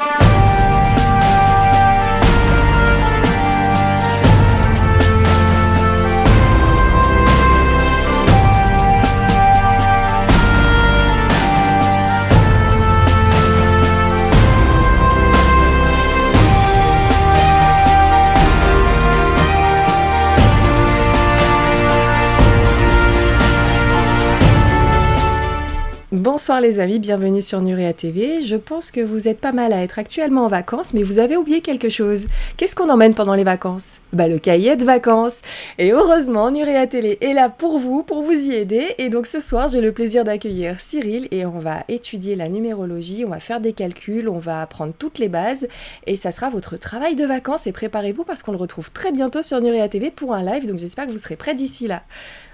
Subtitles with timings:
[0.00, 0.39] Bye.
[26.40, 28.40] Bonsoir les amis, bienvenue sur Nurea TV.
[28.40, 31.36] Je pense que vous êtes pas mal à être actuellement en vacances, mais vous avez
[31.36, 32.28] oublié quelque chose.
[32.56, 34.00] Qu'est-ce qu'on emmène pendant les vacances?
[34.14, 35.42] Bah le cahier de vacances.
[35.76, 38.94] Et heureusement, Nurea Télé est là pour vous, pour vous y aider.
[38.96, 43.26] Et donc ce soir, j'ai le plaisir d'accueillir Cyril et on va étudier la numérologie,
[43.26, 45.68] on va faire des calculs, on va apprendre toutes les bases
[46.06, 47.66] et ça sera votre travail de vacances.
[47.66, 50.78] Et préparez-vous parce qu'on le retrouve très bientôt sur Nurea TV pour un live, donc
[50.78, 52.02] j'espère que vous serez prêts d'ici là.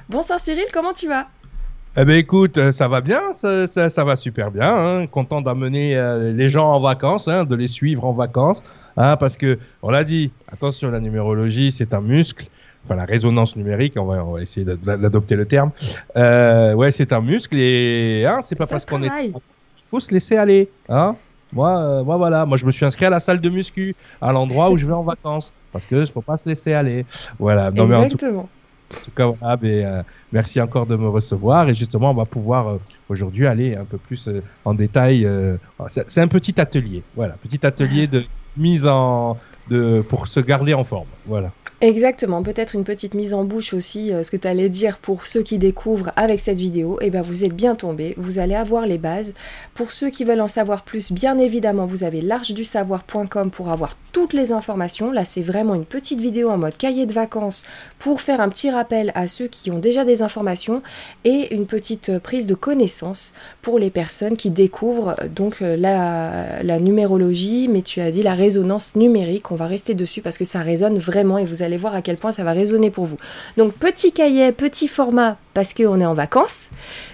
[0.09, 1.29] Bonsoir Cyril, comment tu vas?
[1.97, 4.67] Eh ben écoute, euh, ça va bien, ça, ça, va super bien.
[4.67, 5.07] Hein.
[5.07, 8.63] Content d'amener euh, les gens en vacances, hein, de les suivre en vacances,
[8.97, 10.31] hein, parce que on l'a dit.
[10.53, 12.47] Attention, la numérologie, c'est un muscle.
[12.85, 15.73] Enfin, la résonance numérique, on va, on va essayer d'adopter le terme.
[16.17, 19.27] Euh, ouais, c'est un muscle et hein, c'est pas parce qu'on est.
[19.27, 19.33] Il
[19.91, 20.69] faut se laisser aller.
[20.89, 21.17] Hein.
[21.53, 22.47] Moi, euh, moi, voilà.
[22.47, 24.93] Moi, je me suis inscrit à la salle de muscu, à l'endroit où je vais
[24.93, 27.07] en vacances, parce que faut pas se laisser aller.
[27.39, 27.69] Voilà.
[27.69, 28.43] Exactement.
[28.43, 28.49] En tout
[29.15, 31.69] cas, voilà, euh, merci encore de me recevoir.
[31.69, 35.29] Et justement, on va pouvoir euh, aujourd'hui aller un peu plus euh, en détail.
[35.89, 38.25] c'est un petit atelier, voilà, petit atelier de
[38.57, 39.37] mise en,
[40.09, 41.09] pour se garder en forme.
[41.27, 41.53] Voilà.
[41.83, 45.27] Exactement, peut-être une petite mise en bouche aussi, euh, ce que tu allais dire pour
[45.27, 48.87] ceux qui découvrent avec cette vidéo, eh ben vous êtes bien tombés, vous allez avoir
[48.87, 49.35] les bases.
[49.75, 54.33] Pour ceux qui veulent en savoir plus, bien évidemment, vous avez l'archedusavoir.com pour avoir toutes
[54.33, 55.13] les informations.
[55.13, 57.67] Là, c'est vraiment une petite vidéo en mode cahier de vacances
[57.99, 60.83] pour faire un petit rappel à ceux qui ont déjà des informations
[61.25, 66.81] et une petite prise de connaissance pour les personnes qui découvrent euh, donc euh, la,
[66.81, 70.99] numérologie, mais tu as dit la résonance numérique, va rester dessus parce que ça résonne
[70.99, 73.19] vraiment et vous allez voir à quel point ça va résonner pour vous.
[73.57, 76.71] Donc petit cahier, petit format parce qu'on est en vacances.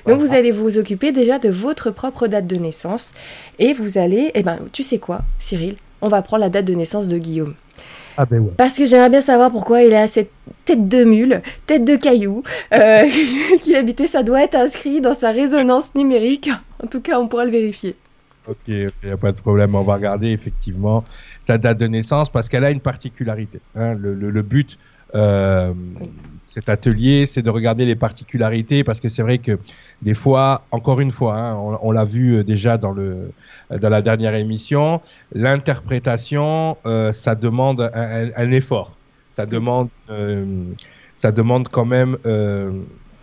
[0.07, 3.15] Donc vous allez vous occuper déjà de votre propre date de naissance
[3.59, 6.75] et vous allez, eh ben tu sais quoi Cyril, on va prendre la date de
[6.75, 7.55] naissance de Guillaume.
[8.17, 8.53] Ah ben ouais.
[8.57, 10.31] Parce que j'aimerais bien savoir pourquoi il a cette
[10.65, 12.43] tête de mule, tête de caillou,
[12.75, 13.09] euh,
[13.63, 16.51] qu'il habitait, ça doit être inscrit dans sa résonance numérique.
[16.83, 17.97] En tout cas, on pourra le vérifier.
[18.49, 19.75] Ok, il n'y a pas de problème.
[19.75, 21.05] On va regarder effectivement
[21.43, 23.61] sa date de naissance parce qu'elle a une particularité.
[23.75, 23.95] Hein.
[23.95, 24.79] Le, le, le, but
[25.15, 25.73] euh,
[26.47, 29.59] cet atelier, c'est de regarder les particularités parce que c'est vrai que
[30.03, 33.33] des fois, encore une fois, hein, on, on l'a vu euh, déjà dans le
[33.71, 35.01] dans la dernière émission,
[35.35, 38.97] l'interprétation, euh, ça demande un, un, effort,
[39.31, 40.65] ça demande euh,
[41.17, 42.71] ça demande quand même euh,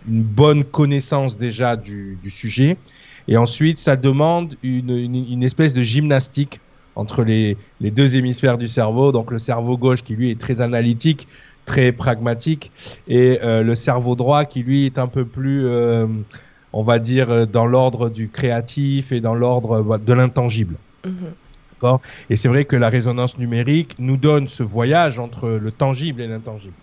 [0.08, 2.76] une bonne connaissance déjà du, du sujet
[3.28, 6.60] et ensuite, ça demande une, une, une espèce de gymnastique
[6.96, 9.12] entre les, les, deux hémisphères du cerveau.
[9.12, 11.28] Donc le cerveau gauche qui lui est très analytique,
[11.64, 12.72] très pragmatique,
[13.08, 16.06] et euh, le cerveau droit qui lui est un peu plus, euh,
[16.72, 20.76] on va dire, euh, dans l'ordre du créatif et dans l'ordre de l'intangible.
[21.04, 21.32] -hmm.
[22.28, 26.26] Et c'est vrai que la résonance numérique nous donne ce voyage entre le tangible et
[26.26, 26.74] l'intangible.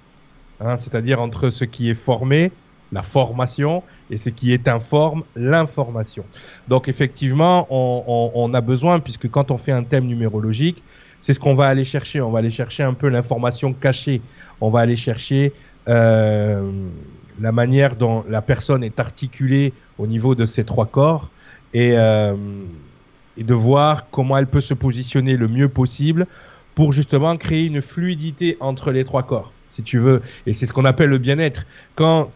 [0.60, 2.52] Hein, C'est-à-dire entre ce qui est formé
[2.92, 6.24] la formation et ce qui est informe l'information.
[6.68, 10.84] Donc effectivement, on, a besoin, puisque quand on fait un thème numérologique,
[11.20, 12.22] c'est ce qu'on va aller chercher.
[12.22, 14.22] On va aller chercher un peu l'information cachée.
[14.62, 15.54] On va aller chercher
[15.88, 16.72] euh,
[17.40, 21.30] la manière dont la personne est articulée au niveau de ses trois corps
[21.74, 22.36] et, euh,
[23.36, 26.28] et de voir comment elle peut se positionner le mieux possible
[26.76, 30.22] pour justement créer une fluidité entre les trois corps si tu veux.
[30.46, 31.66] Et c'est ce qu'on appelle le bien-être.
[31.96, 32.32] Quand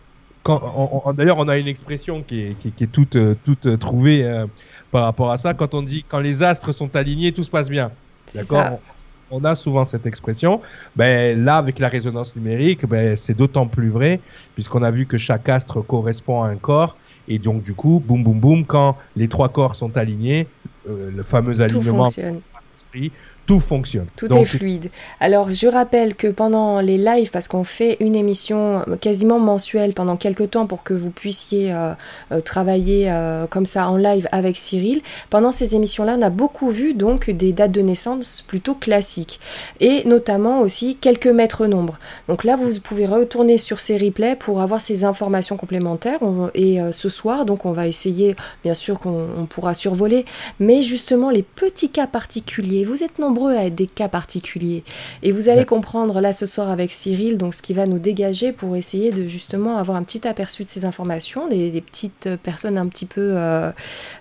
[0.45, 4.23] D'ailleurs, on a une expression qui est, qui, qui est toute, euh, toute euh, trouvée
[4.23, 4.47] euh,
[4.91, 5.53] par rapport à ça.
[5.53, 7.91] Quand on dit quand les astres sont alignés, tout se passe bien.
[8.33, 8.79] D'accord?
[9.29, 10.61] on, a souvent cette expression.
[10.95, 14.19] Ben, là, avec la résonance numérique, ben, c'est d'autant plus vrai,
[14.55, 16.97] puisqu'on a vu que chaque astre correspond à un corps.
[17.27, 20.47] Et donc, du coup, boum, boum, boum, quand les trois corps sont alignés,
[20.89, 22.09] euh, le fameux alignement
[23.51, 24.05] tout fonctionne.
[24.15, 24.89] Tout Donc, est fluide.
[25.19, 30.15] Alors, je rappelle que pendant les lives, parce qu'on fait une émission quasiment mensuelle pendant
[30.15, 31.91] quelques temps pour que vous puissiez euh,
[32.31, 36.69] euh, travailler euh, comme ça en live avec Cyril, pendant ces émissions-là, on a beaucoup
[36.69, 39.41] vu donc des dates de naissance plutôt classiques
[39.81, 41.99] et notamment aussi quelques mètres nombres.
[42.29, 46.19] Donc là, vous pouvez retourner sur ces replays pour avoir ces informations complémentaires.
[46.55, 50.23] et euh, ce soir, donc, on va essayer, bien sûr qu'on pourra survoler,
[50.59, 52.85] mais justement les petits cas particuliers.
[52.85, 54.83] Vous êtes nombreux nombreux à être des cas particuliers.
[55.23, 58.51] Et vous allez comprendre là ce soir avec Cyril, donc ce qui va nous dégager
[58.51, 62.87] pour essayer de justement avoir un petit aperçu de ces informations, des, petites personnes un
[62.87, 63.71] petit peu euh,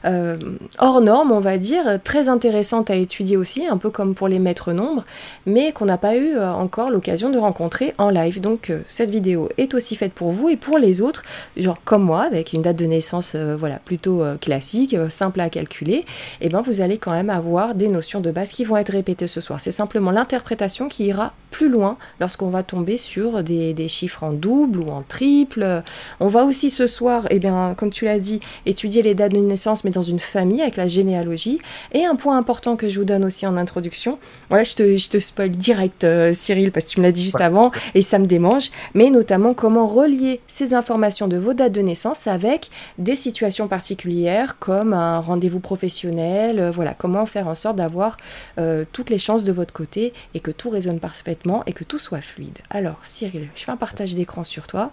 [0.05, 0.37] euh,
[0.79, 4.39] hors normes, on va dire, très intéressantes à étudier aussi, un peu comme pour les
[4.39, 5.05] maîtres nombres,
[5.47, 8.41] mais qu'on n'a pas eu euh, encore l'occasion de rencontrer en live.
[8.41, 11.23] Donc cette vidéo est aussi faite pour vous et pour les autres,
[11.57, 16.05] genre comme moi, avec une date de naissance voilà, plutôt classique, simple à calculer,
[16.41, 18.91] et eh ben vous allez quand même avoir des notions de base qui vont être
[19.01, 19.61] répétées ce soir.
[19.61, 24.81] C'est simplement l'interprétation qui ira plus loin lorsqu'on va tomber sur des, chiffres en double
[24.81, 25.83] ou en triple.
[26.21, 29.33] On va aussi ce soir, et eh bien, comme tu l'as dit, étudier les dates
[29.33, 31.59] de naissance, mais dans une famille avec la généalogie.
[31.93, 34.19] Et un point important que je vous donne aussi en introduction,
[34.51, 37.25] voilà, je te, je te spoil direct, euh, Cyril, parce que tu me l'as dit
[37.25, 41.73] juste avant, et ça me démange, mais notamment comment relier ces informations de vos dates
[41.73, 47.55] de naissance avec des situations particulières, comme un rendez-vous professionnel, euh, voilà, comment faire en
[47.55, 48.17] sorte d'avoir
[48.59, 51.99] euh, toutes les chances de votre côté et que tout résonne parfaitement et que tout
[51.99, 52.59] soit fluide.
[52.71, 54.93] Alors, Cyril, je fais un partage d'écran sur toi.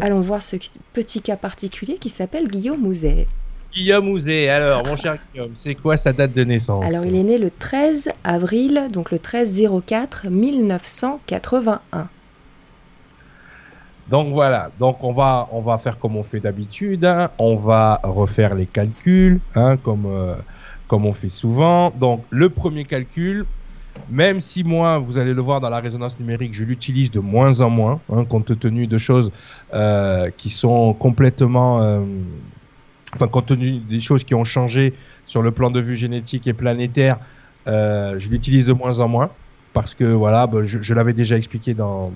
[0.00, 0.56] Allons voir ce
[0.92, 3.26] petit cas particulier qui s'appelle Guillaume Mouzet.
[3.72, 7.22] Guillaume Mouzet, alors mon cher Guillaume, c'est quoi sa date de naissance Alors il est
[7.22, 12.08] né le 13 avril, donc le 13 04 1981.
[14.08, 17.30] Donc voilà, donc on va, on va faire comme on fait d'habitude, hein.
[17.38, 20.34] on va refaire les calculs, hein, comme, euh,
[20.92, 21.90] comme on fait souvent.
[21.90, 23.46] Donc le premier calcul,
[24.10, 27.62] même si moi, vous allez le voir dans la résonance numérique, je l'utilise de moins
[27.62, 29.32] en moins, hein, compte tenu de choses
[29.72, 31.82] euh, qui sont complètement...
[31.82, 32.00] Euh,
[33.14, 34.92] enfin, compte tenu des choses qui ont changé
[35.24, 37.18] sur le plan de vue génétique et planétaire,
[37.68, 39.30] euh, je l'utilise de moins en moins
[39.72, 42.12] parce que voilà, bah, je, l'avais déjà expliqué dans,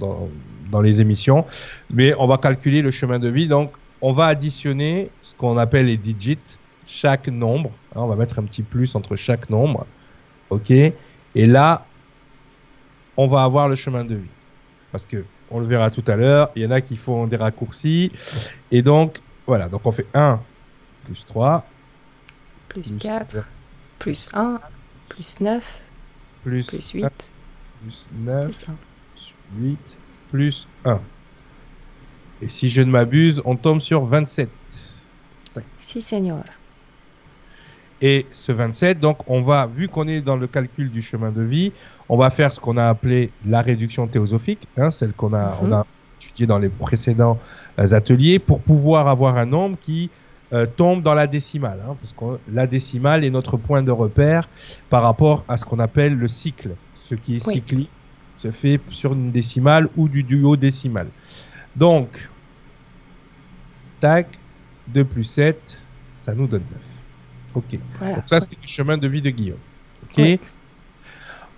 [0.82, 1.46] les émissions.
[1.90, 3.48] Mais on va calculer le chemin de vie.
[3.48, 3.70] Donc,
[4.02, 7.70] on va additionner ce qu'on appelle les digits, chaque nombre.
[7.94, 9.86] Hein, on va mettre un petit plus entre chaque nombre.
[10.50, 10.72] OK
[11.36, 11.84] et là,
[13.18, 14.30] on va avoir le chemin de vie.
[14.90, 17.36] Parce que, on le verra tout à l'heure, il y en a qui font des
[17.36, 18.10] raccourcis.
[18.70, 20.40] Et donc, voilà, donc on fait 1
[21.04, 21.66] plus 3.
[22.68, 23.44] Plus, 4,
[23.98, 24.60] plus 1,
[25.08, 25.82] plus 9,
[26.42, 27.30] plus, 8.
[27.82, 29.98] plus 9, plus 8,
[30.30, 31.00] plus 1.
[32.40, 34.48] Et si je ne m'abuse, on tombe sur 27.
[35.78, 36.44] Si, Seigneur.
[38.02, 41.42] Et ce 27, donc on va, vu qu'on est dans le calcul du chemin de
[41.42, 41.72] vie,
[42.08, 45.72] on va faire ce qu'on a appelé la réduction théosophique, hein, celle qu'on a, on
[45.72, 45.86] a
[46.20, 47.38] étudiée dans les précédents
[47.78, 50.10] euh, ateliers, pour pouvoir avoir un nombre qui
[50.52, 54.48] euh, tombe dans la décimale, hein, parce que la décimale est notre point de repère
[54.90, 56.72] par rapport à ce qu'on appelle le cycle.
[57.04, 57.90] Ce qui est cyclique
[58.38, 61.06] se fait sur une décimale ou du duo décimal.
[61.76, 62.28] Donc,
[64.00, 64.38] tac,
[64.88, 65.82] 2 plus 7,
[66.14, 66.95] ça nous donne 9.
[67.56, 67.78] Ok.
[68.00, 69.58] Donc ça, c'est le chemin de vie de Guillaume.
[70.04, 70.38] Ok.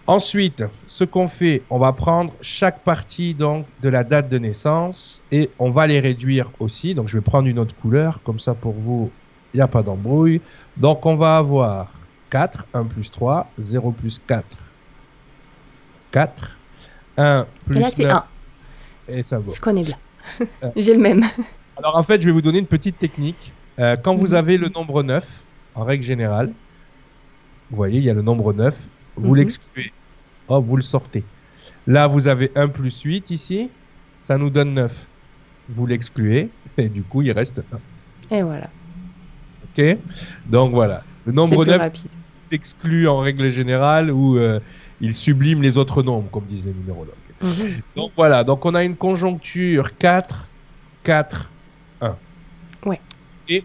[0.06, 5.22] Ensuite, ce qu'on fait, on va prendre chaque partie donc de la date de naissance
[5.30, 6.94] et on va les réduire aussi.
[6.94, 9.10] Donc, je vais prendre une autre couleur, comme ça pour vous,
[9.52, 10.40] il n'y a pas d'embrouille.
[10.78, 11.92] Donc, on va avoir
[12.30, 14.46] 4, 1 plus 3, 0 plus 4,
[16.12, 16.56] 4,
[17.18, 18.24] 1 plus et là, c'est 1.
[19.08, 19.52] Et ça va.
[19.54, 19.98] Je connais bien.
[20.76, 21.22] J'ai le même.
[21.76, 23.52] Alors, en fait, je vais vous donner une petite technique.
[23.78, 24.36] Euh, quand vous mhm.
[24.36, 25.26] avez le nombre 9,
[25.78, 26.52] en règle générale,
[27.70, 28.76] vous voyez, il y a le nombre 9,
[29.16, 29.36] vous mhm.
[29.36, 29.92] l'excluez.
[30.48, 31.24] Oh, vous le sortez.
[31.86, 33.70] Là, vous avez 1 plus 8 ici,
[34.20, 35.06] ça nous donne 9.
[35.70, 36.48] Vous l'excluez,
[36.78, 37.62] et du coup, il reste
[38.30, 38.36] 1.
[38.36, 38.68] Et voilà.
[39.64, 39.98] Ok
[40.46, 41.04] Donc voilà.
[41.26, 41.92] Le nombre 9
[42.50, 44.58] s'exclut en règle générale ou euh,
[45.00, 47.14] il sublime les autres nombres, comme disent les numérologues.
[47.40, 47.82] Mhm.
[47.94, 50.48] Donc voilà, donc on a une conjoncture 4,
[51.04, 51.50] 4,
[52.00, 52.16] 1.
[52.84, 53.00] Ouais.
[53.48, 53.62] Et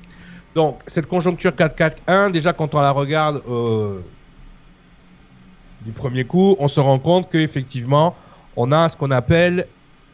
[0.56, 4.00] donc, cette conjoncture 4-4-1, déjà quand on la regarde euh,
[5.82, 8.16] du premier coup, on se rend compte qu'effectivement,
[8.56, 9.66] on a ce qu'on appelle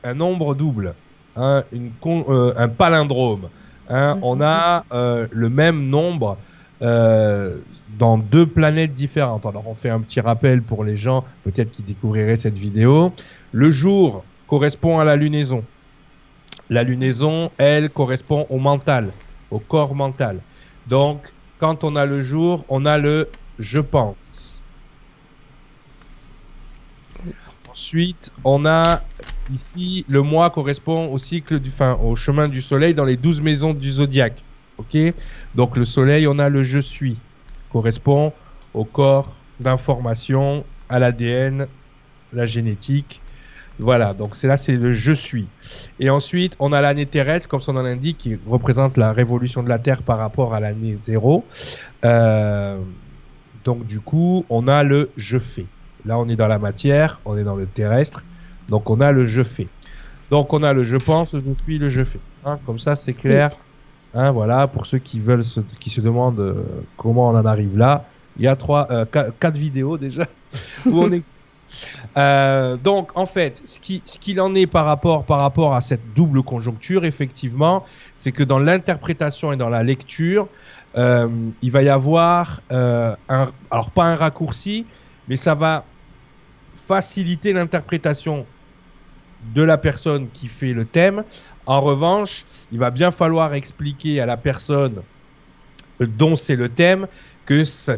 [0.03, 0.96] un nombre double,
[1.36, 3.50] hein, une euh, un palindrome.
[3.89, 4.15] Hein.
[4.15, 4.24] Mhm.
[4.24, 6.38] On a euh, le même nombre
[6.81, 9.46] dans deux planètes différentes.
[9.46, 13.12] Alors, on fait un petit rappel pour les gens, peut-être qui découvriraient cette vidéo.
[13.51, 15.65] Le jour correspond à la lunaison.
[16.69, 19.12] La lunaison, elle, correspond au mental
[19.51, 20.39] au corps mental.
[20.88, 21.22] Donc,
[21.60, 23.29] quand on a le jour, on a le
[23.60, 24.62] je pense.
[27.70, 29.01] Ensuite, on a
[29.53, 33.41] ici le mois correspond au cycle du, fin, au chemin du soleil dans les douze
[33.41, 34.44] maisons du zodiaque.
[34.77, 34.98] Ok?
[35.56, 37.18] Donc le soleil, on a le je suis,
[37.72, 38.34] correspond
[38.74, 41.68] au corps d'information, à l'ADN,
[42.34, 43.22] la génétique,
[43.79, 45.48] voilà, donc c'est là, c'est le je suis.
[46.01, 49.69] Et ensuite, on a l'année terrestre, comme son nom l'indique, qui représente la révolution de
[49.69, 51.45] la Terre par rapport à l'année zéro.
[52.03, 52.77] Euh,
[53.63, 55.65] Donc du coup, on a le je fais.
[56.05, 58.24] Là, on est dans la matière, on est dans le terrestre.
[58.67, 59.67] Donc on a le je fais.
[60.29, 62.19] Donc on a le je pense, je suis, le je fais.
[62.45, 63.51] Hein, comme ça, c'est clair.
[64.13, 66.63] Hein, voilà, pour ceux qui veulent, se, qui se demandent euh,
[66.98, 68.05] comment on en arrive là,
[68.38, 70.25] il y a trois, euh, quatre, vidéos déjà
[70.86, 71.12] où on
[72.17, 76.43] euh, donc en fait, ce qui ce qu'il en est par rapport à cette double
[76.43, 77.85] conjoncture, effectivement,
[78.15, 80.47] c'est que dans l'interprétation et dans la lecture,
[80.95, 83.15] il va y avoir un,
[83.69, 84.85] alors pas un raccourci,
[85.27, 85.85] mais ça va
[86.88, 88.45] faciliter l'interprétation
[89.53, 91.23] de la personne qui fait le thème.
[91.65, 95.03] En revanche, il va bien falloir expliquer à la personne
[95.99, 97.07] dont c'est le thème
[97.45, 97.97] que ça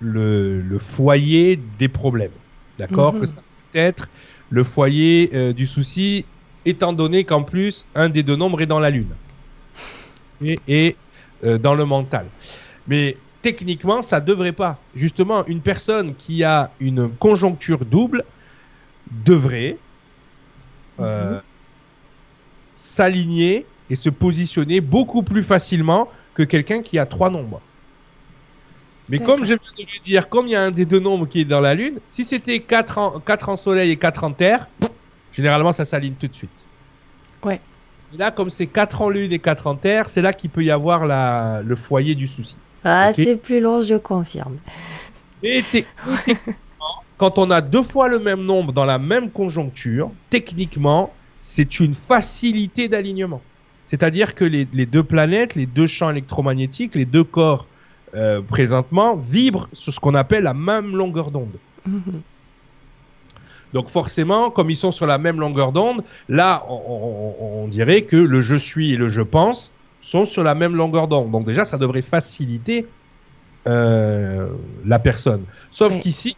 [0.00, 2.32] le, foyer des problèmes.
[2.78, 3.20] D'accord mhm.
[3.20, 3.40] Que ça
[3.72, 4.08] peut être
[4.48, 6.24] le foyer euh, du souci,
[6.64, 9.14] étant donné qu'en plus, un des deux nombres est dans la Lune
[10.66, 10.96] et,
[11.44, 12.26] euh, dans le mental.
[12.88, 14.78] Mais techniquement, ça devrait pas.
[14.96, 18.24] Justement, une personne qui a une conjoncture double
[19.24, 19.76] devrait
[20.98, 21.42] euh, mhm.
[22.76, 27.60] s'aligner et se positionner beaucoup plus facilement que quelqu'un qui a trois nombres.
[29.10, 31.26] Mais comme je viens de le dire, comme il y a un des deux nombres
[31.26, 34.32] qui est dans la Lune, si c'était 4 en, 4 en Soleil et 4 en
[34.32, 34.68] Terre,
[35.32, 36.50] généralement ça s'aligne tout de suite.
[37.42, 37.60] Ouais.
[38.14, 40.62] Et là, comme c'est 4 en Lune et 4 en Terre, c'est là qu'il peut
[40.62, 42.56] y avoir la, le foyer du souci.
[42.84, 44.58] Ah, c'est plus long, je confirme.
[45.42, 45.62] Et
[47.18, 51.94] quand on a deux fois le même nombre dans la même conjoncture, techniquement, c'est une
[51.94, 53.42] facilité d'alignement.
[53.86, 57.66] C'est-à-dire que les, deux planètes, les deux champs électromagnétiques, les deux corps
[58.14, 61.56] euh, présentement vibrent sur ce qu'on appelle la même longueur d'onde.
[61.86, 62.22] Mhm.
[63.72, 68.42] Donc forcément, comme ils sont sur la même longueur d'onde, là, on, dirait que le
[68.42, 71.30] je suis et le je pense sont sur la même longueur d'onde.
[71.30, 72.86] Donc déjà, ça devrait faciliter
[73.66, 74.48] euh,
[74.84, 75.44] la personne.
[75.70, 76.36] Sauf qu'ici,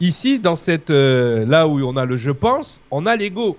[0.00, 3.58] ici, dans cette, euh, là où on a le je pense, on a l'ego.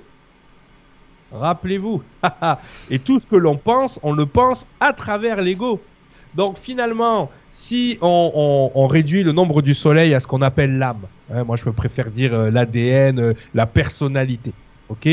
[1.31, 2.01] Rappelez-vous.
[2.89, 5.79] et tout ce que l'on pense, on le pense à travers l'ego.
[6.36, 11.43] Donc finalement, si on, réduit le nombre du soleil à ce qu'on appelle l'âme, hein,
[11.43, 14.53] moi je préfère dire euh, l'ADN, la personnalité,
[14.89, 15.09] ok?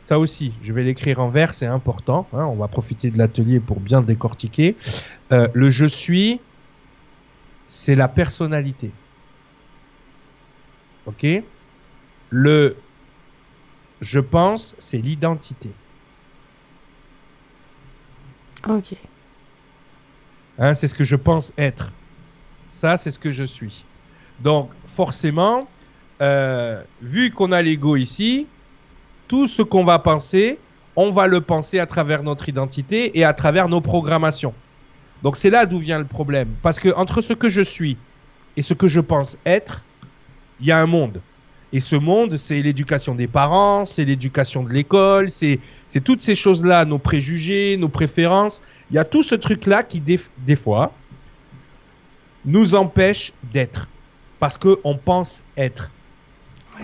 [0.00, 2.26] Ça aussi, je vais l'écrire en vert, c'est important.
[2.32, 4.76] Hein, on va profiter de l'atelier pour bien décortiquer.
[5.32, 6.40] Euh, le je suis,
[7.66, 8.90] c'est la personnalité.
[11.06, 11.26] Ok?
[12.30, 12.76] Le
[14.00, 15.70] je pense, c'est l'identité.
[18.68, 18.94] Ok.
[20.60, 21.90] Hein, c'est ce que je pense être.
[22.70, 23.84] Ça, c'est ce que je suis.
[24.40, 25.66] Donc, forcément,
[26.20, 28.46] euh, vu qu'on a l'ego ici,
[29.26, 30.58] tout ce qu'on va penser,
[30.96, 34.52] on va le penser à travers notre identité et à travers nos programmations.
[35.22, 36.48] Donc c'est là d'où vient le problème.
[36.62, 37.96] Parce que entre ce que je suis
[38.56, 39.82] et ce que je pense être,
[40.60, 41.20] il y a un monde.
[41.72, 45.60] Et ce monde, c'est l'éducation des parents, c'est l'éducation de l'école, c'est
[46.02, 48.62] toutes ces choses-là, nos préjugés, nos préférences.
[48.90, 50.92] Il y a tout ce truc-là qui, des, des, fois,
[52.44, 53.88] nous empêche d'être.
[54.40, 55.90] Parce qu'on pense être.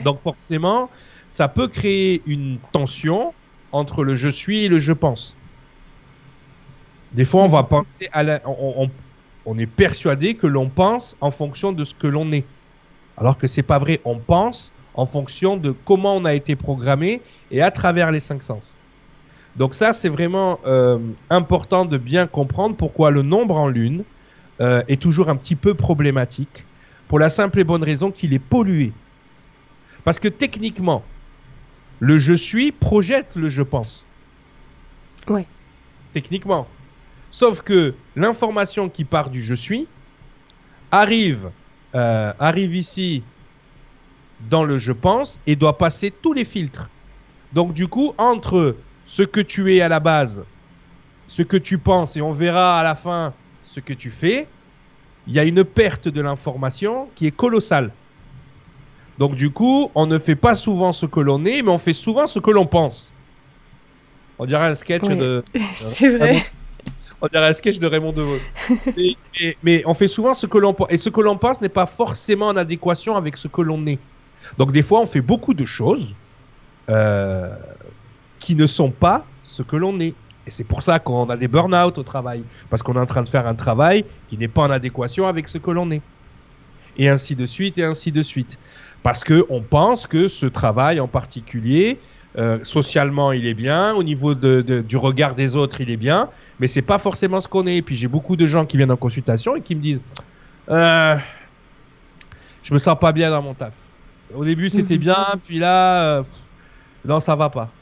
[0.04, 0.90] Donc forcément,
[1.28, 3.34] ça peut créer une tension
[3.72, 5.34] entre le je suis et le je pense.
[7.12, 7.68] Des fois, on va mhm.
[7.68, 12.30] penser à la, on, est persuadé que l'on pense en fonction de ce que l'on
[12.32, 12.44] est.
[13.16, 14.00] Alors que c'est pas vrai.
[14.04, 18.42] On pense en fonction de comment on a été programmé et à travers les cinq
[18.42, 18.76] sens.
[19.56, 20.98] Donc ça, c'est vraiment euh,
[21.30, 24.04] important de bien comprendre pourquoi le nombre en lune
[24.60, 26.64] euh, est toujours un petit peu problématique,
[27.08, 28.92] pour la simple et bonne raison qu'il est pollué.
[30.04, 31.02] Parce que techniquement,
[32.00, 34.04] le je suis projette le je pense.
[35.28, 35.46] Ouais.
[36.12, 36.66] Techniquement.
[37.30, 39.86] Sauf que l'information qui part du je suis
[40.90, 41.50] arrive,
[41.94, 43.22] euh, arrive ici
[44.50, 46.88] dans le je pense et doit passer tous les filtres.
[47.52, 50.44] Donc du coup, entre ce que tu es à la base,
[51.26, 53.32] ce que tu penses, et on verra à la fin
[53.66, 54.46] ce que tu fais,
[55.26, 57.92] il y a une perte de l'information qui est colossale.
[59.18, 61.94] Donc du coup, on ne fait pas souvent ce que l'on est, mais on fait
[61.94, 63.10] souvent ce que l'on pense.
[64.38, 65.42] On dirait un sketch de.
[65.76, 66.44] C'est vrai.
[67.20, 68.38] On dirait un sketch de Raymond DeVos.
[69.62, 70.88] mais on fait souvent ce que l'on pense.
[70.90, 73.98] Et ce que l'on pense n'est pas forcément en adéquation avec ce que l'on est.
[74.58, 76.14] Donc des fois, on fait beaucoup de choses
[76.88, 77.54] euh,
[78.38, 80.14] qui ne sont pas ce que l'on est.
[80.46, 82.44] Et c'est pour ça qu'on a des burn-out au travail.
[82.70, 85.48] Parce qu'on est en train de faire un travail qui n'est pas en adéquation avec
[85.48, 86.02] ce que l'on est.
[86.98, 88.58] Et ainsi de suite, et ainsi de suite
[89.06, 92.00] parce qu'on pense que ce travail en particulier,
[92.38, 96.66] euh, socialement, il est bien, au niveau du regard des autres, il est bien, mais
[96.66, 97.76] c'est pas forcément ce qu'on est.
[97.76, 100.00] Et puis j'ai beaucoup de gens qui viennent en consultation et qui me disent
[100.70, 101.16] euh,
[102.64, 103.74] je me sens pas bien dans mon taf.
[104.34, 105.00] Au début, c'était Mhm.
[105.00, 106.24] bien, puis là, euh,
[107.04, 107.72] non, ça va pas.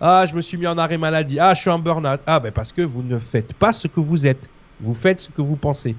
[0.00, 1.38] Ah, je me suis mis en arrêt maladie.
[1.40, 2.20] Ah, je suis en burn-out.
[2.26, 4.48] Ah, ben parce que vous ne faites pas ce que vous êtes.
[4.78, 5.96] Vous faites ce que vous pensez.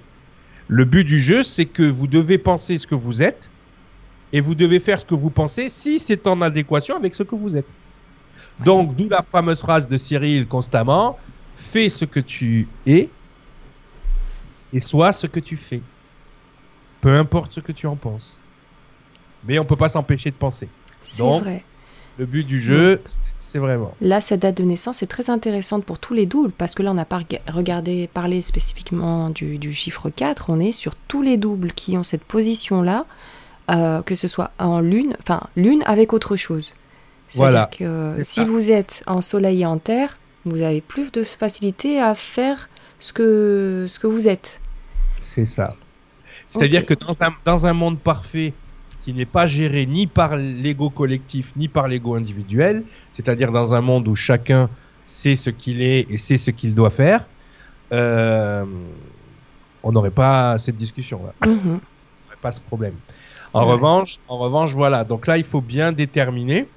[0.68, 3.50] Le but du jeu, c'est que vous devez penser ce que vous êtes
[4.32, 7.36] et vous devez faire ce que vous pensez si c'est en adéquation avec ce que
[7.36, 7.68] vous êtes.
[8.64, 11.18] Donc, d'où la fameuse phrase de Cyril constamment
[11.54, 13.10] fais ce que tu es
[14.72, 15.82] et sois ce que tu fais.
[17.02, 18.39] Peu importe ce que tu en penses.
[19.48, 20.68] Mais on peut pas s'empêcher de penser.
[21.04, 21.64] C'est vrai.
[22.18, 23.02] Le but du jeu,
[23.40, 23.94] c'est vraiment.
[24.02, 26.92] Là, cette date de naissance est très intéressante pour tous les doubles, parce que là,
[26.92, 31.22] on n'a pas rega- regardé, parlé spécifiquement du, du chiffre 4, on est sur tous
[31.22, 33.06] les doubles qui ont cette position-là,
[33.72, 36.74] euh, que ce soit en lune, enfin, lune avec autre chose.
[37.30, 38.44] C'est-à-dire Voilà, que si ça.
[38.44, 42.68] vous êtes en soleil et en terre, vous avez plus de facilité à faire
[43.00, 44.60] ce que, ce que vous êtes.
[45.22, 45.76] C'est ça.
[46.48, 48.54] C'est-à-dire que dans un, dans un monde parfait
[49.10, 53.82] qui n'est pas géré ni par l'ego collectif ni par l'ego individuel, c'est-à-dire dans un
[53.82, 54.70] monde où chacun
[55.04, 57.26] sait ce qu'il est et sait ce qu'il doit faire,
[57.92, 58.66] euh,
[59.82, 61.34] on n'aurait pas cette discussion-là.
[61.50, 61.58] Mhm.
[61.66, 62.94] On n'aurait pas ce problème.
[63.54, 63.72] En Ouais.
[63.74, 65.04] revanche, en revanche, voilà.
[65.04, 66.68] Donc là, il faut bien déterminer.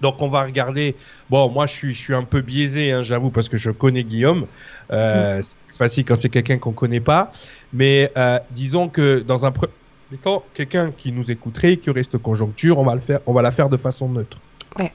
[0.00, 0.96] Donc on va regarder.
[1.28, 4.02] Bon, moi, je suis, je suis un peu biaisé, hein, j'avoue, parce que je connais
[4.02, 4.46] Guillaume.
[4.90, 7.30] Euh, C'est plus facile quand c'est quelqu'un qu'on connaît pas.
[7.74, 9.72] Mais euh, disons que dans un premier
[10.18, 13.42] temps, quelqu'un qui nous écouterait, qui aurait cette conjoncture, on va le faire, on va
[13.42, 14.38] la faire de façon neutre.
[14.78, 14.92] Ouais.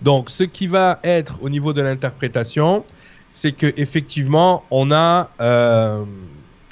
[0.00, 2.84] Donc, ce qui va être au niveau de l'interprétation,
[3.28, 6.04] c'est que effectivement, on a, euh,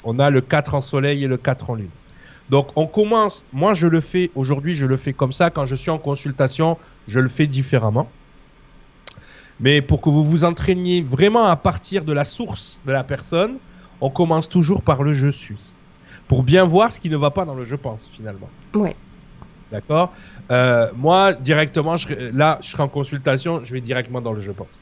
[0.03, 1.89] on a le 4 en soleil et le 4 en lune.
[2.49, 3.43] Donc, on commence.
[3.53, 5.49] Moi, je le fais aujourd'hui, je le fais comme ça.
[5.49, 8.09] Quand je suis en consultation, je le fais différemment.
[9.61, 13.57] Mais pour que vous vous entraîniez vraiment à partir de la source de la personne,
[14.01, 15.71] on commence toujours par le je suis.
[16.31, 18.47] Pour bien voir ce qui ne va pas dans le je pense, finalement.
[18.73, 18.95] Ouais.
[19.69, 20.13] D'accord?
[20.49, 24.51] Euh, Moi, directement, je, là, je serai en consultation, je vais directement dans le je
[24.53, 24.81] pense.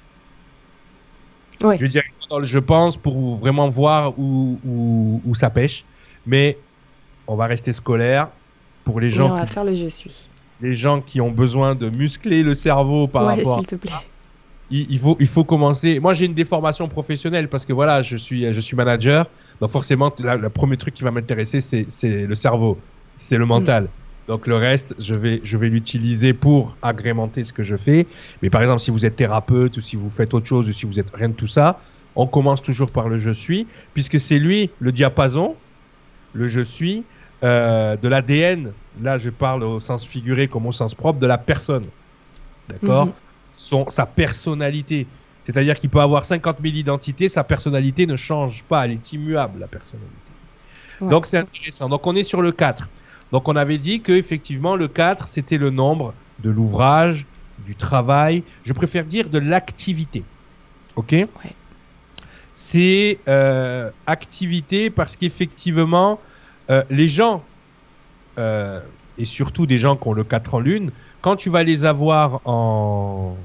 [1.64, 1.76] Ouais.
[1.78, 5.86] Je vais directement dans le je pense pour vraiment voir où, où, où ça pêche.
[6.28, 6.56] Mais
[7.26, 8.28] on va rester scolaire
[8.84, 10.30] pour les gens, on va qui, faire le je suis.
[10.62, 13.92] les gens qui ont besoin de muscler le cerveau par ouais, rapport s'il te plaît.
[14.70, 16.00] Il, il faut, il faut commencer.
[16.00, 19.32] Moi, j'ai une déformation professionnelle parce que voilà, je suis, je suis manager.
[19.62, 23.46] Donc forcément, la- le premier truc qui va m'intéresser, c'est, c'est le cerveau, c'est le
[23.46, 23.94] mental.
[24.28, 28.08] Donc le reste, je vais, je vais l'utiliser pour agrémenter ce que je fais.
[28.42, 30.86] Mais par exemple, si vous êtes thérapeute ou si vous faites autre chose ou si
[30.86, 31.82] vous êtes rien de tout ça,
[32.16, 35.62] on commence toujours par le je suis, puisque c'est lui le diapason,
[36.34, 37.08] le je suis,
[37.44, 38.76] euh, de l'ADN.
[38.94, 41.92] Là, je parle au sens figuré comme au sens propre de la personne.
[42.68, 43.08] D'accord?
[43.08, 43.14] Mhm.
[43.60, 45.06] Son, sa personnalité.
[45.44, 49.60] C'est-à-dire qu'il peut avoir 50 000 identités, sa personnalité ne change pas, elle est immuable,
[49.60, 50.10] la personnalité.
[51.02, 51.10] Ouais.
[51.10, 51.90] Donc c'est intéressant.
[51.90, 52.90] Donc on est sur le 4.
[53.32, 57.26] Donc on avait dit que effectivement le 4, c'était le nombre de l'ouvrage,
[57.66, 60.24] du travail, je préfère dire de l'activité.
[60.96, 61.16] OK?
[62.54, 66.20] C'est euh, activité parce qu'effectivement,
[66.70, 67.44] euh, les gens,
[68.38, 68.80] euh,
[69.18, 72.42] et surtout des gens qui ont le 4 en lune, quand tu vas les avoir
[72.46, 73.36] en,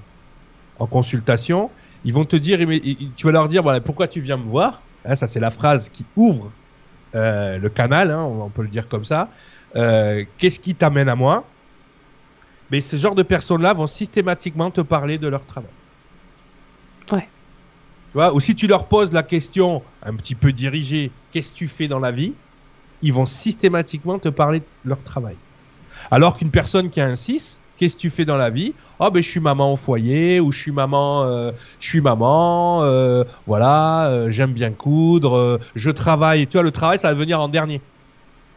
[0.78, 1.70] en consultation,
[2.04, 2.58] ils vont te dire,
[3.16, 4.82] tu vas leur dire, voilà, pourquoi tu viens me voir?
[5.04, 6.50] Hein, Ça, c'est la phrase qui ouvre
[7.14, 9.30] euh, le canal, hein, on on peut le dire comme ça.
[9.76, 11.44] Euh, Qu'est-ce qui t'amène à moi?
[12.70, 15.70] Mais ce genre de personnes-là vont systématiquement te parler de leur travail.
[17.12, 17.28] Ouais.
[18.10, 21.56] Tu vois, ou si tu leur poses la question un petit peu dirigée, qu'est-ce que
[21.56, 22.34] tu fais dans la vie?
[23.02, 25.36] Ils vont systématiquement te parler de leur travail.
[26.10, 28.74] Alors qu'une personne qui a un 6, qu'est-ce que tu fais dans la vie?
[28.98, 32.82] Oh ben je suis maman au foyer ou je suis maman, euh, je suis maman,
[32.84, 36.46] euh, voilà, euh, j'aime bien coudre, je travaille.
[36.46, 37.80] Tu vois, le travail ça va venir en dernier.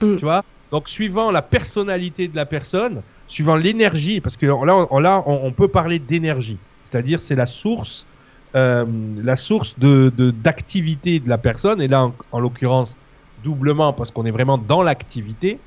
[0.01, 0.15] Mm.
[0.17, 0.41] Tu vois?
[0.71, 5.45] Donc suivant la personnalité de la personne, suivant l'énergie, parce que là on, là on,
[5.45, 8.05] on peut parler d'énergie, c'est-à-dire c'est la source,
[8.53, 11.81] la source de de- d'activité de, la personne.
[11.81, 12.97] Et là en, en l'occurrence
[13.37, 15.61] doublement parce qu'on est vraiment dans l'activité.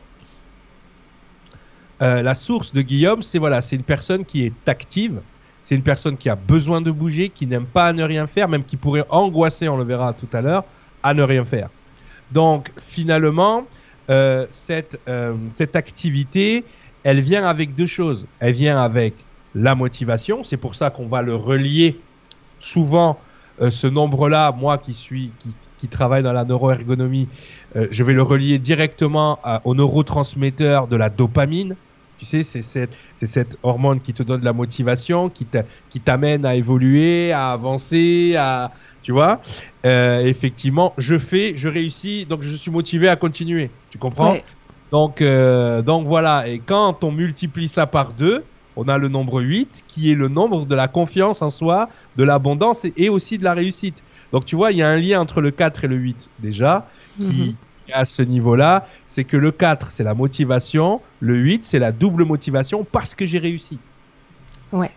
[2.03, 5.21] Euh, la source de Guillaume, c'est voilà, c'est une personne qui est active,
[5.61, 8.49] c'est une personne qui a besoin de bouger, qui n'aime pas à ne rien faire,
[8.49, 10.65] même qui pourrait angoisser, on le verra tout à l'heure,
[11.03, 11.69] à ne rien faire.
[12.33, 13.67] Donc finalement,
[14.09, 16.65] euh, cette, euh, cette activité,
[17.03, 18.27] elle vient avec deux choses.
[18.39, 19.15] Elle vient avec
[19.55, 22.01] la motivation, c'est pour ça qu'on va le relier
[22.61, 23.19] souvent,
[23.69, 25.33] ce nombre-là, moi qui suis,
[25.79, 27.29] qui, travaille dans la neuroergonomie,
[27.75, 31.75] je vais le relier directement au neurotransmetteur de la dopamine.
[32.21, 32.61] Tu sais, c'est
[33.27, 37.53] cette, hormone qui te donne de la motivation, qui t'a- qui t'amène à évoluer, à
[37.53, 39.41] avancer, à, Tu vois
[39.87, 43.79] Euh, Effectivement, je fais, je réussis, donc je suis motivé à continuer.
[43.89, 44.45] Tu comprends Ouais.
[44.93, 48.45] donc, euh, donc voilà, et quand on multiplie ça par 2,
[48.77, 52.25] on a le nombre 8 qui est le nombre de la confiance en soi, de
[52.25, 54.03] l'abondance et, et aussi de la réussite.
[54.33, 56.87] Donc tu vois, il y a un lien entre le 4 et le 8 déjà,
[57.19, 57.70] qui, Mhm.
[57.93, 62.25] À ce niveau-là, c'est que le 4 c'est la motivation, le 8 c'est la double
[62.25, 63.79] motivation parce que j'ai réussi,
[64.73, 64.91] Ouais.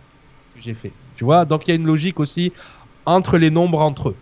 [0.60, 0.92] j'ai fait.
[1.16, 2.52] Tu vois, donc il y a une logique aussi
[3.06, 4.16] entre les nombres entre eux.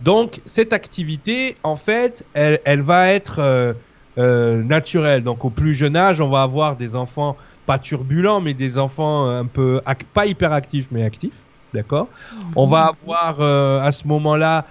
[0.00, 3.72] Donc cette activité, en fait, elle, elle va être euh,
[4.18, 5.22] euh, naturelle.
[5.22, 9.28] Donc au plus jeune âge, on va avoir des enfants pas turbulents, mais des enfants
[9.28, 9.80] un peu
[10.12, 11.34] pas hyper actifs, mais actifs.
[11.72, 12.08] D'accord?
[12.56, 14.66] On va avoir euh, à ce moment-là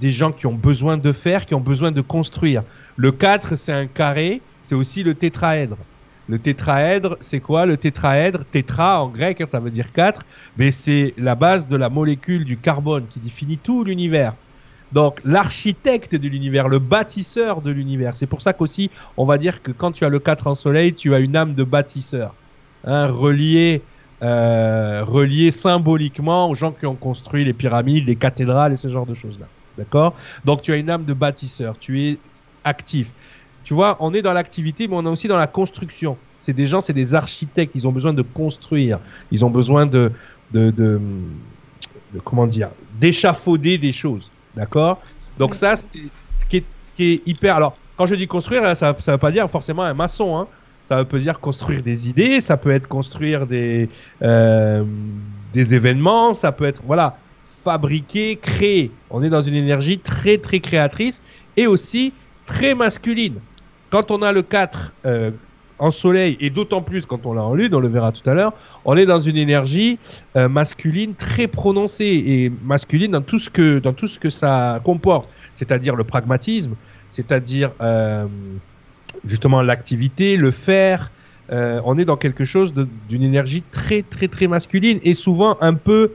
[0.00, 2.62] des gens qui ont besoin de faire, qui ont besoin de construire.
[2.96, 5.76] Le 4, c'est un carré, c'est aussi le tétraèdre.
[6.28, 7.66] Le tétraèdre, c'est quoi?
[7.66, 10.22] Le tétraèdre Tétra en grec, hein, ça veut dire 4,
[10.56, 14.34] mais c'est la base de la molécule du carbone qui définit tout l'univers.
[14.92, 18.16] Donc l'architecte de l'univers, le bâtisseur de l'univers.
[18.16, 20.94] C'est pour ça qu'aussi, on va dire que quand tu as le 4 en soleil,
[20.94, 22.34] tu as une âme de bâtisseur,
[22.84, 23.82] hein, relié,
[24.22, 29.14] euh, symboliquement aux gens qui ont construit les pyramides, les cathédrales et ce genre de
[29.14, 29.46] choses-là.
[29.80, 30.14] D'accord?
[30.44, 32.18] Donc tu as une âme de bâtisseur, tu es
[32.64, 33.10] actif.
[33.64, 36.18] Tu vois, on est dans l'activité, mais on est aussi dans la construction.
[36.36, 38.98] C'est des gens, c'est des architectes, ils ont besoin de construire,
[39.30, 40.12] ils ont besoin de,
[40.52, 41.00] de, de,
[42.12, 42.68] de- comment dire,
[43.00, 44.30] d'échafauder des choses.
[44.54, 45.00] D'accord?
[45.38, 47.56] Donc ça, c'est ce qui est, ce qui est hyper.
[47.56, 50.36] Alors, quand je dis construire, hein, ça ne veut pas dire forcément un maçon.
[50.36, 50.46] Hein.
[50.84, 53.88] Ça peut dire construire des idées, ça peut être construire des,
[54.22, 54.84] euh,
[55.52, 57.16] des événements, ça peut être, voilà,
[57.62, 58.90] fabriquer, créer.
[59.10, 61.22] On est dans une énergie très, très créatrice
[61.56, 62.12] et aussi
[62.46, 63.36] très masculine.
[63.90, 65.30] Quand on a le 4 euh,
[65.78, 68.34] en soleil, et d'autant plus quand on l'a en lune, on le verra tout à
[68.34, 68.52] l'heure,
[68.84, 69.98] on est dans une énergie
[70.36, 74.80] euh, masculine très prononcée et masculine dans tout ce que, dans tout ce que ça
[74.84, 76.74] comporte, c'est-à-dire le pragmatisme,
[77.08, 78.26] c'est-à-dire euh,
[79.24, 81.10] justement l'activité, le faire.
[81.52, 82.72] On est dans quelque chose
[83.08, 86.12] d'une énergie très très très masculine et souvent un peu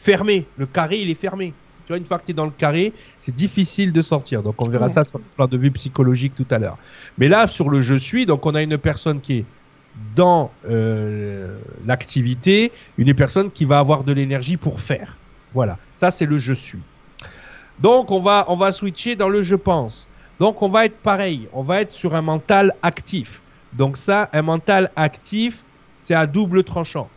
[0.00, 0.46] fermé.
[0.56, 1.52] Le carré, il est fermé.
[1.86, 4.42] Tu vois, une fois que tu es dans le carré, c'est difficile de sortir.
[4.42, 4.92] Donc on verra Ouais.
[4.92, 6.78] ça sur le plan de vue psychologique tout à l'heure.
[7.18, 9.44] Mais là, sur le je suis, donc on a une personne qui est
[10.14, 15.16] dans euh, l'activité, une personne qui va avoir de l'énergie pour faire.
[15.52, 16.78] Voilà, ça c'est le je suis.
[17.80, 20.06] Donc on va on va switcher dans le je pense.
[20.38, 23.42] Donc on va être pareil, on va être sur un mental actif.
[23.72, 25.62] Donc ça, un mental actif,
[25.98, 27.08] c'est à double tranchant.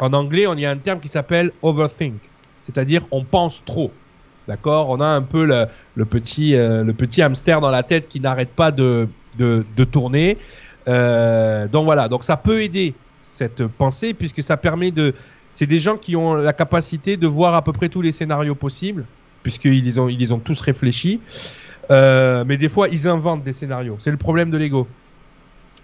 [0.00, 2.20] En anglais, on y a un terme qui s'appelle overthink,
[2.64, 3.92] c'est-à-dire on pense trop.
[4.48, 4.88] D'accord?
[4.88, 8.50] On a un peu le, petit, euh, le petit hamster dans la tête qui n'arrête
[8.50, 9.08] pas de,
[9.38, 10.38] de, de tourner.
[10.88, 15.14] Euh, donc voilà, donc ça peut aider cette pensée puisque ça permet de.
[15.50, 18.54] C'est des gens qui ont la capacité de voir à peu près tous les scénarios
[18.54, 19.04] possibles
[19.42, 21.20] puisqu'ils ont, ils ont tous réfléchis.
[21.90, 23.96] Euh, mais des fois, ils inventent des scénarios.
[23.98, 24.86] C'est le problème de l'ego.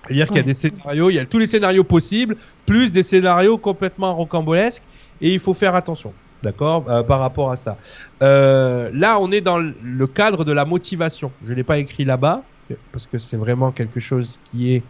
[0.07, 0.47] C'est-à-dire qu'il y a Ouais.
[0.47, 4.83] des scénarios, il y a tous les scénarios possibles, plus des scénarios complètement rocambolesques,
[5.21, 7.77] et il faut faire attention, d'accord, euh, par rapport à ça.
[8.23, 11.33] Euh, là, on est dans le- cadre de la motivation.
[11.45, 12.43] Je l'ai pas écrit là-bas
[12.93, 14.83] parce que c'est vraiment quelque chose qui est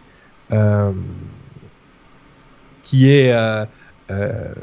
[0.52, 0.92] euh,
[2.84, 3.64] qui est euh,
[4.10, 4.54] euh,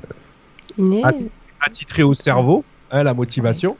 [1.62, 3.76] attitré au cerveau, hein, la motivation.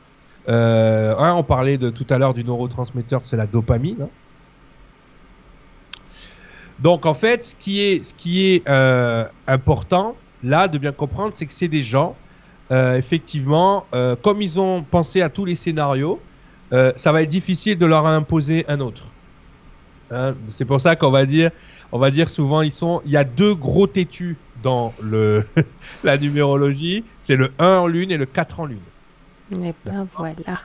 [0.50, 4.02] Euh, hein, on parlait de tout à l'heure du neurotransmetteur, c'est la dopamine.
[4.04, 4.10] hein.
[6.80, 11.32] Donc en fait, ce qui est, ce qui est euh, important là de bien comprendre,
[11.36, 12.16] c'est que c'est des gens,
[12.72, 16.20] euh, effectivement, euh, comme ils ont pensé à tous les scénarios,
[16.96, 19.04] ça va être difficile de leur imposer un autre.
[20.10, 21.52] Hein, c'est pour ça qu'on va dire,
[21.92, 25.46] on va dire souvent, ils sont, il y a deux gros têtus dans le
[26.04, 28.80] la numérologie, c'est le 1 en lune et le 4 en lune.
[29.60, 30.62] Mais ben voilà.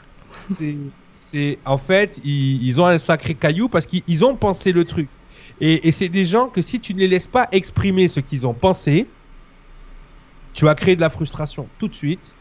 [1.12, 4.84] C'est- en fait ils, ils ont un sacré caillou parce qu'ils ils ont pensé le
[4.84, 5.08] truc
[5.60, 8.46] et, et c'est des gens que si tu ne les laisses pas exprimer ce qu'ils
[8.46, 9.06] ont pensé
[10.54, 12.34] tu vas créer de la frustration tout de suite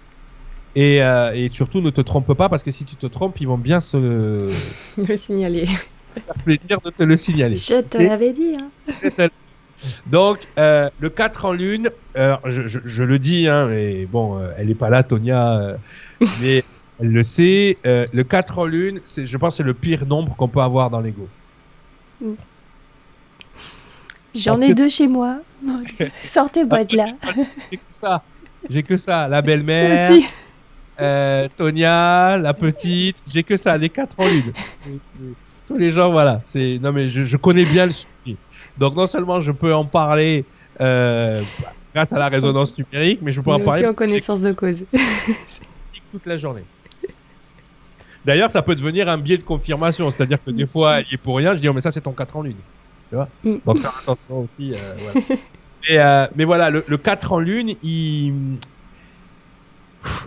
[0.75, 3.47] et, euh, et surtout ne te trompe pas parce que si tu te trompes ils
[3.47, 3.97] vont bien se
[4.97, 5.65] Le signaler.
[5.65, 8.56] faire plaisir de te le signaler Je te Et- l'avais dit.
[8.60, 9.27] Hein.
[10.08, 14.39] Donc, euh, le 4 en lune, euh, je, je- je le dis, hein, mais bon,
[14.39, 15.77] euh, elle n'est pas là, Tonia,
[16.41, 16.63] mais
[16.99, 17.77] elle le sait.
[17.86, 20.99] le 4 en lune, je pense que c'est le pire nombre qu'on peut avoir dans
[20.99, 21.27] l'ego.
[24.43, 25.39] J'en ai que- deux chez moi.
[26.23, 27.08] Sortez-moi de là.
[27.71, 28.23] J'ai que ça.
[28.69, 29.28] J'ai que ça.
[29.28, 30.12] La belle-mère,
[31.00, 34.54] euh, Tonia, la petite, j'ai que ça, les 4 en lune.
[35.67, 36.41] Tous les gens, voilà.
[36.47, 38.38] C'est, non, mais je, je connais bien le sujet.
[38.78, 40.45] Donc, non seulement je peux en parler,
[40.82, 41.41] euh,
[41.93, 44.52] grâce à la résonance numérique, mais je peux en Mais parler aussi en connaissance de
[44.54, 44.84] cause.
[46.12, 46.63] toute la journée.
[48.26, 51.38] D'ailleurs, ça peut devenir un biais de confirmation, c'est-à-dire que des fois, il est pour
[51.38, 52.56] rien, je dis, oh, mais ça, c'est ton 4 en lune.
[53.10, 53.56] Tu vois Mm.
[53.65, 54.74] Donc, faire attention aussi.
[54.74, 55.20] euh, voilà.
[55.89, 58.34] mais, euh, mais voilà, le, le 4 en lune, il.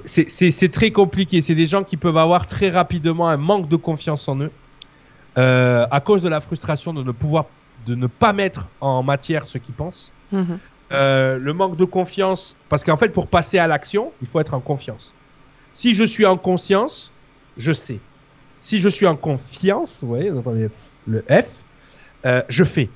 [0.05, 1.43] C'est- très compliqué.
[1.43, 4.51] C'est des gens qui peuvent avoir très rapidement un manque de confiance en eux
[5.39, 7.47] euh, à cause de la frustration de ne pouvoir,
[7.87, 10.11] de ne pas mettre en matière ce qu'ils pensent.
[10.33, 10.59] Mhm.
[10.93, 14.55] Euh, le manque de confiance, parce qu'en fait, pour passer à l'action, il faut être
[14.55, 15.15] en confiance.
[15.73, 17.13] Si je suis en conscience,
[17.57, 18.01] je sais.
[18.61, 20.69] Si je suis en confiance, vous voyez, vous entendez
[21.07, 21.63] le F,
[22.27, 22.89] euh, je fais.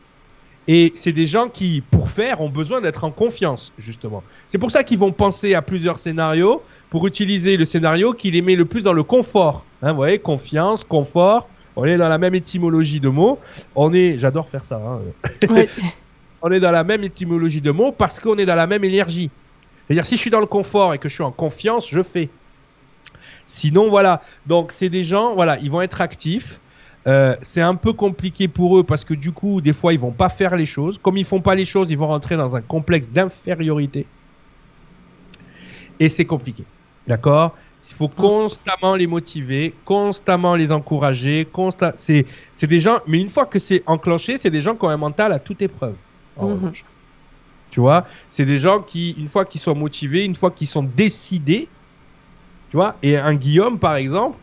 [0.66, 4.22] Et c'est des gens qui, pour faire, ont besoin d'être en confiance, justement.
[4.46, 8.40] C'est pour ça qu'ils vont penser à plusieurs scénarios pour utiliser le scénario qui les
[8.40, 9.64] met le plus dans le confort.
[9.82, 11.48] Hein, vous voyez, confiance, confort.
[11.76, 13.38] On est dans la même étymologie de mots.
[13.74, 14.76] On est, j'adore faire ça.
[14.76, 15.00] Hein,
[15.50, 15.68] Ouais.
[16.42, 19.30] on est dans la même étymologie de mots parce qu'on est dans la même énergie.
[19.86, 22.30] C'est-à-dire, si je suis dans le confort et que je suis en confiance, je fais.
[23.46, 24.22] Sinon, voilà.
[24.46, 26.58] Donc, c'est des gens, voilà, ils vont être actifs.
[27.06, 30.12] Euh, c'est un peu compliqué pour eux parce que du coup, des fois, ils vont
[30.12, 30.98] pas faire les choses.
[30.98, 34.06] Comme ils font pas les choses, ils vont rentrer dans un complexe d'infériorité.
[36.00, 36.64] Et c'est compliqué.
[37.06, 37.56] D'accord?
[37.90, 41.44] Il faut constamment les motiver, constamment les encourager.
[41.44, 44.86] Consta c'est, c'est des gens, mais une fois que c'est enclenché, c'est des gens qui
[44.86, 45.94] ont un mental à toute épreuve.
[46.36, 46.54] en Mhm.
[46.54, 46.84] revanche.
[47.70, 48.06] Tu vois?
[48.30, 51.68] C'est des gens qui, une fois qu'ils sont motivés, une fois qu'ils sont décidés,
[52.70, 52.96] tu vois?
[53.02, 54.38] Et un Guillaume, par exemple,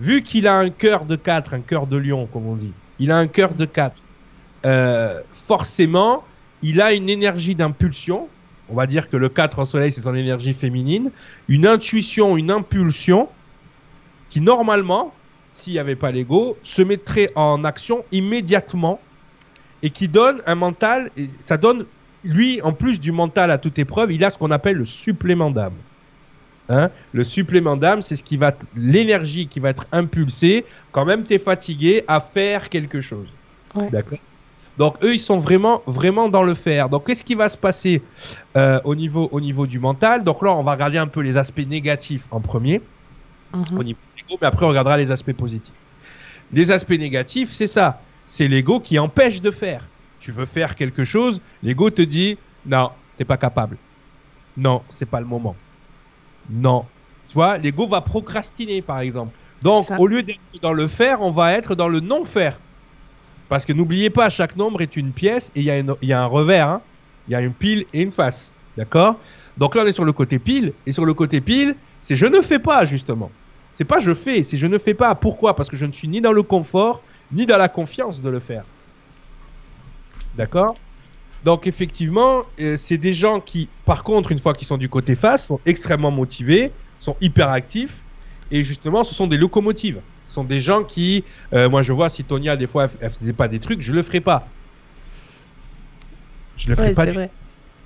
[0.00, 3.10] vu qu'il a un cœur de 4, un cœur de lion, comme on dit, il
[3.10, 3.96] a un cœur de 4,
[4.64, 6.24] euh, forcément,
[6.62, 8.28] il a une énergie d'impulsion.
[8.68, 11.10] On va dire que le 4 en soleil, c'est son énergie féminine.
[11.48, 13.28] Une intuition, une impulsion
[14.30, 15.12] qui, normalement,
[15.50, 19.00] s'il n'y avait pas l'ego, se mettrait en action immédiatement
[19.82, 21.10] et qui donne un mental.
[21.44, 21.84] ça donne,
[22.24, 25.50] lui, en plus du mental à toute épreuve, il a ce qu'on appelle le supplément
[25.50, 25.74] d'âme.
[26.68, 31.24] Hein le supplément d'âme, c'est ce qui va, l'énergie qui va être impulsée quand même
[31.24, 33.28] tu es fatigué à faire quelque chose.
[33.74, 33.90] Ouais.
[33.90, 34.18] D'accord?
[34.78, 36.88] Donc eux, ils sont vraiment, vraiment dans le faire.
[36.88, 38.02] Donc qu'est-ce qui va se passer
[38.56, 40.24] euh, au niveau, au niveau du mental?
[40.24, 42.80] Donc là, on va regarder un peu les aspects négatifs en premier
[43.54, 43.78] Mhm.
[43.78, 45.74] au niveau de l'ego, mais après on regardera les aspects positifs.
[46.52, 48.00] Les aspects négatifs, c'est ça.
[48.24, 49.86] C'est l'ego qui empêche de faire.
[50.18, 53.76] Tu veux faire quelque chose, l'ego te dit non, t'es pas capable.
[54.56, 55.56] Non, c'est pas le moment.
[56.50, 56.84] Non.
[57.28, 59.32] Tu vois, l'ego va procrastiner par exemple.
[59.62, 62.58] Donc au lieu d'être dans le faire, on va être dans le non-faire.
[63.48, 66.08] Parce que n'oubliez pas, chaque nombre est une pièce et il y, a une- il
[66.08, 66.68] y a un revers.
[66.68, 66.80] hein.
[67.28, 68.52] Il y a une pile et une face.
[68.76, 69.16] D'accord?
[69.58, 70.72] Donc là, on est sur le côté pile.
[70.86, 73.30] Et sur le côté pile, c'est je ne fais pas, justement.
[73.72, 75.14] C'est pas je fais, c'est je ne fais pas.
[75.14, 75.54] Pourquoi?
[75.54, 78.40] Parce que je ne suis ni dans le confort, ni dans la confiance de le
[78.40, 78.64] faire.
[80.36, 80.74] D'accord?
[81.44, 85.16] Donc effectivement, euh, c'est des gens qui, par contre, une fois qu'ils sont du côté
[85.16, 88.02] face, sont extrêmement motivés, sont hyper actifs.
[88.50, 90.00] Et justement, ce sont des locomotives.
[90.26, 93.10] Ce sont des gens qui, euh, moi je vois si Tonia, des fois, elle, elle
[93.10, 94.46] faisait pas des trucs, je le ferai pas.
[96.56, 97.30] Je le ferai Ouais, pas c'est du vrai.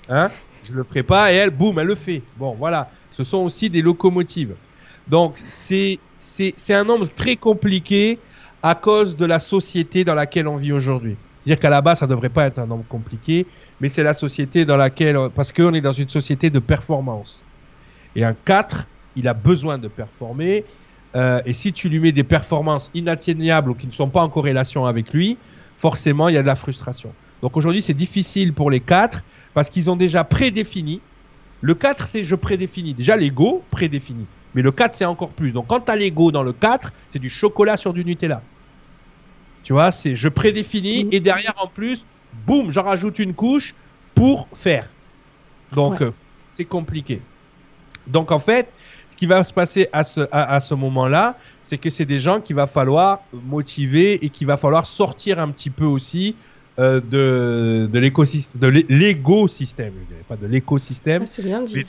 [0.08, 0.30] Hein?
[0.62, 2.22] Je le ferai pas et elle, boum, elle le fait.
[2.36, 2.90] Bon, voilà.
[3.12, 4.54] Ce sont aussi des locomotives.
[5.08, 8.18] Donc, c'est, c'est, c'est un nombre très compliqué
[8.62, 11.16] à cause de la société dans laquelle on vit aujourd'hui.
[11.46, 13.46] C'est-à-dire qu'à la base, ça devrait pas être un nombre compliqué,
[13.80, 17.40] mais c'est la société dans laquelle, parce qu'on est dans une société de performance.
[18.16, 20.64] Et un 4, il a besoin de performer.
[21.14, 24.28] euh, et si tu lui mets des performances inatteignables ou qui ne sont pas en
[24.28, 25.38] corrélation avec lui,
[25.78, 27.12] forcément, il y a de la frustration.
[27.42, 29.22] Donc aujourd'hui, c'est difficile pour les 4
[29.54, 31.00] parce qu'ils ont déjà prédéfini.
[31.60, 32.92] Le 4, c'est je prédéfinis.
[32.92, 34.26] Déjà, l'ego prédéfini.
[34.56, 35.52] Mais le 4, c'est encore plus.
[35.52, 38.42] Donc quand tu as l'ego dans le 4, c'est du chocolat sur du Nutella.
[39.66, 41.10] Tu vois, c'est je prédéfinis Mhm.
[41.10, 42.04] et derrière, en plus,
[42.46, 43.74] boum, j'en rajoute une couche
[44.14, 44.88] pour faire.
[45.72, 46.06] Donc, Ouais.
[46.06, 46.10] euh,
[46.50, 47.20] c'est compliqué.
[48.06, 48.72] Donc en fait,
[49.08, 52.20] ce qui va se passer à ce, à, à ce moment-là, c'est que c'est des
[52.20, 56.36] gens qu'il va falloir motiver et qu'il va falloir sortir un petit peu aussi
[56.78, 61.62] euh, de, de l'écosystème, de l'é- l'écosystème, je dirais, pas de l'écosystème, Ah, c'est bien
[61.62, 61.72] dit.
[61.78, 61.86] Mais-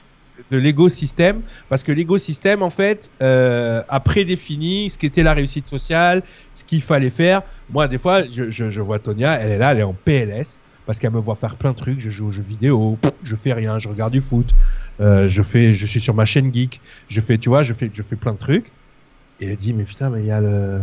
[0.51, 6.23] de l'écosystème, parce que l'écosystème, en fait, euh, a prédéfini ce qu'était la réussite sociale,
[6.53, 7.41] ce qu'il fallait faire.
[7.69, 10.59] Moi, des fois, je, je, je vois Tonia, elle est là, elle est en PLS,
[10.85, 11.99] parce qu'elle me voit faire plein de trucs.
[11.99, 14.53] Je joue aux jeux vidéo, je fais rien, je regarde du foot,
[14.99, 17.91] euh, je fais, je suis sur ma chaîne geek, je fais, tu vois, je fais,
[17.93, 18.71] je fais plein de trucs.
[19.39, 20.79] Et elle dit, mais putain, mais il y a le,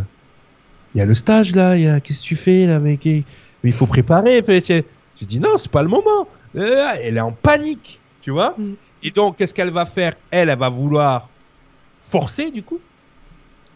[0.93, 3.03] il y a le stage là, il y a, qu'est-ce que tu fais là, mec?
[3.05, 3.23] Mais
[3.63, 4.41] il faut préparer.
[4.43, 4.85] Fait.
[5.19, 6.27] Je dis non, c'est pas le moment.
[6.55, 8.55] Euh, Elle est en panique, tu vois.
[8.57, 8.73] Mm.
[9.03, 10.13] Et donc, qu'est-ce qu'elle va faire?
[10.31, 11.29] Elle, elle va vouloir
[12.01, 12.79] forcer du coup.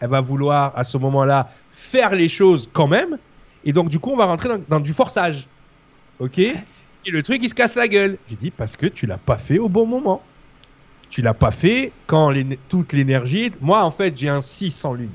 [0.00, 3.18] Elle va vouloir à ce moment-là faire les choses quand même.
[3.64, 5.46] Et donc, du coup, on va rentrer dans, dans du forçage.
[6.18, 6.38] Ok?
[6.38, 8.18] Et le truc, il se casse la gueule.
[8.28, 10.22] J'ai dit, parce que tu l'as pas fait au bon moment.
[11.10, 13.50] Tu l'as pas fait quand les- toute l'énergie.
[13.60, 15.10] Moi, en fait, j'ai un 6 en lune.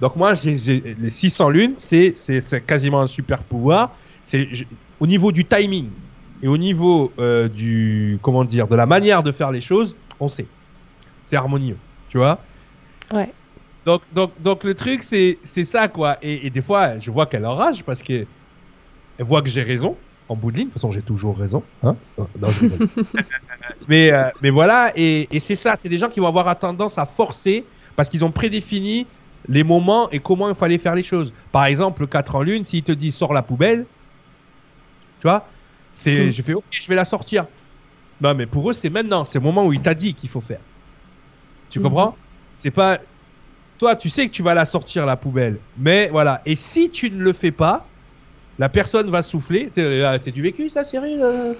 [0.00, 3.96] Donc, moi, j'ai j'ai- les 6 en lune, c'est c'est- c'est quasiment un super pouvoir.
[4.22, 4.64] C'est je-
[4.98, 5.90] au niveau du timing
[6.42, 8.18] et au niveau euh, du.
[8.22, 10.46] Comment dire De la manière de faire les choses, on sait.
[11.26, 11.76] C'est harmonieux.
[12.08, 12.38] Tu vois?
[13.12, 13.32] Ouais.
[13.84, 16.18] donc, donc, donc le truc, c'est c'est ça, quoi.
[16.22, 18.26] Et, et des fois, je vois qu'elle enrage parce que
[19.18, 19.96] elle voit que j'ai raison
[20.28, 20.66] en bout de ligne.
[20.66, 21.62] De toute façon, j'ai toujours raison.
[21.82, 22.88] Hein non, non, je rigole.
[23.88, 25.76] mais, euh, mais voilà, et, et c'est ça.
[25.76, 29.06] C'est des gens qui vont avoir tendance à forcer parce qu'ils ont prédéfini
[29.48, 31.32] les moments et comment il fallait faire les choses.
[31.52, 33.86] Par exemple, le 4 en lune, s'il te dit sors la poubelle,
[35.20, 35.46] tu vois,
[35.98, 36.30] c'est, Mm.
[36.32, 37.46] je fais ok, je vais la sortir.
[38.20, 39.24] Non, mais pour eux, c'est maintenant.
[39.24, 40.60] C'est le moment où il t'a dit qu'il faut faire.
[41.70, 41.84] Tu Mhm.
[41.84, 42.16] comprends?
[42.54, 42.98] C'est pas.
[43.78, 46.40] Toi, tu sais que tu vas la sortir la poubelle, mais voilà.
[46.46, 47.86] Et si tu ne le fais pas,
[48.58, 49.70] la personne va souffler.
[49.74, 51.52] C'est c'est du vécu, ça, Cyril euh?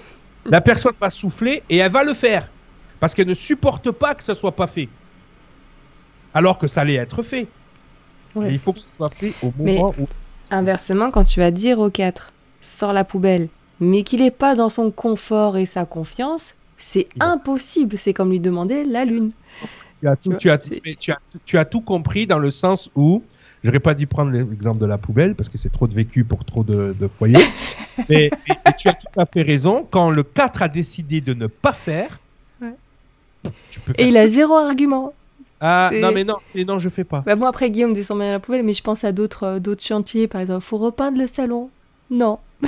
[0.45, 2.49] La personne va souffler et elle va le faire
[2.99, 4.87] parce qu'elle ne supporte pas que ça soit pas fait,
[6.33, 7.47] alors que ça allait être fait.
[8.35, 8.49] Ouais.
[8.49, 10.07] Et il faut que ce soit fait au Mais- moment où.
[10.49, 14.69] Inversement, quand tu vas dire au 4, sors la poubelle, mais qu'il n'est pas dans
[14.69, 17.97] son confort et sa confiance, c'est Il impossible.
[17.97, 19.31] C'est comme lui demander la lune.
[20.01, 22.27] Tu as tout, Tu tu vois, as, c'est- mais tu as, tu as tout compris
[22.27, 23.23] dans le sens où
[23.63, 26.45] j'aurais pas dû prendre l'exemple de la poubelle parce que c'est trop de vécu pour
[26.45, 27.37] trop de, de foyers.
[28.09, 29.87] mais, mais- mais tu as tout à fait raison.
[29.89, 32.19] Quand le 4 a décidé de ne pas faire,
[32.61, 32.73] Ouais.
[33.71, 34.05] tu peux faire.
[34.05, 35.13] Et il a zéro argument.
[35.59, 36.35] Ah non mais non,
[36.67, 37.21] non je fais pas.
[37.25, 39.83] Bah bon, après, Guillaume descend bien la poubelle, mais je pense à d'autres euh, d'autres
[39.83, 40.27] chantiers.
[40.27, 41.71] Par exemple, faut repeindre le salon.
[42.11, 42.37] Non.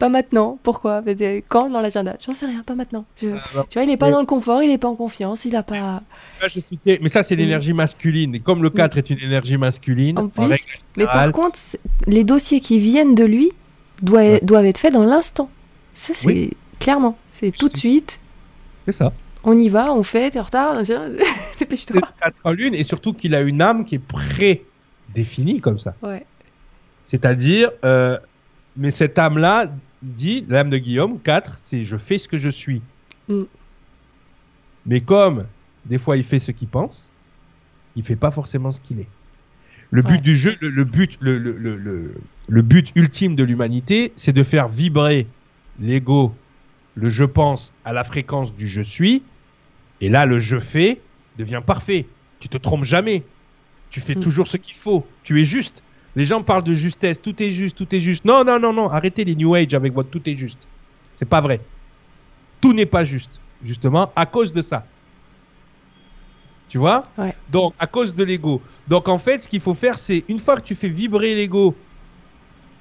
[0.00, 0.58] pas maintenant.
[0.64, 1.02] Pourquoi?
[1.48, 1.70] Quand?
[1.70, 3.04] Dans l'agenda J'en sais rien, pas maintenant.
[3.22, 3.64] Je- Ah.
[3.68, 5.54] Tu vois, il est pas Mais- dans le confort, il est pas en confiance, il
[5.54, 5.76] a pas.
[6.40, 8.34] Là, je suis té- Mais ça c'est l'énergie masculine.
[8.34, 10.64] Et comme le 4 est une énergie masculine, En en plus, règle
[10.96, 13.52] Mais par contre, c'est- les dossiers qui viennent de lui
[14.02, 14.40] doivent, Ouais.
[14.42, 15.48] doivent être faits dans l'instant.
[15.94, 16.50] Ça, c'est Oui.
[16.80, 17.16] clairement.
[17.30, 18.18] C'est tout de suite.
[18.86, 19.12] c'est ça.
[19.44, 21.96] On y va, on fait, t'es en retard, C'est dépêche-toi.
[21.96, 25.94] le 4 en lune et surtout qu'il a une âme qui est prédéfinie comme ça.
[26.02, 26.26] Ouais.
[27.04, 28.18] C'est-à-dire, euh,
[28.76, 29.66] mais cette âme-là
[30.02, 32.80] dit, l'âme de Guillaume, 4, c'est je fais ce que je suis.
[33.28, 33.42] Mm.
[34.86, 35.46] Mais comme
[35.86, 37.12] des fois il fait ce qu'il pense,
[37.96, 39.08] il fait pas forcément ce qu'il est.
[39.90, 40.20] Le but Ouais.
[40.20, 42.14] du jeu, le, le but, le, le, le, le-
[42.48, 45.26] le but ultime de l'humanité, c'est de faire vibrer
[45.80, 46.32] l'ego,
[46.94, 49.22] le je pense à la fréquence du je suis.
[50.00, 51.00] Et là, le je fais
[51.38, 52.06] devient parfait.
[52.38, 53.22] Tu te trompes jamais.
[53.90, 54.20] Tu fais Mm.
[54.20, 55.06] toujours ce qu'il faut.
[55.24, 55.82] Tu es juste.
[56.16, 57.20] Les gens parlent de justesse.
[57.20, 58.24] Tout est juste, tout est juste.
[58.24, 58.90] Non, non, non, non.
[58.90, 60.58] Arrêtez les New Age avec votre tout est juste.
[61.14, 61.60] C'est pas vrai.
[62.60, 63.40] Tout n'est pas juste.
[63.64, 64.86] Justement, à cause de ça.
[66.68, 67.06] Tu vois?
[67.18, 67.34] Ouais.
[67.50, 68.62] Donc, à cause de l'ego.
[68.88, 71.74] Donc, en fait, ce qu'il faut faire, c'est une fois que tu fais vibrer l'ego,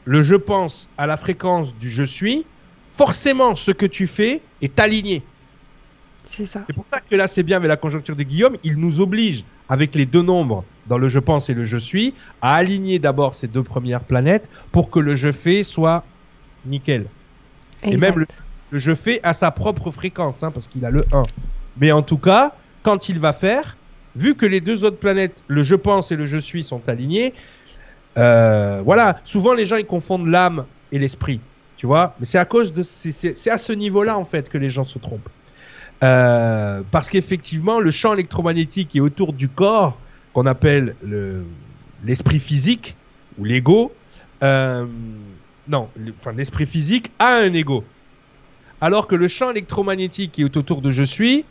[0.05, 2.45] le je pense à la fréquence du je suis,
[2.91, 5.23] forcément, ce que tu fais est aligné.
[6.23, 6.63] C'est ça.
[6.67, 9.43] C'est pour ça que là, c'est bien avec la conjoncture de Guillaume, il nous oblige,
[9.69, 13.35] avec les deux nombres, dans le je pense et le je suis, à aligner d'abord
[13.35, 16.03] ces deux premières planètes pour que le je fais soit
[16.65, 17.05] nickel.
[17.83, 18.27] Et même le,
[18.71, 21.23] le je fais à sa propre fréquence, hein, parce qu'il a le 1.
[21.77, 22.53] Mais en tout cas,
[22.83, 23.77] quand il va faire,
[24.15, 27.33] vu que les deux autres planètes, le je pense et le je suis, sont alignés,
[28.17, 31.39] euh, voilà, souvent les gens ils confondent l'âme et l'esprit,
[31.77, 32.83] tu vois, mais c'est à cause de.
[32.83, 35.29] c'est à ce niveau-là en fait que les gens se trompent.
[36.03, 39.97] Euh, parce qu'effectivement, le champ électromagnétique qui est autour du corps,
[40.33, 41.43] qu'on appelle le-
[42.05, 42.95] l'esprit physique
[43.37, 43.91] ou l'ego,
[44.43, 44.85] euh,
[45.67, 47.83] non, le- l'esprit physique a un ego.
[48.81, 51.43] Alors que le champ électromagnétique qui est autour de je suis,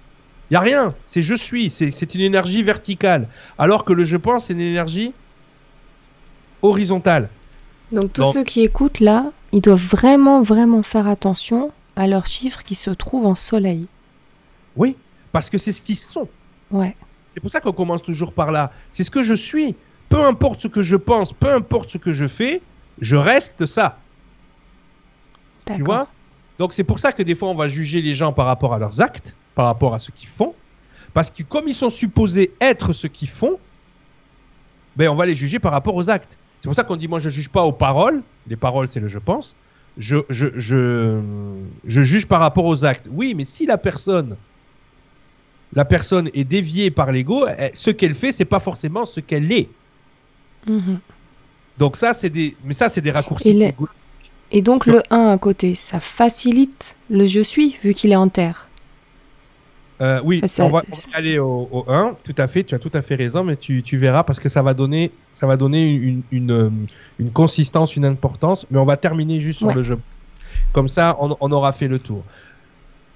[0.51, 3.29] il y a rien, c'est je suis, c'est c'est une énergie verticale.
[3.59, 5.13] Alors que le je pense, c'est une énergie
[6.63, 7.29] horizontale.
[7.93, 12.27] Donc tous Donc- ceux qui écoutent là, ils doivent vraiment, vraiment faire attention à leurs
[12.27, 13.87] chiffres qui se trouvent en soleil.
[14.79, 14.97] Oui,
[15.33, 16.29] parce que c'est ce qu'ils sont.
[16.71, 16.97] Ouais.
[17.35, 18.73] C'est pour ça qu'on commence toujours par là.
[18.91, 19.75] C'est ce que je suis.
[20.09, 22.63] Peu importe ce que je pense, peu importe ce que je fais,
[23.01, 23.99] je reste ça.
[25.67, 26.09] Tu vois?
[26.59, 28.79] Donc c'est pour ça que des fois on va juger les gens par rapport à
[28.79, 30.55] leurs actes, par rapport à ce qu'ils font.
[31.13, 33.59] Parce que comme ils sont supposés être ce qu'ils font,
[34.97, 36.39] ben on va les juger par rapport aux actes.
[36.61, 38.23] C'est pour ça qu'on dit moi je juge pas aux paroles.
[38.47, 39.55] Les paroles c'est le je pense.
[39.99, 41.21] Je, je, je,
[41.85, 43.09] je juge par rapport aux actes.
[43.11, 44.37] Oui, mais si la personne,
[45.75, 49.51] la personne est déviée par l'ego, eh, ce qu'elle fait c'est pas forcément ce qu'elle
[49.53, 49.69] est.
[50.67, 50.99] Mhm.
[51.79, 53.51] Donc ça c'est des, mais ça c'est des raccourcis.
[53.51, 53.75] Et
[54.51, 58.29] Et donc le 1 à côté, ça facilite le je suis vu qu'il est en
[58.29, 58.65] terre.
[60.01, 62.63] Euh, oui, Ça- on va, on va ça- aller au, au 1, tout à fait,
[62.63, 65.11] tu as tout à fait raison, mais tu, tu verras parce que ça va donner,
[65.33, 66.71] ça va donner une, une, euh,
[67.19, 69.99] une consistance, une importance, mais on va terminer juste sur le jeu.
[70.73, 72.23] Comme ça, on, on aura fait le tour.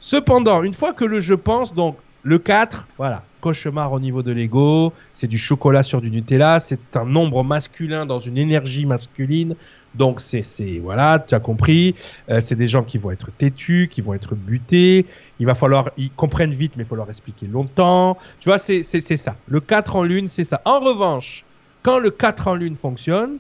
[0.01, 4.31] Cependant, une fois que le je pense, donc le 4, voilà, cauchemar au niveau de
[4.31, 9.57] l'ego, c'est du chocolat sur du Nutella, c'est un nombre masculin dans une énergie masculine.
[9.95, 11.95] Donc c'est c'est voilà, tu as compris,
[12.31, 15.05] euh, c'est des gens qui vont être têtus, qui vont être butés,
[15.39, 18.17] il va falloir ils comprennent vite mais il faut leur expliquer longtemps.
[18.41, 19.37] Tu vois, c'est ça.
[19.49, 20.63] Le 4 en lune, c'est ça.
[20.65, 21.45] En revanche,
[21.83, 23.39] quand le 4 en lune fonctionne,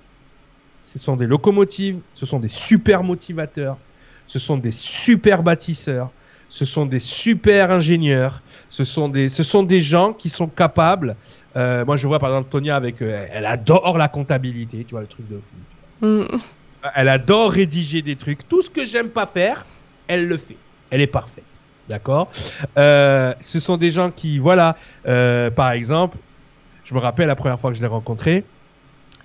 [0.76, 3.78] ce sont des locomotives, ce sont des super motivateurs,
[4.26, 6.11] ce sont des super bâtisseurs,
[6.51, 11.14] ce sont des super ingénieurs, ce sont des, ce sont des gens qui sont capables.
[11.56, 15.02] Euh, moi, je vois par exemple Tonia avec, euh, elle adore la comptabilité, tu vois
[15.02, 16.06] le truc de fou.
[16.06, 16.38] Mm.
[16.94, 18.48] Elle adore rédiger des trucs.
[18.48, 19.66] Tout ce que j'aime pas faire,
[20.08, 20.56] elle le fait.
[20.88, 21.44] Elle est parfaite.
[21.90, 22.30] D'accord?
[22.78, 26.16] Euh, Ce sont des gens qui, voilà, par exemple,
[26.82, 28.42] je me rappelle la première fois que je l'ai rencontrée,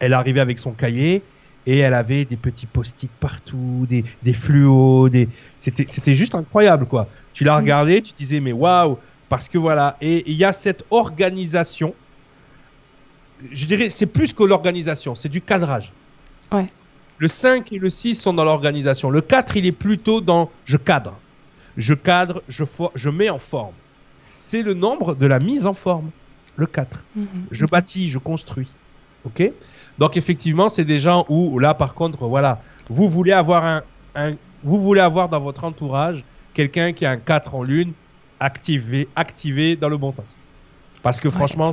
[0.01, 1.23] elle arrivait avec son cahier
[1.65, 5.29] et elle avait des petits post-it partout, des, des fluos, des...
[5.57, 7.07] c'était c'était juste incroyable, quoi.
[7.33, 8.99] Tu la regardais, tu disais, mais waouh
[9.29, 11.93] Parce que voilà, et il y a cette organisation,
[13.51, 15.91] je dirais, c'est plus que l'organisation, c'est du cadrage.
[16.51, 16.67] Ouais.
[17.17, 19.09] Le 5 et le 6 sont dans l'organisation.
[19.09, 21.15] Le 4, il est plutôt dans je cadre.
[21.75, 22.63] Je cadre, je,
[22.95, 23.73] je mets en forme.
[24.39, 26.11] C'est le nombre de la mise en forme.
[26.55, 27.03] Le 4.
[27.15, 27.27] Mhm.
[27.51, 28.69] Je bâtis, je construis.
[29.25, 29.51] OK?
[29.97, 33.81] Donc effectivement, c'est des gens où là par contre, voilà, vous voulez avoir un,
[34.15, 36.23] un- vous voulez avoir dans votre entourage
[36.53, 37.93] quelqu'un qui a un 4 en lune
[38.39, 40.35] activé activé dans le bon sens.
[41.03, 41.33] Parce que Ouais.
[41.33, 41.71] franchement,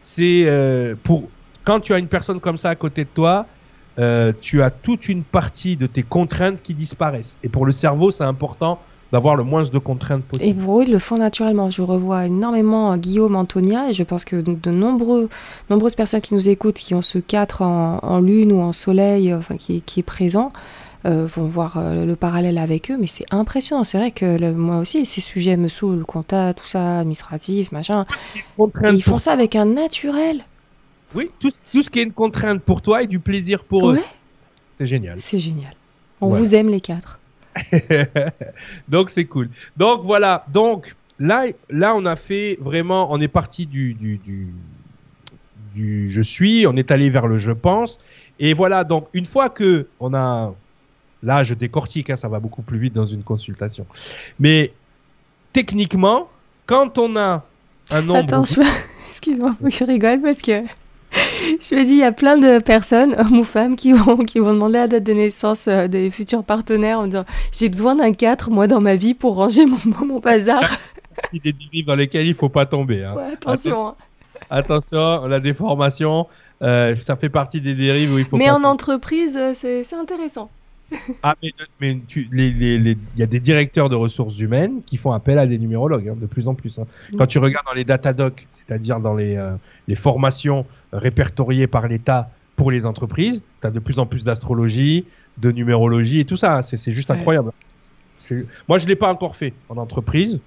[0.00, 1.28] c'est euh, pour
[1.64, 3.46] quand tu as une personne comme ça à côté de toi,
[3.98, 7.38] euh, tu as toute une partie de tes contraintes qui disparaissent.
[7.42, 8.78] Et pour le cerveau, c'est important
[9.12, 10.64] d'avoir le moins de contraintes Et possible.
[10.64, 11.68] pour eux, ils le font naturellement.
[11.68, 15.28] Je revois énormément euh, Guillaume, Antonia, et je pense que de nombreux,
[15.68, 19.34] nombreuses personnes qui nous écoutent, qui ont ce 4 en, en lune ou en soleil,
[19.34, 20.52] enfin, qui, est- qui est présent,
[21.06, 22.96] euh, vont voir euh, le parallèle avec eux.
[22.98, 23.84] Mais c'est impressionnant.
[23.84, 28.04] C'est vrai que le- moi aussi, ces sujets me saoulent, compta, tout ça, administratif, machin.
[28.38, 30.44] Et ils font ça avec un naturel.
[31.14, 33.98] Oui, tout, tout ce qui est une contrainte pour toi et du plaisir pour eux.
[34.78, 35.18] C'est génial.
[35.20, 35.74] c'est génial.
[36.20, 36.44] On Voilà.
[36.44, 37.18] vous aime les quatre.
[38.88, 39.50] donc c'est cool.
[39.76, 40.44] Donc voilà.
[40.52, 44.48] Donc là, là on a fait vraiment, on est parti du, du, du,
[45.74, 47.98] du je suis, on est allé vers le je pense.
[48.38, 48.84] Et voilà.
[48.84, 50.54] Donc une fois que on a,
[51.22, 53.86] là je décortique, hein, ça va beaucoup plus vite dans une consultation.
[54.38, 54.72] Mais
[55.52, 56.28] techniquement,
[56.66, 57.44] quand on a
[57.90, 58.60] un nombre, Attends, je...
[59.10, 60.62] excuse-moi, faut que je rigole parce que
[61.12, 64.38] je me dis, il y a plein de personnes, hommes ou femmes, qui vont, qui
[64.38, 68.12] vont demander la date de naissance euh, des futurs partenaires en disant J'ai besoin d'un
[68.12, 70.60] 4, moi, dans ma vie, pour ranger mon, mon bazar.
[71.16, 73.04] partie des dérives dans lesquelles il faut pas tomber.
[73.04, 73.14] hein.
[73.14, 73.88] Ouais, attention.
[73.88, 73.94] hein.
[74.50, 76.28] Attention, la déformation,
[76.62, 78.68] euh, ça fait partie des dérives où il faut Mais pas en tomber.
[78.68, 80.48] entreprise, euh, c'est c'est intéressant.
[81.22, 84.82] Ah, mais, mais tu- les- les- les- il y a des directeurs de ressources humaines
[84.86, 86.78] qui font appel à des numérologues, hein, de plus en plus.
[86.78, 86.86] hein.
[87.12, 87.16] Mm.
[87.16, 89.52] Quand tu regardes dans les datadocs, c'est-à-dire dans les, euh,
[89.88, 94.24] les formations euh, répertoriées par l'État pour les entreprises, tu as de plus en plus
[94.24, 95.04] d'astrologie,
[95.38, 96.58] de numérologie et tout ça.
[96.58, 96.62] hein.
[96.62, 97.16] C'est juste Ouais.
[97.16, 97.52] incroyable.
[98.68, 100.40] Moi, je ne l'ai pas encore fait en entreprise.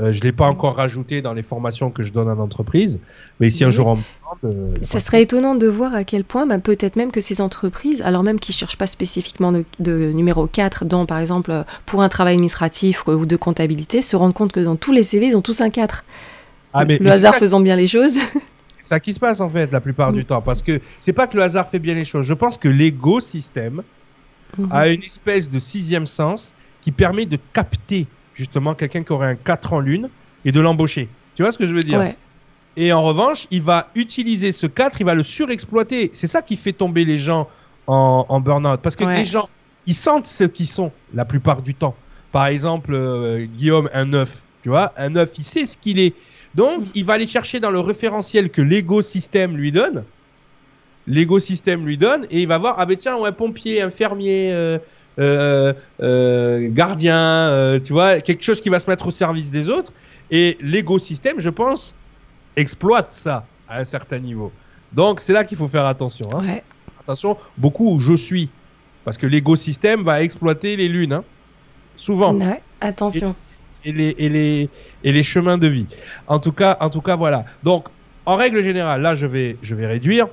[0.00, 2.98] Euh, je ne l'ai pas encore rajouté dans les formations que je donne en entreprise.
[3.38, 3.72] Mais si un Oui.
[3.74, 4.02] jour on me
[4.42, 4.56] demande.
[4.56, 8.00] euh, Ça serait étonnant de voir à quel point, bah, peut-être même que ces entreprises,
[8.02, 11.64] alors même qu'ils ne cherchent pas spécifiquement de, de numéro 4, dans, par exemple, euh,
[11.86, 15.26] pour un travail administratif ou de comptabilité, se rendent compte que dans tous les CV,
[15.28, 16.04] ils ont tous un 4.
[16.72, 18.14] Ah, mais- le mais hasard faisant bien les choses.
[18.80, 20.16] C'est ça qui se passe en fait la plupart Mm.
[20.16, 20.40] du temps.
[20.40, 22.24] Parce que c'est pas que le hasard fait bien les choses.
[22.26, 23.82] Je pense que l'égo-système
[24.70, 28.06] a une espèce de sixième sens qui permet de capter
[28.40, 30.08] justement quelqu'un qui aurait un 4 en lune
[30.46, 31.08] et de l'embaucher.
[31.36, 31.98] Tu vois ce que je veux dire?
[31.98, 32.16] Ouais.
[32.78, 36.08] Et en revanche, il va utiliser ce 4, il va le surexploiter.
[36.14, 37.48] C'est ça qui fait tomber les gens
[37.86, 38.80] en, en burn-out.
[38.82, 39.16] Parce que Ouais.
[39.16, 39.50] les gens,
[39.86, 41.94] ils sentent ce qu'ils sont la plupart du temps.
[42.32, 46.14] Par exemple, euh, Guillaume, un 9, tu vois, un 9, il sait ce qu'il est.
[46.54, 50.04] Donc, il va aller chercher dans le référentiel que l'égo-système lui donne.
[51.06, 54.78] L'égo-système lui donne et il va voir, ah ben tiens, un pompier, un fermier, euh,
[56.68, 59.92] gardien, euh, tu vois, quelque chose qui va se mettre au service des autres.
[60.30, 61.94] Et l'égo-système, je pense,
[62.56, 64.52] exploite ça à un certain niveau.
[64.92, 66.28] Donc, c'est là qu'il faut faire attention.
[66.34, 66.44] hein.
[66.46, 66.62] Ouais.
[67.00, 68.48] Attention, beaucoup où je suis.
[69.04, 71.12] Parce que l'égo-système va exploiter les lunes.
[71.12, 71.24] hein.
[71.96, 73.34] Souvent Ouais, Attention.
[73.84, 74.68] et les, et les,
[75.04, 75.86] et les chemins de vie.
[76.28, 77.44] En tout cas, en tout cas, voilà.
[77.62, 77.88] Donc,
[78.26, 80.28] en règle générale, là, je vais, je vais réduire.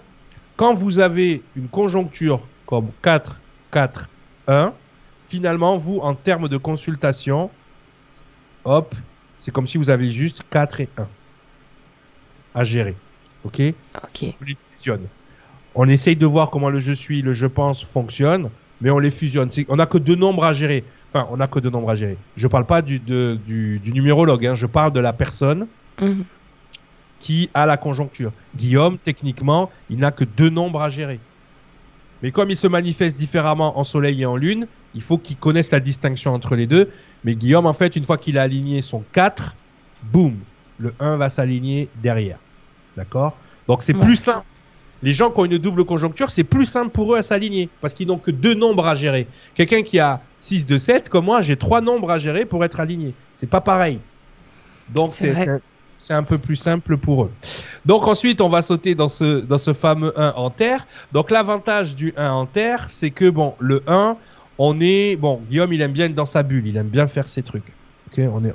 [0.55, 3.39] Quand vous avez une conjoncture comme 4,
[3.71, 4.09] 4,
[4.47, 4.73] 1,
[5.27, 7.49] finalement, vous, en termes de consultation,
[8.63, 8.95] hop,
[9.37, 11.07] c'est comme si vous avez juste 4 et 1
[12.55, 12.95] à gérer.
[13.43, 13.61] OK?
[13.61, 14.35] Ok.
[14.41, 15.07] on les fusionne.
[15.75, 18.49] On essaye de voir comment le je suis, le je pense fonctionne.
[18.81, 19.49] mais on les fusionne.
[19.69, 20.83] On n'a que deux nombres à gérer.
[21.13, 22.17] Enfin, on n'a que deux nombres à gérer.
[22.35, 24.55] Je parle pas du, du, numérologue, hein.
[24.55, 25.67] je parle de la personne
[26.01, 26.25] mhm.
[27.19, 28.31] qui a la conjoncture.
[28.55, 31.19] Guillaume, techniquement, il n'a que deux nombres à gérer.
[32.23, 35.71] Mais comme il se manifeste différemment en soleil et en lune, il faut qu'il connaisse
[35.71, 36.89] la distinction entre les deux.
[37.23, 39.55] Mais Guillaume, en fait, une fois qu'il a aligné son 4,
[40.11, 40.35] boum,
[40.79, 42.39] le 1 va s'aligner derrière.
[42.95, 43.37] D'accord?
[43.67, 44.45] Donc c'est plus simple
[45.03, 47.93] les gens qui ont une double conjoncture, c'est plus simple pour eux à s'aligner parce
[47.93, 49.27] qu'ils n'ont que deux nombres à gérer.
[49.55, 52.79] Quelqu'un qui a 6 de 7, comme moi, j'ai trois nombres à gérer pour être
[52.79, 53.13] aligné.
[53.35, 53.99] C'est pas pareil.
[54.89, 55.35] Donc c'est
[56.09, 57.31] un peu plus simple pour eux.
[57.85, 60.87] Donc ensuite, on va sauter dans ce, dans ce fameux 1 en terre.
[61.11, 64.17] Donc l'avantage du 1 en terre, c'est que bon, le 1,
[64.57, 67.27] on est bon, Guillaume, il aime bien être dans sa bulle, il aime bien faire
[67.27, 67.71] ses trucs.
[68.07, 68.53] Ok, on est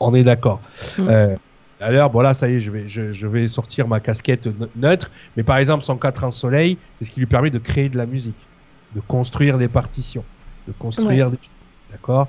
[0.00, 0.60] on, est d'accord.
[0.98, 1.08] Mm.
[1.08, 1.36] Euh,
[1.82, 5.10] D'ailleurs, bon là, ça y est, je vais, je, vais sortir ma casquette neutre.
[5.36, 7.98] Mais par exemple, son 4 en soleil, c'est ce qui lui permet de créer de
[7.98, 8.36] la musique,
[8.94, 10.24] de construire des partitions,
[10.68, 11.38] de construire des
[11.90, 12.28] D'accord?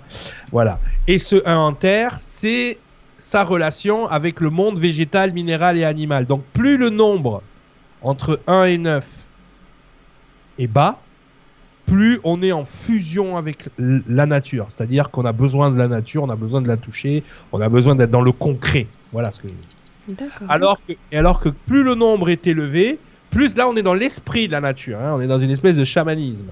[0.51, 0.79] Voilà.
[1.07, 2.79] Et ce 1 en terre, c'est
[3.23, 6.25] sa relation avec le monde végétal, minéral et animal.
[6.27, 7.41] Donc plus le nombre
[8.01, 9.07] entre 1 et 9
[10.59, 10.99] est bas,
[11.85, 14.67] plus on est en fusion avec la nature.
[14.69, 17.69] C'est-à-dire qu'on a besoin de la nature, on a besoin de la toucher, on a
[17.69, 18.87] besoin d'être dans le concret.
[19.13, 20.13] Voilà ce que je
[20.49, 22.99] Alors que, et alors que plus le nombre est élevé,
[23.31, 24.99] plus là on est dans l'esprit de la nature.
[24.99, 25.13] Hein.
[25.15, 26.47] on est dans une espèce de chamanisme.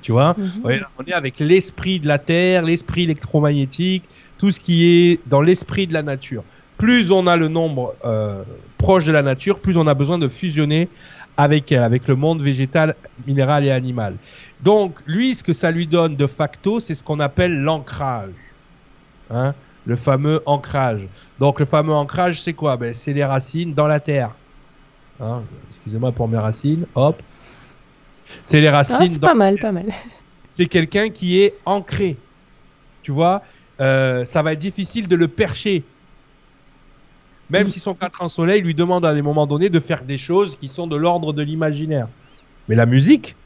[0.00, 0.34] Tu vois?
[0.36, 0.84] Mhm.
[0.98, 4.04] On est avec l'esprit de la Terre, l'esprit électromagnétique,
[4.38, 6.44] tout ce qui est dans l'esprit de la nature.
[6.76, 8.44] Plus on a le nombre euh,
[8.78, 10.88] proche de la nature, plus on a besoin de fusionner
[11.36, 12.94] avec, avec le monde végétal,
[13.26, 14.16] minéral et animal.
[14.62, 18.30] Donc, lui, ce que ça lui donne de facto, c'est ce qu'on appelle l'ancrage.
[19.30, 19.54] Hein
[19.88, 21.08] le fameux ancrage.
[21.40, 22.76] Donc le fameux ancrage, c'est quoi?
[22.76, 24.34] Ben, C'est les racines dans la terre.
[25.18, 26.84] Hein, excusez-moi pour mes racines.
[26.94, 27.20] Hop.
[28.44, 28.96] C'est les racines.
[29.00, 29.86] Ah, c'est pas mal, pas mal.
[30.46, 32.18] C'est quelqu'un qui est ancré.
[33.02, 33.42] Tu vois?
[33.80, 35.84] Euh, Ça va être difficile de le percher.
[37.50, 40.18] Même si son 4 en soleil lui demande à des moments donnés de faire des
[40.18, 42.08] choses qui sont de l'ordre de l'imaginaire.
[42.68, 43.36] Mais la musique,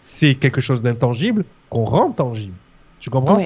[0.00, 2.54] c'est quelque chose d'intangible qu'on rend tangible.
[3.00, 3.40] Tu comprends?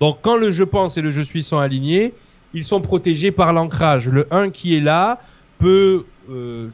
[0.00, 2.12] Donc quand le je pense et le je suis sont alignés,
[2.54, 4.08] ils sont protégés par l'ancrage.
[4.08, 5.20] Le 1 qui est là
[5.58, 6.68] peut, euh,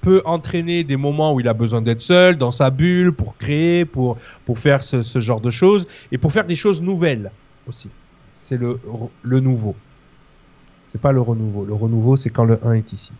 [0.00, 3.84] peut entraîner des moments où il a besoin d'être seul, dans sa bulle, pour créer,
[3.84, 4.16] pour,
[4.46, 7.30] pour faire ce, ce, genre de choses, et pour faire des choses nouvelles
[7.66, 7.90] aussi.
[8.30, 8.78] C'est le,
[9.22, 9.74] le nouveau.
[10.86, 11.64] C'est pas le renouveau.
[11.64, 13.12] Le renouveau, c'est quand le 1 est ici.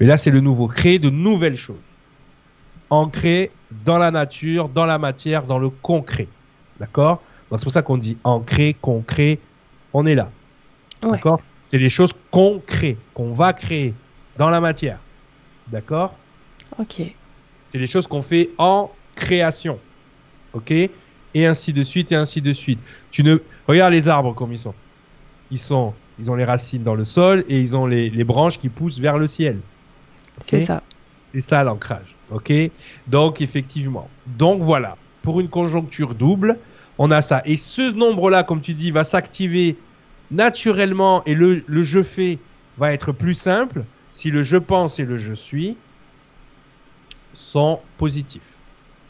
[0.00, 0.66] Mais là, c'est le nouveau.
[0.66, 1.76] Créer de nouvelles choses.
[2.90, 3.50] Ancré
[3.84, 6.28] dans la nature, dans la matière, dans le concret.
[6.80, 7.22] D'accord?
[7.50, 9.38] C'est pour ça qu'on dit ancré, concret,
[9.92, 10.30] on est là.
[11.02, 11.40] D'accord?
[11.64, 13.94] C'est les choses qu'on crée, qu'on va créer
[14.36, 14.98] dans la matière.
[15.68, 16.14] D'accord?
[16.78, 17.02] Ok.
[17.68, 19.78] C'est les choses qu'on fait en création.
[20.54, 20.72] Ok?
[21.34, 22.80] Et ainsi de suite, et ainsi de suite.
[23.10, 23.38] Tu ne...
[23.66, 24.74] Regarde les arbres comme ils sont.
[25.50, 25.94] Ils sont...
[26.18, 29.18] Ils ont les racines dans le sol et ils ont les, branches qui poussent vers
[29.18, 29.58] le ciel.
[30.44, 30.82] c'est ça.
[31.24, 32.14] C'est ça l'ancrage.
[32.30, 32.52] Ok
[33.06, 34.08] Donc, effectivement.
[34.26, 34.96] Donc, voilà.
[35.22, 36.58] Pour une conjoncture double,
[36.98, 37.42] on a ça.
[37.46, 39.76] Et ce nombre-là, comme tu dis, va s'activer
[40.30, 42.38] naturellement et le, je fais
[42.78, 45.76] va être plus simple si le je pense et le je suis
[47.34, 48.40] sont positifs.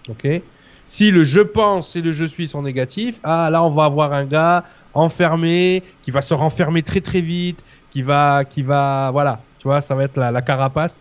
[0.08, 0.42] Ok
[0.84, 4.12] Si le je pense et le je suis sont négatifs, ah là on va avoir
[4.12, 4.64] un gars
[4.94, 9.80] enfermé qui va se renfermer très très vite, qui va qui va voilà, tu vois,
[9.80, 10.98] ça va être la, carapace,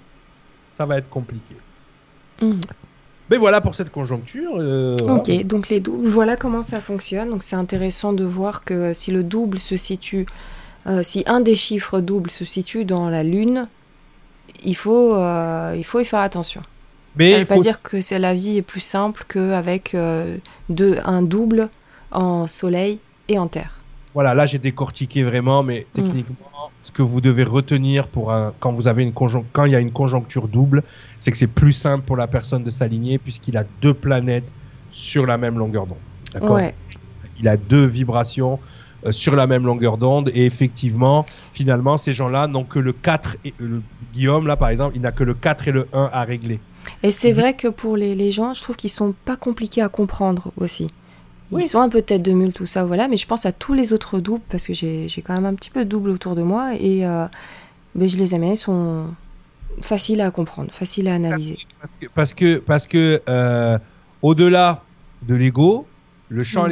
[0.69, 1.55] ça va être compliqué.
[2.41, 2.59] Mmh.
[3.31, 4.51] Mais voilà pour cette conjoncture.
[4.57, 7.29] Euh, ok, donc les doubles, voilà comment ça fonctionne.
[7.29, 10.27] Donc c'est intéressant de voir que si le double se situe,
[10.85, 13.67] euh, si un des chiffres doubles se situe dans la Lune,
[14.63, 16.61] il faut, euh, il faut y faire attention.
[17.15, 19.95] Mais ça ne veut pas dire que c'est la vie est plus simple qu'avec
[20.69, 21.69] deux, un double
[22.11, 23.81] en Soleil et en Terre.
[24.13, 25.93] Voilà, là j'ai décortiqué vraiment, mais mm.
[25.93, 26.35] techniquement,
[26.83, 29.79] ce que vous devez retenir pour un, quand vous avez une quand il y a
[29.79, 30.83] une conjoncture double,
[31.17, 34.51] c'est que c'est plus simple pour la personne de s'aligner puisqu'il a deux planètes
[34.91, 35.97] sur la même longueur d'onde.
[36.33, 36.59] D'accord?
[37.39, 38.57] Il a deux vibrations euh,
[39.09, 43.53] sur la même longueur d'onde et effectivement, finalement, ces gens-là n'ont que le 4 et
[43.61, 43.81] euh,
[44.13, 46.59] Guillaume là par exemple, il n'a que le 4 et le 1 à régler.
[47.03, 49.89] Et c'est vrai que pour les, les gens, je trouve qu'ils sont pas compliqués à
[49.89, 50.87] comprendre aussi.
[51.59, 53.07] Ils sont un peu tête de mule, tout ça, voilà.
[53.07, 55.69] Mais je pense à tous les autres doubles, parce que j'ai quand même un petit
[55.69, 56.75] peu de doubles autour de moi.
[56.75, 57.25] Et euh,
[57.95, 59.07] ben, je les aime bien, ils sont
[59.81, 61.57] faciles à comprendre, faciles à analyser.
[62.15, 63.77] Parce que, parce que euh,
[64.21, 64.83] au-delà
[65.23, 65.85] de l'ego,
[66.29, 66.71] le champ mm.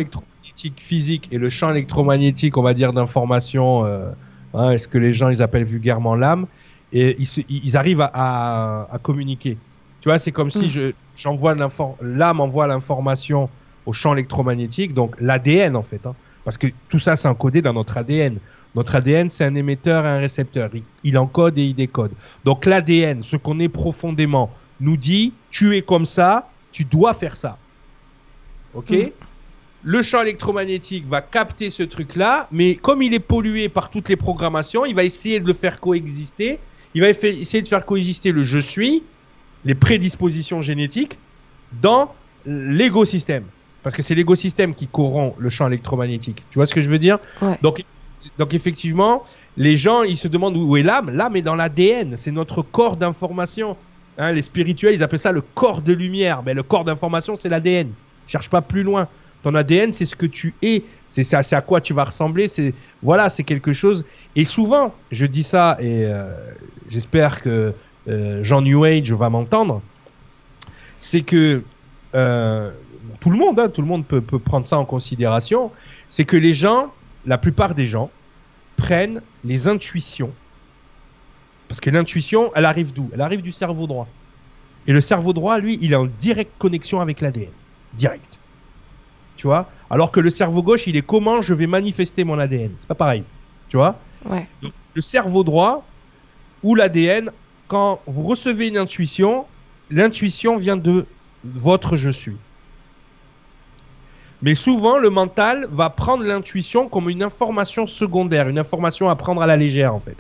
[0.78, 4.10] Physique et le champ électromagnétique, on va dire, d'information, euh,
[4.54, 6.48] hein, ce que les gens ils appellent vulgairement l'âme,
[6.92, 9.58] et ils, ils, arrivent à, à, communiquer.
[10.02, 10.70] Tu vois, c'est comme si mm.
[10.70, 11.56] je, j'envoie
[12.02, 13.50] l'âme envoie l'information
[13.86, 16.06] au champ électromagnétique, donc l'ADN en fait.
[16.06, 16.16] Hein.
[16.46, 18.38] parce que tout ça, c'est encodé dans notre ADN.
[18.76, 20.70] Notre ADN, c'est un émetteur et un récepteur.
[21.04, 22.12] Il, encode et il décode.
[22.46, 27.36] Donc l'ADN, ce qu'on est profondément, nous dit, tu es comme ça, tu dois faire
[27.36, 27.58] ça.
[28.76, 28.92] OK?
[28.92, 29.10] Mm.
[29.84, 34.18] Le champ électromagnétique va capter ce truc-là, mais comme il est pollué par toutes les
[34.18, 36.60] programmations, il va essayer de le faire coexister.
[36.96, 39.04] Il va essayer de faire coexister le je suis,
[39.64, 41.18] les prédispositions génétiques,
[41.82, 42.14] dans
[42.46, 43.46] l'écosystème.
[43.84, 46.44] Parce que c'est l'écosystème qui corrompt le champ électromagnétique.
[46.52, 47.20] Tu vois ce que je veux dire?
[47.62, 47.84] Donc,
[48.38, 49.24] donc effectivement,
[49.56, 51.12] les gens, ils se demandent où est l'âme.
[51.12, 52.16] L'âme est dans l'ADN.
[52.18, 53.78] C'est notre corps d'information.
[54.18, 56.44] Hein, les spirituels, ils appellent ça le corps de lumière.
[56.44, 57.92] Mais le corps d'information, c'est l'ADN.
[58.28, 59.08] Cherche pas plus loin.
[59.42, 60.84] Ton ADN, c'est ce que tu es.
[61.08, 62.48] C'est à, à quoi tu vas ressembler.
[63.02, 64.06] Voilà, c'est quelque chose.
[64.36, 66.34] Et souvent, je dis ça et euh,
[66.90, 67.74] j'espère que
[68.08, 69.82] euh, Jean New Age va m'entendre.
[70.98, 71.64] C'est que
[72.16, 72.72] euh,
[73.22, 75.72] tout le monde, hein, tout le monde peut, peut, prendre ça en considération.
[76.10, 76.92] C'est que les gens,
[77.26, 78.12] la plupart des gens,
[78.76, 80.34] prennent les intuitions.
[81.70, 83.10] Parce que l'intuition, elle arrive d'où?
[83.14, 84.08] Elle arrive du cerveau droit.
[84.88, 87.52] Et le cerveau droit, lui, il est en directe connexion avec l'ADN.
[87.94, 88.29] Direct
[89.40, 89.70] tu vois.
[89.90, 92.72] Alors que le cerveau gauche, il est comment je vais manifester mon ADN.
[92.78, 93.24] C'est pas pareil,
[93.70, 93.98] tu vois.
[94.26, 94.46] Ouais.
[94.62, 95.86] Donc, le cerveau droit
[96.62, 97.32] ou l'ADN,
[97.70, 99.46] quand vous recevez une intuition,
[99.90, 101.06] l'intuition vient de
[101.46, 102.36] votre je suis.
[104.42, 109.42] Mais souvent, le mental va prendre l'intuition comme une information secondaire, une information à prendre
[109.42, 110.18] à la légère, en fait.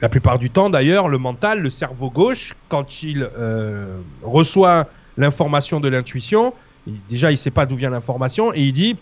[0.00, 5.78] La plupart du temps, d'ailleurs, le mental, le cerveau gauche, quand il euh, reçoit l'information
[5.78, 6.52] de l'intuition,
[7.08, 8.96] déjà, il sait pas d'où vient l'information et il dit,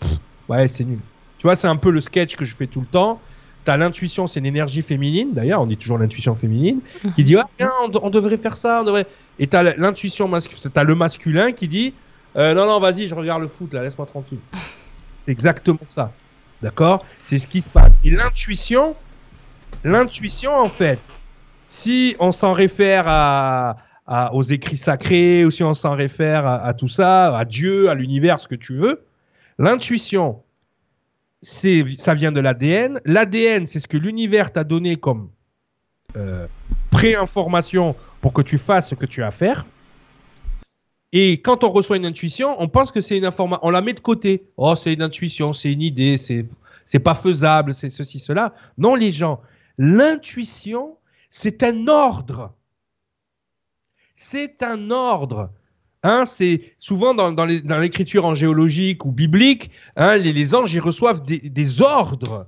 [0.49, 0.99] ouais, c'est nul.
[1.37, 3.19] Tu vois, c'est un peu le sketch que je fais tout le temps.
[3.65, 6.81] Tu as l'intuition, c'est l'énergie féminine, d'ailleurs, on dit toujours l'intuition féminine,
[7.15, 7.45] qui dit, ah,
[8.01, 9.07] on, devrait faire ça, on devrait.
[9.39, 11.93] Et tu as l'intuition masculine, tu as le masculin qui dit,
[12.35, 14.39] euh, non, non, vas-y, je regarde le foot, là, laisse-moi tranquille.
[15.25, 16.11] C'est exactement ça.
[16.61, 17.05] D'accord?
[17.23, 17.97] C'est ce qui se passe.
[18.03, 18.95] Et l'intuition,
[19.83, 20.99] l'intuition, en fait,
[21.65, 23.77] si on s'en réfère à,
[24.07, 28.39] aux écrits sacrés, ou si on s'en réfère à, tout ça, à Dieu, à l'univers,
[28.39, 29.05] ce que tu veux.
[29.59, 30.43] L'intuition,
[31.41, 32.99] ça vient de l'ADN.
[33.05, 35.29] L'ADN, c'est ce que l'univers t'a donné comme
[36.17, 36.47] euh,
[36.91, 39.65] pré-information pour que tu fasses ce que tu as à faire.
[41.11, 43.93] Et quand on reçoit une intuition, on pense que c'est une information, on la met
[43.93, 44.47] de côté.
[44.57, 48.53] Oh, c'est une intuition, c'est une idée, c'est pas faisable, c'est ceci, cela.
[48.77, 49.39] Non, les gens,
[49.77, 50.97] l'intuition,
[51.29, 52.53] c'est un ordre
[54.15, 55.49] c'est un ordre.
[56.05, 57.45] Hein, c'est souvent dans, dans
[57.79, 62.45] l'écriture angéologique ou biblique, hein, les, anges ils reçoivent des, ordres.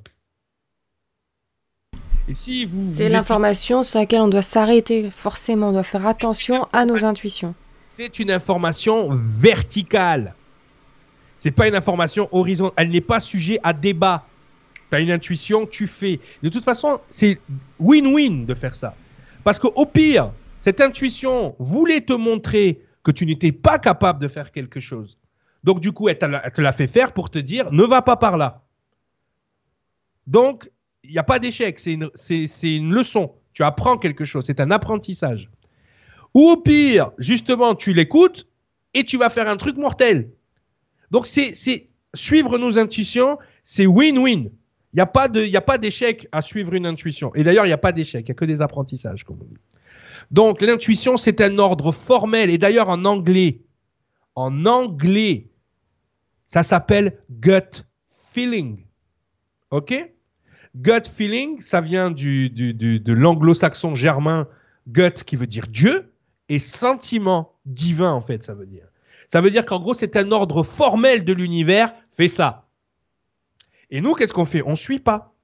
[2.27, 6.67] Et si vous, c'est l'information sur laquelle on doit s'arrêter forcément, on doit faire attention
[6.73, 7.55] à nos intuitions.
[7.87, 10.35] C'est une information verticale.
[11.37, 12.73] C'est pas une information horizontale.
[12.75, 14.25] Elle n'est pas sujet à débat.
[14.89, 16.19] Tu as une intuition, tu fais.
[16.43, 17.39] De toute façon, c'est
[17.79, 18.95] win-win de faire ça.
[19.45, 20.31] Parce qu'au pire,
[20.65, 25.19] cette intuition voulait te montrer que tu n'étais pas capable de faire quelque chose.
[25.63, 28.35] Donc du coup, elle, te l'a fait faire pour te dire, ne va pas par
[28.35, 28.63] là.
[30.25, 30.67] Donc,
[31.03, 33.35] il n'y a pas d'échec, c'est une, leçon.
[33.53, 35.51] Tu apprends quelque chose, c'est un apprentissage.
[36.33, 38.47] Ou au pire, justement, tu l'écoutes
[38.95, 40.31] et tu vas faire un truc mortel.
[41.11, 41.53] Donc c'est
[42.15, 44.49] suivre nos intuitions, c'est win-win.
[44.93, 45.05] Il n'y a
[45.61, 47.31] pas d'échec à suivre une intuition.
[47.35, 49.45] Et d'ailleurs, il n'y a pas d'échec, il n'y a que des apprentissages, comme on
[49.45, 49.59] dit.
[50.31, 52.49] Donc l'intuition, c'est un ordre formel.
[52.49, 53.61] Et d'ailleurs, en anglais,
[54.35, 55.49] en anglais,
[56.47, 57.83] ça s'appelle gut
[58.31, 58.85] feeling.
[59.71, 59.93] OK?
[60.75, 64.47] Gut feeling, ça vient de l'anglo-saxon germain
[64.87, 66.13] gut qui veut dire Dieu
[66.49, 68.87] et sentiment divin en fait, ça veut dire.
[69.27, 72.67] Ça veut dire qu'en gros, c'est un ordre formel de l'univers, fais ça.
[73.89, 74.61] Et nous, qu'est-ce qu'on fait?
[74.63, 75.34] On suit pas.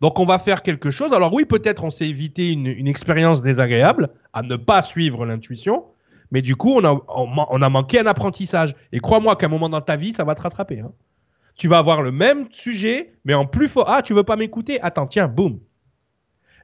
[0.00, 1.12] Donc on va faire quelque chose.
[1.12, 5.84] Alors oui, peut-être on s'est évité une, expérience désagréable à ne pas suivre l'intuition,
[6.30, 8.74] mais du coup on a, manqué un apprentissage.
[8.92, 10.80] Et crois-moi qu'à un moment dans ta vie, ça va te rattraper.
[10.80, 10.92] Hein.
[11.56, 13.86] Tu vas avoir le même sujet, mais en plus fort.
[13.88, 14.80] Ah, tu veux pas m'écouter?
[14.82, 15.58] Attends, tiens, boum.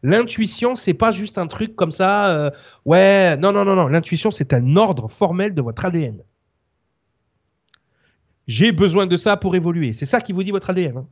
[0.02, 2.34] L'intuition, c'est pas juste un truc comme ça.
[2.34, 2.50] Euh,
[2.84, 3.86] ouais, non, non, non, non.
[3.86, 6.22] L'intuition, c'est un ordre formel de votre ADN.
[8.48, 9.94] J'ai besoin de ça pour évoluer.
[9.94, 10.98] C'est ça qui vous dit votre ADN.
[10.98, 11.06] Hein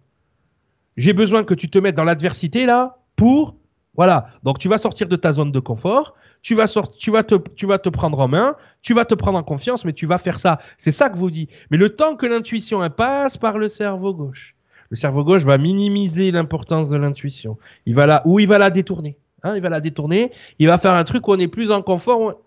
[1.01, 3.57] j'ai besoin que tu te mettes dans l'adversité là pour
[3.95, 4.29] voilà.
[4.45, 8.55] Donc tu vas sortir de ta zone de confort, tu vas te prendre en main,
[8.83, 10.59] tu vas te prendre en confiance, mais tu vas faire ça.
[10.79, 11.49] C'est ça que vous dit.
[11.71, 14.55] Mais le temps que l'intuition passe par le cerveau gauche,
[14.91, 17.59] le cerveau gauche va minimiser l'importance de l'intuition.
[17.87, 19.17] Il va ou il va la détourner.
[19.43, 20.33] Hein, il va la détourner.
[20.59, 22.41] Il va faire un truc où on est plus en confort.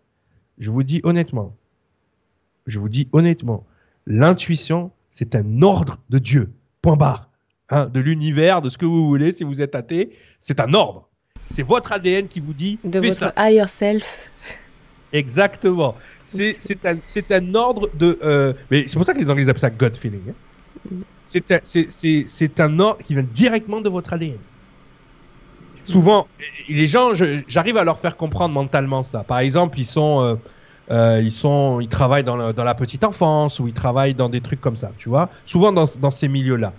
[0.59, 1.55] je vous dis honnêtement,
[2.67, 3.65] je vous dis honnêtement,
[4.05, 6.53] l'intuition, c'est un ordre de Dieu.
[6.81, 7.32] Point barre.
[7.69, 11.07] Hein, de l'univers, de ce que vous voulez, si vous êtes athée, c'est un ordre.
[11.53, 12.77] C'est votre ADN qui vous dit.
[12.83, 14.31] De votre higher self.
[15.13, 15.95] Exactement.
[16.23, 16.97] C'est un,
[17.31, 18.19] un, ordre de.
[18.23, 20.21] Euh, mais c'est pour ça que les Anglais appellent ça God feeling.
[20.29, 20.89] Hein.
[20.91, 21.01] Mm.
[21.25, 24.37] C'est un, un ordre qui vient directement de votre ADN.
[25.85, 26.27] Souvent,
[26.69, 27.11] les gens,
[27.47, 29.23] j'arrive à leur faire comprendre mentalement ça.
[29.23, 30.21] Par exemple, ils sont.
[30.21, 30.35] Euh,
[30.91, 34.41] euh, ils sont, ils travaillent dans, dans, la petite enfance ou ils travaillent dans des
[34.41, 35.29] trucs comme ça, tu vois.
[35.45, 36.73] Souvent dans, dans ces milieux-là.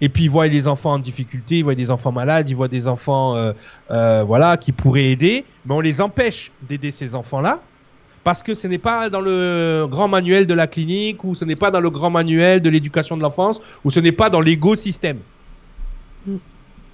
[0.00, 2.68] Et puis ils voient des enfants en difficulté, ils voient des enfants malades, ils voient
[2.68, 3.52] des enfants, euh,
[3.90, 7.60] euh, voilà, qui pourraient aider, mais on les empêche d'aider ces enfants-là
[8.24, 11.56] parce que ce n'est pas dans le grand manuel de la clinique ou ce n'est
[11.56, 15.20] pas dans le grand manuel de l'éducation de l'enfance ou ce n'est pas dans l'égo-système.
[16.26, 16.36] Mm.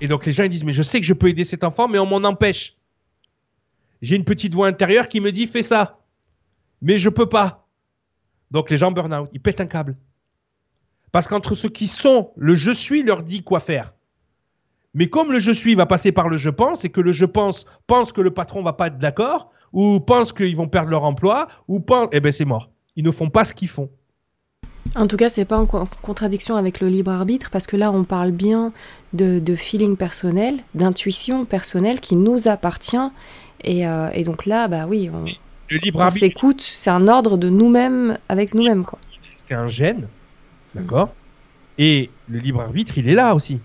[0.01, 1.89] Et donc les gens ils disent mais je sais que je peux aider cet enfant
[1.89, 2.77] mais on m'en empêche.
[4.03, 5.99] J'ai une petite voix intérieure qui me dit fais ça
[6.83, 7.67] mais je peux pas.
[8.51, 9.97] Donc les gens burn out, ils pètent un câble.
[11.13, 13.93] Parce qu'entre ceux qui sont, le je suis leur dit quoi faire.
[14.95, 17.25] Mais comme le je suis va passer par le je pense et que le je
[17.25, 21.05] pense pense que le patron va pas être d'accord ou pense qu'ils vont perdre leur
[21.05, 22.71] emploi ou pense eh ben c'est mort.
[22.97, 23.91] Ils ne font pas ce qu'ils font.
[24.95, 28.05] En tout cas, c'est pas en contradiction avec le libre arbitre parce que là, on
[28.05, 28.73] parle bien
[29.13, 32.97] de, feeling personnel, d'intuition personnelle qui nous appartient.
[33.65, 35.25] Et, euh, et, donc là, bah oui, on,
[35.69, 38.85] le libre on s'écoute, c'est un ordre de nous-mêmes avec nous-mêmes.
[38.85, 38.99] quoi.
[39.37, 40.09] C'est un gène,
[40.77, 41.15] d'accord?
[41.79, 43.61] Et le libre arbitre, il est là aussi.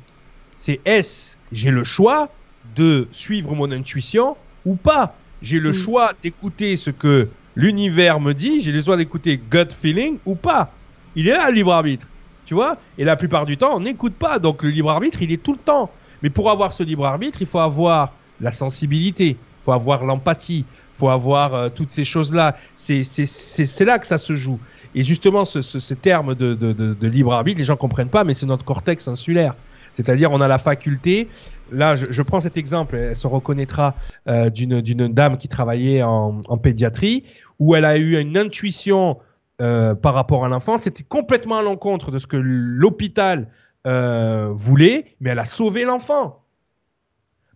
[0.56, 2.30] C'est est-ce j'ai le choix
[2.76, 5.16] de suivre mon intuition ou pas?
[5.42, 10.18] J'ai le choix d'écouter ce que l'univers me dit, j'ai le choix d'écouter gut feeling
[10.26, 10.72] ou pas
[11.16, 12.08] Il est là le libre arbitre,
[12.46, 12.78] tu vois?
[12.98, 14.40] Et la plupart du temps, on n'écoute pas.
[14.40, 15.92] Donc le libre arbitre, il est tout le temps.
[16.22, 20.66] Mais pour avoir ce libre arbitre, il faut avoir la sensibilité, il faut avoir l'empathie,
[21.02, 22.56] faut avoir euh, toutes ces choses-là.
[22.76, 24.60] C'est là que ça se joue.
[24.94, 28.66] Et justement, ce, ce, terme de, libre arbitre, les gens comprennent pas, mais c'est notre
[28.66, 29.56] cortex insulaire.
[29.94, 31.28] C'est-à-dire, on a la faculté.
[31.72, 33.96] Là, je, prends cet exemple, elle se reconnaîtra
[34.28, 37.24] euh, d'une dame qui travaillait en, pédiatrie,
[37.60, 39.18] où elle a eu une intuition
[39.62, 40.78] euh, par rapport à l'enfant.
[40.78, 43.48] C'était complètement à l'encontre de ce que l'hôpital
[43.84, 46.42] voulait, mais elle a sauvé l'enfant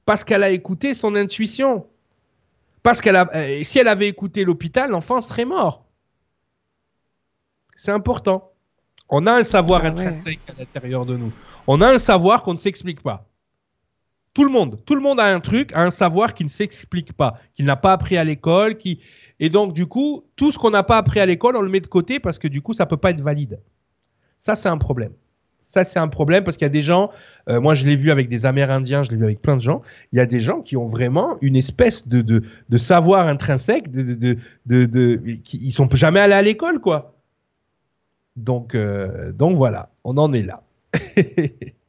[0.06, 1.86] parce qu'elle a écouté son intuition.
[2.86, 5.86] Parce qu'elle a, euh, si elle avait écouté l'hôpital, l'enfant serait mort.
[7.76, 8.52] C'est important.
[9.10, 11.32] On a un savoir ah intrinsèque à l'intérieur de nous.
[11.66, 13.28] On a un savoir qu'on ne s'explique pas.
[14.36, 17.14] Tout le monde, tout le monde a un truc, a un savoir qui ne s'explique
[17.14, 19.02] pas, qu'il n'a pas appris à l'école, qui
[19.40, 21.80] et donc du coup, tout ce qu'on n'a pas appris à l'école, on le met
[21.80, 23.64] de côté parce que du coup, ça peut pas être valide.
[24.38, 25.14] Ça, c'est un problème.
[25.66, 27.10] Ça, c'est un problème parce qu'il y a des gens,
[27.50, 29.82] euh, moi je l'ai vu avec des Amérindiens, je l'ai vu avec plein de gens,
[30.14, 32.44] il y a des gens qui ont vraiment une espèce de,
[32.78, 34.38] savoir intrinsèque, de, de,
[34.68, 37.16] de, de, qui, ils sont jamais allés à l'école, quoi.
[38.36, 40.62] Donc, euh, donc voilà, on en est là.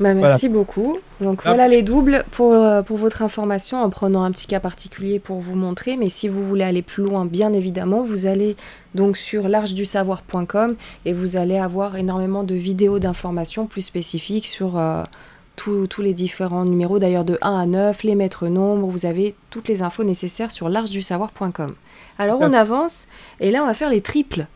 [0.00, 0.98] Bah, merci beaucoup.
[1.20, 5.20] Donc voilà les doubles pour, euh, pour votre information en prenant un petit cas particulier
[5.20, 5.96] pour vous montrer.
[5.96, 8.56] Mais si vous voulez aller plus loin, bien évidemment, vous allez
[8.94, 10.74] donc sur largedusavoir.com
[11.04, 15.04] et vous allez avoir énormément de vidéos d'informations plus spécifiques sur euh,
[15.54, 18.88] tous les différents numéros, d'ailleurs de 1 à 9, les maîtres nombres.
[18.88, 21.74] Vous avez toutes les infos nécessaires sur largedusavoir.com.
[22.18, 23.06] Alors on avance
[23.38, 24.46] et là on va faire les triples.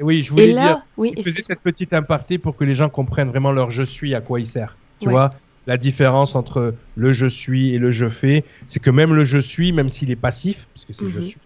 [0.00, 3.28] Oui, je voulais dire, oui, je faisais cette petite impartie pour que les gens comprennent
[3.28, 4.76] vraiment leur je suis, à quoi il sert.
[5.02, 5.34] Tu vois,
[5.66, 9.38] la différence entre le je suis et le je fais, c'est que même le je
[9.38, 11.24] suis, même s'il est passif, parce que c'est je mhm.
[11.24, 11.40] suis,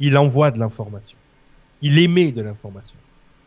[0.00, 1.16] il envoie de l'information.
[1.82, 2.96] Il émet de l'information.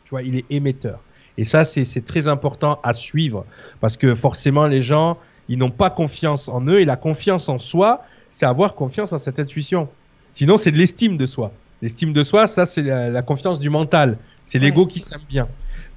[0.06, 1.00] Tu vois, il est émetteur.
[1.38, 3.46] Et ça, c'est très important à suivre
[3.80, 5.18] parce que forcément, les gens,
[5.48, 9.18] ils n'ont pas confiance en eux et la confiance en soi, c'est avoir confiance en
[9.18, 9.90] cette intuition.
[10.32, 11.52] Sinon, c'est de l'estime de soi.
[11.82, 14.18] L'estime de soi, ça, c'est la, confiance du mental.
[14.44, 15.48] C'est l'ego qui s'aime bien.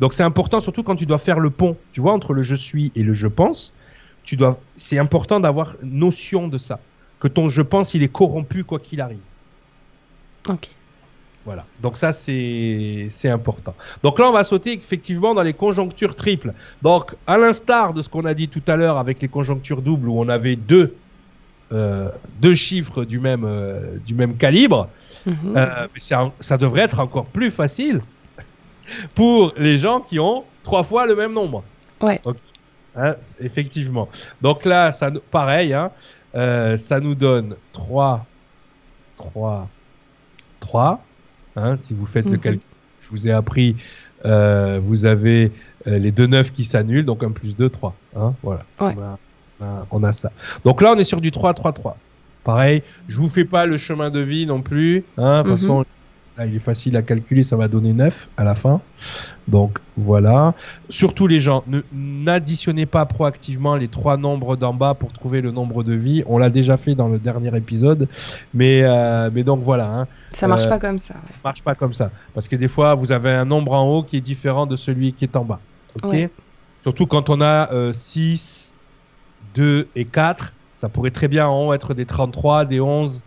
[0.01, 2.55] Donc c'est important surtout quand tu dois faire le pont, tu vois, entre le je
[2.55, 3.73] suis et le je pense.
[4.23, 6.81] Tu dois, c'est important d'avoir notion de ça,
[7.21, 9.21] que ton je pense il est corrompu quoi qu'il arrive.
[10.49, 10.69] Ok.
[11.45, 11.67] Voilà.
[11.83, 13.75] Donc ça c'est c'est important.
[14.03, 16.55] Donc là on va sauter effectivement dans les conjonctures triples.
[16.83, 20.09] Donc à l'instar de ce qu'on a dit tout à l'heure avec les conjonctures doubles
[20.09, 20.97] où on avait deux
[21.73, 22.09] euh,
[22.41, 24.89] deux chiffres du même euh, du même calibre,
[25.27, 25.35] mhm.
[25.57, 25.87] euh,
[26.41, 28.01] ça devrait être encore plus facile
[29.15, 31.63] pour les gens qui ont trois fois le même nombre.
[32.01, 32.21] Ouais.
[32.97, 34.09] Hein, effectivement.
[34.41, 35.91] Donc là, ça, pareil, hein,
[36.35, 38.25] euh, ça nous donne 3,
[39.17, 39.69] 3,
[40.61, 41.05] 3.
[41.81, 42.39] si vous faites le mhm.
[42.39, 42.69] calcul,
[43.03, 43.77] je vous ai appris,
[44.25, 45.53] euh, vous avez
[45.87, 47.95] euh, les deux 9 qui s'annulent, donc un plus 2, 3.
[48.17, 48.63] Hein, voilà.
[48.81, 48.95] Ouais.
[49.61, 50.31] On, a, on, a, ça.
[50.65, 51.97] Donc là, on est sur du 3, 3, 3.
[52.45, 55.05] Pareil, je vous fais pas le chemin de vie non plus.
[55.17, 55.59] Hein, de toute mhm.
[55.59, 55.85] façon,
[56.41, 58.81] il est facile à calculer, ça va donner 9 à la fin.
[59.47, 60.55] Donc voilà.
[60.89, 65.85] Surtout les gens, n'additionnez pas proactivement les trois nombres d'en bas pour trouver le nombre
[65.85, 66.25] de vies.
[66.27, 68.09] On l'a déjà fait dans le dernier épisode.
[68.53, 69.87] Mais, euh, mais donc voilà.
[69.87, 70.09] Hein.
[70.31, 71.15] Ça marche euh, pas comme ça.
[71.45, 72.11] Marche pas comme ça.
[72.35, 75.13] Parce que des fois, vous avez un nombre en haut qui est différent de celui
[75.13, 75.61] qui est en bas.
[76.03, 76.17] Ok
[76.83, 78.75] Surtout quand on a 6, euh,
[79.55, 80.53] 2 et 4.
[80.75, 83.23] Ça pourrait très bien en haut être des 33, des 11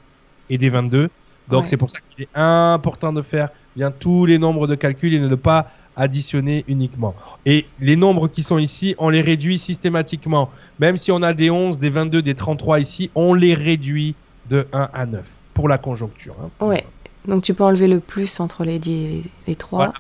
[0.49, 1.10] et des 22.
[1.49, 5.13] Donc c'est pour ça qu'il est important de faire bien tous les nombres de calcul
[5.13, 7.15] et de ne pas additionner uniquement.
[7.45, 10.49] Et les nombres qui sont ici, on les réduit systématiquement.
[10.79, 14.15] Même si on a des 11, des 22, des 33 ici, on les réduit
[14.49, 16.35] de 1 à 9 pour la conjoncture.
[16.41, 16.65] Hein.
[16.65, 16.85] Ouais.
[17.27, 19.93] Donc tu peux enlever le plus entre les 10 et les 3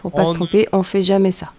[0.00, 0.68] pour pas se tromper.
[0.72, 1.52] On fait jamais ça.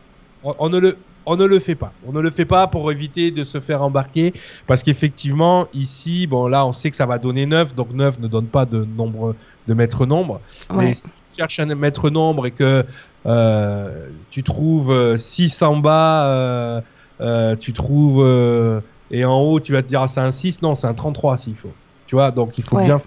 [0.43, 0.97] on, ne le,
[1.29, 1.93] on ne le fait pas.
[2.07, 4.33] On ne le fait pas pour éviter de se faire embarquer
[4.67, 8.27] parce qu'effectivement ici, bon là on sait que ça va donner 9, donc 9 ne
[8.27, 9.35] donne pas de nombre
[9.67, 10.41] de maître nombre.
[10.73, 12.85] Mais si tu cherches un maître nombre et que
[13.25, 19.87] euh, tu trouves 6 en bas, euh, tu trouves et en haut tu vas te
[19.87, 21.71] dire ah, c'est un 6, non c'est un 33 s'il faut.
[22.07, 22.97] Tu vois, donc il faut bien,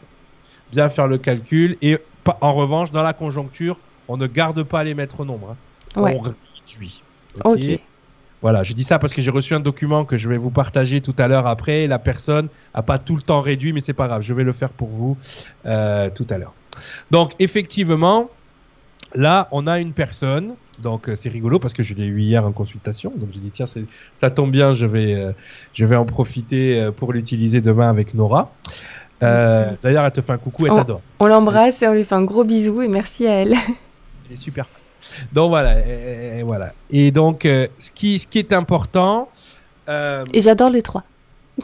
[0.70, 1.98] bien faire le calcul et
[2.40, 3.76] en revanche dans la conjoncture
[4.08, 5.56] on ne garde pas les maîtres nombres.
[5.96, 5.96] Hein.
[5.96, 7.02] On réduit.
[7.44, 7.80] ok.
[8.42, 11.00] Voilà, je dis ça parce que j'ai reçu un document que je vais vous partager
[11.00, 11.86] tout à l'heure après.
[11.86, 14.52] La personne n'a pas tout le temps réduit, mais c'est pas grave, je vais le
[14.52, 15.16] faire pour vous
[15.64, 16.52] euh, tout à l'heure.
[17.12, 18.30] Donc effectivement,
[19.14, 20.54] là, on a une personne.
[20.80, 23.12] Donc euh, c'est rigolo parce que je l'ai eu hier en consultation.
[23.14, 23.66] Donc j'ai dit tiens,
[24.16, 25.30] ça tombe bien, je vais, euh,
[25.72, 28.52] je vais en profiter pour l'utiliser demain avec Nora.
[29.20, 31.00] D'ailleurs, elle te fait un coucou, elle t'adore.
[31.20, 33.54] On l'embrasse et on lui fait un gros bisou et merci à elle.
[34.26, 34.66] Elle est super
[35.32, 36.72] donc voilà, et, voilà.
[36.90, 39.28] Et donc, euh, ce, qui, ce qui est important.
[39.88, 41.04] Euh, et j'adore les trois.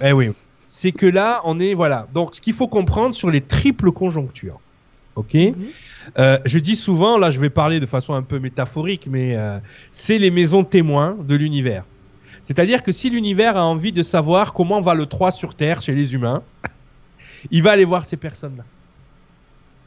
[0.03, 0.31] Eh oui,
[0.67, 2.07] c'est que là, on est voilà.
[2.13, 4.61] Donc, ce qu'il faut comprendre sur les triples conjonctures.
[5.17, 5.35] Ok?
[5.35, 5.55] Mhm.
[6.19, 9.37] Euh, je dis souvent, là, je vais parler de façon un peu métaphorique, mais
[9.91, 11.85] c'est les maisons témoins de l'univers.
[12.43, 15.95] C'est-à-dire que si l'univers a envie de savoir comment va le 3 sur Terre chez
[15.95, 16.43] les humains,
[17.51, 18.65] il va aller voir ces personnes-là.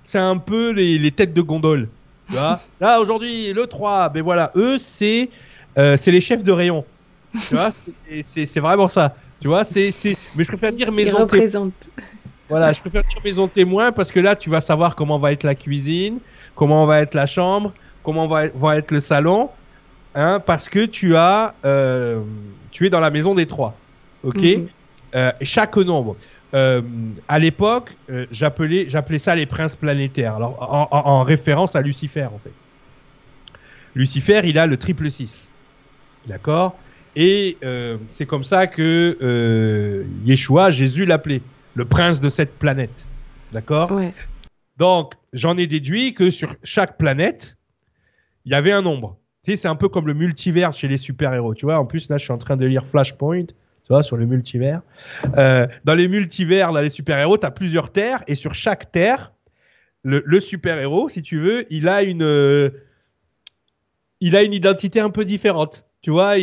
[0.03, 1.87] C'est un peu les têtes de gondole.
[2.79, 5.29] Là, aujourd'hui, le 3, ben voilà, eux, c'est
[5.77, 6.83] euh, c'est les chefs de rayon.
[7.49, 7.69] Tu vois,
[8.23, 9.15] c'est vraiment ça.
[9.39, 9.91] Tu vois, c'est
[10.35, 11.71] mais je préfère dire maison témoin.
[12.49, 15.43] Voilà, je préfère dire maison témoin parce que là, tu vas savoir comment va être
[15.43, 16.19] la cuisine,
[16.55, 17.73] comment va être la chambre,
[18.03, 19.49] comment va, va être le salon,
[20.15, 22.19] hein, parce que tu as, euh,
[22.71, 23.75] tu es dans la maison des trois,
[24.23, 24.41] ok?
[24.41, 24.67] Mhm.
[25.15, 26.15] Euh, chaque nombre.
[26.53, 26.81] Euh,
[27.27, 30.35] à l'époque, euh, j'appelais, j'appelais ça les princes planétaires.
[30.35, 32.51] Alors, en, référence à Lucifer, en fait.
[33.95, 35.49] Lucifer, il a le triple 6.
[36.27, 36.77] D'accord?
[37.15, 41.41] Et euh, c'est comme ça que Yeshua, Jésus l'appelait,
[41.75, 43.05] le prince de cette planète.
[43.51, 43.91] D'accord?
[44.77, 47.57] Donc, j'en ai déduit que sur chaque planète,
[48.45, 49.17] il y avait un nombre.
[49.43, 51.55] Tu sais, c'est un peu comme le multivers chez les super-héros.
[51.55, 53.47] Tu vois, en plus, là, je suis en train de lire Flashpoint
[54.01, 54.81] sur le multivers.
[55.37, 59.33] Euh, dans les multivers, dans les super-héros, tu as plusieurs terres, et sur chaque terre,
[60.03, 62.69] le, super-héros, si tu veux, il a une, euh,
[64.19, 65.85] il a une identité un peu différente.
[66.01, 66.35] Tu vois,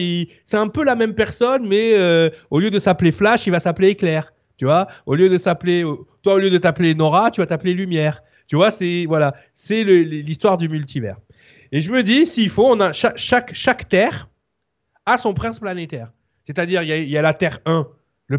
[0.47, 3.59] c'est un peu la même personne, mais euh, au lieu de s'appeler Flash, il va
[3.59, 4.33] s'appeler Éclair.
[4.57, 5.85] Tu vois, au lieu de s'appeler,
[6.23, 8.23] toi, au lieu de t'appeler Nora, tu vas t'appeler Lumière.
[8.47, 11.17] Tu vois, c'est voilà, c'est l'histoire du multivers.
[11.73, 14.29] Et je me dis, s'il faut, on a chaque, chaque, chaque terre
[15.07, 16.11] a son prince planétaire.
[16.49, 17.87] C'est-à-dire, il y, a la Terre 1,
[18.29, 18.39] le,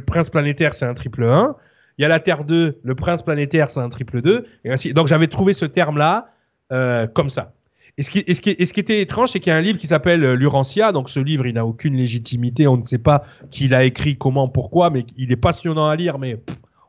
[0.00, 1.54] prince planétaire, c'est un triple 1.
[1.96, 4.44] Il y a la Terre 2, le prince planétaire, c'est un triple 2.
[4.64, 4.92] Et ainsi.
[4.92, 6.32] Donc, j'avais trouvé ce terme-là
[6.72, 7.52] euh, comme ça.
[7.98, 9.78] Et ce, qui, ce, qui, ce qui, était étrange, c'est qu'il y a un livre
[9.78, 10.90] qui s'appelle euh, L'Urantia.
[10.90, 12.66] Donc, ce livre, il n'a aucune légitimité.
[12.66, 13.22] On ne sait pas
[13.52, 16.40] qui l'a écrit, comment, pourquoi, mais il est passionnant à lire, mais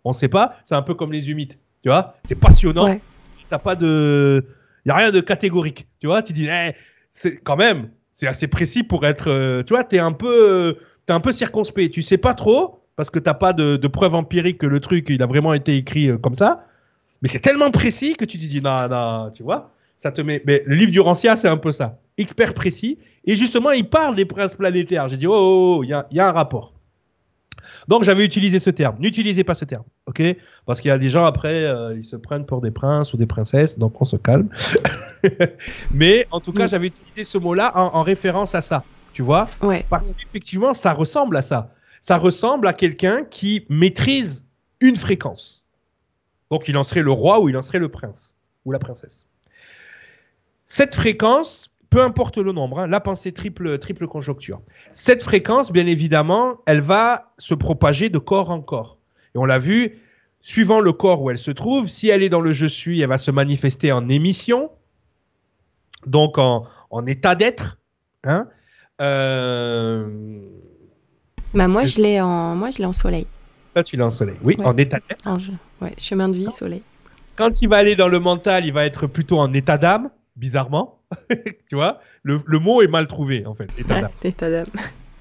[0.06, 0.56] on ne sait pas.
[0.66, 1.60] C'est un peu comme les humites.
[1.84, 2.86] Tu vois C'est passionnant.
[2.86, 3.00] Ouais.
[3.48, 4.44] T'as pas de.
[4.86, 5.88] Il n'y a rien de catégorique.
[6.00, 6.72] Tu vois Tu dis, eh,
[7.14, 9.30] c'est quand même, c'est assez précis pour être.
[9.30, 10.74] Euh, tu vois, t'es un peu, euh,
[11.08, 11.94] es un peu circonspect.
[11.94, 15.06] Tu sais pas trop parce que t'as pas de, de preuves empiriques que le truc
[15.10, 16.66] il a vraiment été écrit euh, comme ça.
[17.22, 19.72] Mais c'est tellement précis que tu te dis non, non, tu vois.
[20.00, 20.42] Ça te met.
[20.48, 22.98] Mais le livre du Rancia, c'est un peu ça, hyper précis.
[23.26, 25.10] Et justement, il parle des princes planétaires.
[25.10, 26.74] J'ai dit oh, oh, oh, il y, y a un rapport.
[27.88, 28.98] Donc j'avais utilisé ce terme.
[29.00, 30.22] N'utilisez pas ce terme, ok?
[30.66, 33.18] Parce qu'il y a des gens après, euh, ils se prennent pour des princes ou
[33.18, 34.50] des princesses, donc on se calme.
[35.92, 38.84] Mais en tout cas, j'avais utilisé ce mot-là en, référence à ça,
[39.14, 39.48] tu vois?
[39.62, 39.86] Ouais.
[39.90, 41.74] Parce qu'effectivement, ça ressemble à ça.
[42.02, 44.46] Ça ressemble à quelqu'un qui maîtrise
[44.82, 45.66] une fréquence.
[46.52, 48.36] Donc il en serait le roi ou il en serait le prince
[48.66, 49.26] ou la princesse.
[50.66, 54.62] Cette fréquence, peu importe le nombre, hein, la pensée triple, triple conjoncture.
[54.94, 58.98] Cette fréquence, bien évidemment, elle va se propager de corps en corps.
[59.36, 60.00] Et on l'a vu,
[60.42, 63.10] suivant le corps où elle se trouve, si elle est dans le je suis, elle
[63.10, 64.70] va se manifester en émission,
[66.06, 67.78] donc en, en état d'être.
[68.24, 68.48] Hein
[69.02, 70.08] euh,
[71.54, 73.28] bah moi, je, l'ai en, moi, je l'ai en soleil.
[73.76, 74.38] Ça, tu l'as en soleil.
[74.44, 75.38] Oui, en état d'être.
[75.82, 76.82] Ouais, chemin de vie, soleil.
[77.36, 80.97] Quand il va aller dans le mental, il va être plutôt en état d'âme, bizarrement.
[81.70, 83.70] tu vois le, le, mot est mal trouvé, en fait.
[83.78, 84.12] État d'âme.
[84.24, 84.66] état d'âme.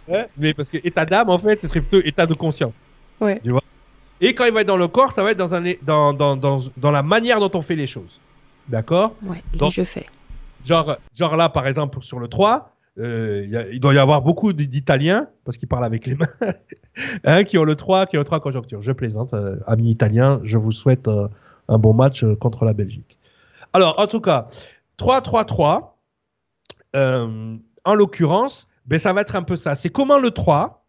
[0.37, 2.87] mais parce que état d'âme, en fait, ce serait plutôt état de conscience.
[3.21, 3.41] Ouais.
[3.43, 3.63] Tu vois?
[4.21, 6.37] Et quand il va être dans le corps, ça va être dans, un, dans, dans,
[6.37, 8.21] dans, dans la manière dont on fait les choses.
[8.69, 9.15] D'accord?
[9.23, 10.07] Ouais, Donc, je fais.
[10.65, 15.29] Genre, genre là, par exemple, sur le 3, euh, il doit y avoir beaucoup d'Italiens,
[15.45, 16.27] parce qu'ils parlent avec les mains,
[17.25, 18.83] hein, qui ont le 3, qui ont le 3 conjoncture.
[18.83, 21.29] Je plaisante, euh, amis italiens, je vous souhaite euh,
[21.69, 23.19] un bon match contre la Belgique.
[23.73, 24.49] Alors, en tout cas,
[24.99, 25.93] 3-3-3,
[26.95, 29.75] en l'occurrence, ben, ça va être un peu ça.
[29.75, 30.85] C'est comment le 3,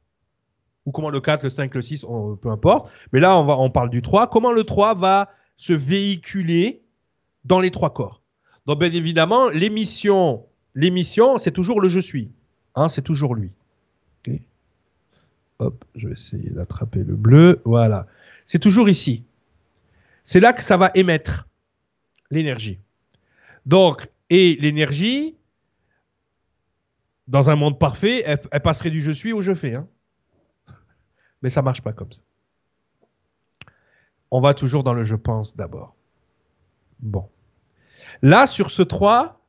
[0.85, 2.05] ou comment le 4, le 5, le 6,
[2.41, 5.73] peu importe, mais là, on, va, on parle du 3, comment le 3 va se
[5.73, 6.83] véhiculer
[7.45, 8.21] dans les trois corps?
[8.65, 10.47] Donc, bien évidemment, l'émission
[10.77, 12.31] l'émission, c'est toujours le je suis.
[12.75, 13.51] Hein, c'est toujours lui.
[15.59, 17.63] Hop, je vais essayer d'attraper le bleu.
[17.65, 18.05] Voilà.
[18.45, 19.25] C'est toujours ici.
[20.23, 21.47] C'est là que ça va émettre
[22.29, 22.79] l'énergie.
[23.67, 25.35] Donc, et l'énergie,
[27.27, 29.75] dans un monde parfait, elle, passerait du je suis au je fais.
[29.75, 29.87] Hein.
[31.41, 32.21] Mais ça marche pas comme ça.
[34.31, 35.95] On va toujours dans le je pense d'abord.
[36.99, 37.29] Bon.
[38.21, 39.39] Là, sur ce 3,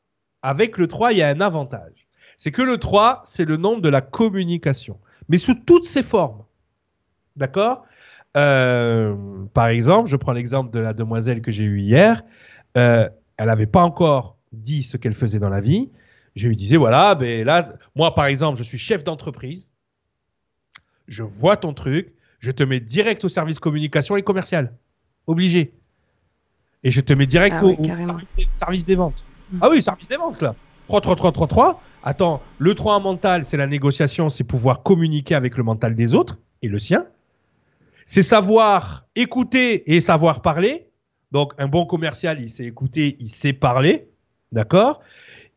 [0.43, 2.09] avec le 3, il y a un avantage.
[2.37, 4.99] C'est que le 3, c'est le nombre de la communication,
[5.29, 6.45] mais sous toutes ses formes.
[7.37, 7.85] D'accord?
[8.37, 9.15] Euh,
[9.55, 12.25] Par exemple, je prends l'exemple de la demoiselle que j'ai eue hier.
[12.77, 13.09] Euh,
[13.39, 15.91] elle n'avait pas encore dit ce qu'elle faisait dans la vie.
[16.37, 19.71] Je lui disais, voilà, ben là, moi par exemple, je suis chef d'entreprise.
[21.07, 22.13] Je vois ton truc.
[22.41, 24.77] Je te mets direct au service communication et commercial.
[25.27, 25.73] Obligé.
[26.85, 27.77] Et je te mets direct ah au
[28.53, 29.25] service des ventes.
[29.61, 30.55] Ah oui, service des ventes là.
[30.87, 31.83] 3, 3, 3, 3, 3.
[32.03, 36.15] Attends, le 3 en mental, c'est la négociation, c'est pouvoir communiquer avec le mental des
[36.15, 37.07] autres et le sien.
[38.07, 40.88] C'est savoir écouter et savoir parler.
[41.33, 44.09] Donc, un bon commercial, il sait écouter, il sait parler.
[44.53, 45.01] D'accord?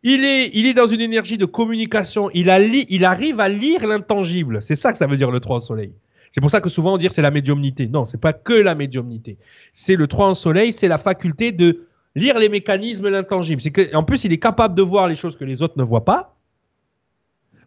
[0.04, 2.30] Il est, il est dans une énergie de communication.
[2.34, 4.62] Il, a il arrive à lire l'intangible.
[4.62, 5.94] C'est ça que ça veut dire le 3 en soleil.
[6.32, 7.88] C'est pour ça que souvent on dit c'est la médiumnité.
[7.88, 9.38] Non, c'est pas que la médiumnité.
[9.74, 13.62] C'est le 3 en soleil, c'est la faculté de lire les mécanismes l'intangible.
[13.62, 15.84] C'est que, en plus, il est capable de voir les choses que les autres ne
[15.84, 16.36] voient pas.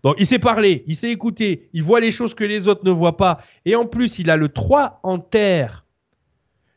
[0.02, 2.90] Donc, il sait parler, il sait écouter, il voit les choses que les autres ne
[2.90, 3.40] voient pas.
[3.64, 5.83] Et en plus, il a le 3 en terre.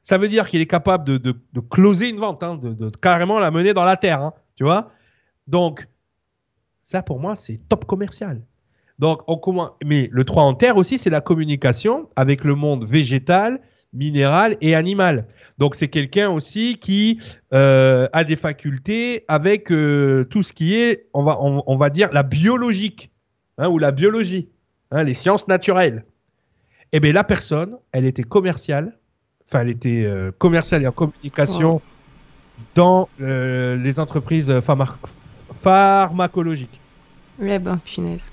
[0.07, 3.51] Ça veut dire qu'il est capable de, de, closer une vente, hein, de, carrément la
[3.51, 4.21] mener dans la terre.
[4.21, 4.89] Hein, tu vois
[5.47, 5.85] Donc,
[6.81, 8.41] ça, pour moi, c'est top commercial.
[8.99, 9.19] Donc.
[9.85, 13.59] Mais le 3 en terre aussi, c'est la communication avec le monde végétal,
[13.91, 15.27] minéral et animal.
[15.57, 17.19] Donc c'est quelqu'un aussi qui
[17.53, 22.13] euh, a des facultés avec euh, tout ce qui est, on va, on, va dire,
[22.13, 23.11] la biologique
[23.57, 24.47] hein, ou la biologie,
[24.91, 26.05] hein, les sciences naturelles.
[26.93, 28.97] Eh bien la personne, elle était commerciale,
[29.47, 31.81] enfin elle était euh, commerciale et en communication
[32.75, 34.53] dans les entreprises
[35.61, 36.79] pharmacologiques.
[37.41, 38.31] Eh ben, punaise.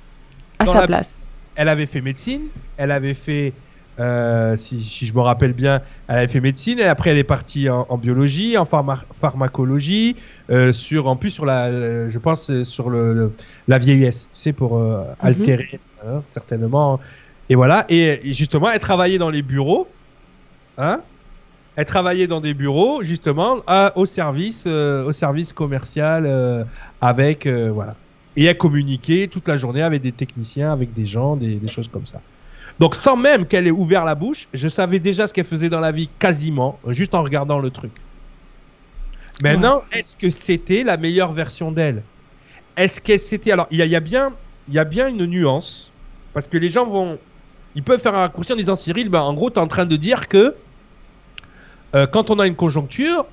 [0.59, 1.23] À sa place.
[1.57, 3.53] Elle avait fait médecine, elle avait fait
[4.01, 7.69] euh, si, je me rappelle bien, elle avait fait médecine et après elle est partie
[7.69, 10.17] en, biologie, en pharmacologie,
[10.51, 13.33] euh, sur en plus sur la, euh, je pense sur le,
[13.69, 15.05] la vieillesse, tu sais pour mhm.
[15.21, 16.99] altérer hein, certainement.
[17.49, 17.85] Et voilà.
[17.89, 19.87] Et, justement, elle travaillait dans les bureaux,
[20.79, 21.01] hein?
[21.77, 23.57] Elle travaillait dans des bureaux justement
[23.97, 26.67] au service, au service commercial
[27.01, 27.97] avec voilà.
[28.37, 32.07] Et elle communiquait toute la journée avec des techniciens, avec des gens, des choses comme
[32.07, 32.21] ça.
[32.79, 35.81] Donc sans même qu'elle ait ouvert la bouche, je savais déjà ce qu'elle faisait dans
[35.81, 37.93] la vie quasiment, juste en regardant le truc.
[39.43, 42.03] Maintenant, est-ce que c'était la meilleure version d'elle?
[42.77, 43.53] Est-ce que c'était...
[43.53, 44.33] Alors, il y, a, bien,
[44.69, 45.91] il y a bien une nuance,
[46.33, 47.19] parce que les gens vont...
[47.77, 49.87] Ils peuvent faire un raccourci en disant, Cyril, ben, en gros, tu es en train
[49.87, 50.55] de dire que
[51.95, 53.27] euh, quand on a une conjoncture,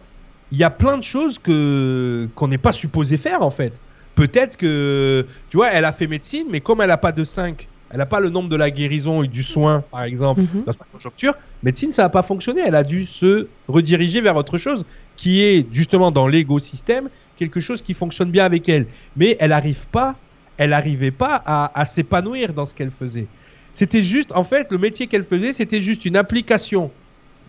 [0.51, 3.73] il y a plein de choses que qu'on n'est pas supposé faire, en fait.
[4.15, 7.67] Peut-être que, tu vois, elle a fait médecine, mais comme elle n'a pas de 5
[7.91, 10.63] elle n'a pas le nombre de la guérison et du soin, par exemple, mhm.
[10.65, 11.33] dans sa conjoncture.
[11.61, 12.61] Médecine, ça n'a pas fonctionné.
[12.65, 14.85] Elle a dû se rediriger vers autre chose
[15.17, 18.87] qui est justement dans l'écosystème, quelque chose qui fonctionne bien avec elle.
[19.17, 20.15] Mais elle n'arrive pas,
[20.57, 23.27] elle n'arrivait pas à, s'épanouir dans ce qu'elle faisait.
[23.73, 26.91] C'était juste, en fait, le métier qu'elle faisait, c'était juste une application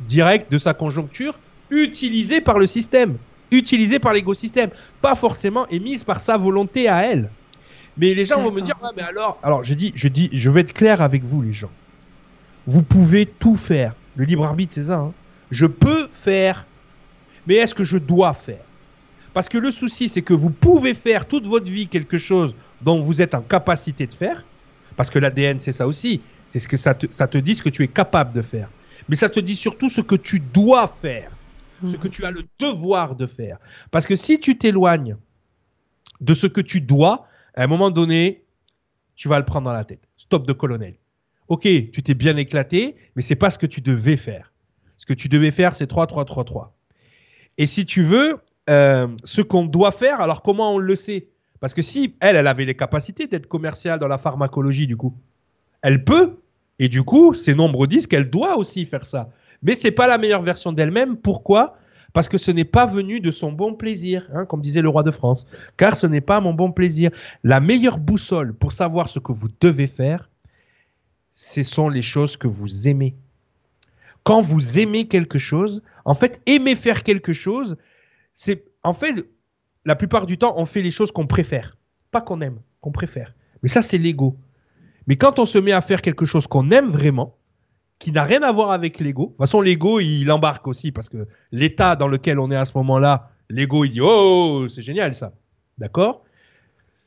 [0.06, 1.38] directe de sa conjoncture
[1.70, 3.16] utilisée par le système,
[3.50, 7.30] utilisée par l'écosystème, pas forcément émise par sa volonté à elle.
[7.96, 10.50] Mais les gens vont me dire, ah, mais alors, alors je dis, je dis, je
[10.50, 11.70] vais être clair avec vous, les gens.
[12.66, 13.94] Vous pouvez tout faire.
[14.16, 14.98] Le libre arbitre, c'est ça.
[14.98, 15.12] Hein.
[15.50, 16.66] je peux faire,
[17.46, 18.64] mais est-ce que je dois faire?
[19.34, 23.02] Parce que le souci, c'est que vous pouvez faire toute votre vie quelque chose dont
[23.02, 24.44] vous êtes en capacité de faire,
[24.96, 26.20] parce que l'ADN, c'est ça aussi.
[26.48, 28.68] C'est ce que ça te, ça te dit ce que tu es capable de faire.
[29.08, 31.30] Mais ça te dit surtout ce que tu dois faire,
[31.86, 33.58] ce que tu as le devoir de faire.
[33.90, 35.16] Parce que si tu t'éloignes
[36.20, 38.44] de ce que tu dois, à un moment donné,
[39.16, 40.08] tu vas le prendre dans la tête.
[40.16, 40.94] Stop de colonel.
[41.48, 44.52] Ok, tu t'es bien éclaté, mais c'est pas ce que tu devais faire.
[44.96, 46.76] Ce que tu devais faire, c'est 3, 3, 3, 3.
[47.58, 48.38] Et si tu veux,
[48.70, 51.28] euh, ce qu'on doit faire, alors comment on le sait?
[51.60, 55.14] Parce que si elle, elle avait les capacités d'être commerciale dans la pharmacologie, du coup,
[55.82, 56.41] elle peut,
[56.78, 59.30] et du coup, ses nombres disent qu'elle doit aussi faire ça.
[59.62, 61.16] Mais c'est pas la meilleure version d'elle-même.
[61.16, 61.78] Pourquoi?
[62.12, 65.02] Parce que ce n'est pas venu de son bon plaisir, hein, comme disait le roi
[65.02, 65.46] de France.
[65.76, 67.10] Car ce n'est pas mon bon plaisir.
[67.42, 70.28] La meilleure boussole pour savoir ce que vous devez faire,
[71.32, 73.14] ce sont les choses que vous aimez.
[74.24, 77.76] Quand vous aimez quelque chose, en fait, aimer faire quelque chose,
[78.34, 79.26] c'est en fait
[79.84, 81.76] la plupart du temps, on fait les choses qu'on préfère,
[82.10, 83.34] pas qu'on aime, qu'on préfère.
[83.62, 84.36] Mais ça, c'est l'ego.
[85.06, 87.36] Mais quand on se met à faire quelque chose qu'on aime vraiment,
[87.98, 91.08] qui n'a rien à voir avec l'ego, de toute façon, l'ego, il embarque aussi parce
[91.08, 95.14] que l'état dans lequel on est à ce moment-là, l'ego, il dit Oh, c'est génial
[95.14, 95.32] ça.
[95.78, 96.24] D'accord?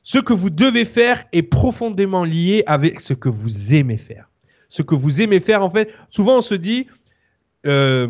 [0.04, 4.30] Ce que vous devez faire est profondément lié avec ce que vous aimez faire.
[4.70, 6.88] Ce que vous aimez faire, en fait, souvent on se dit
[7.66, 8.08] euh,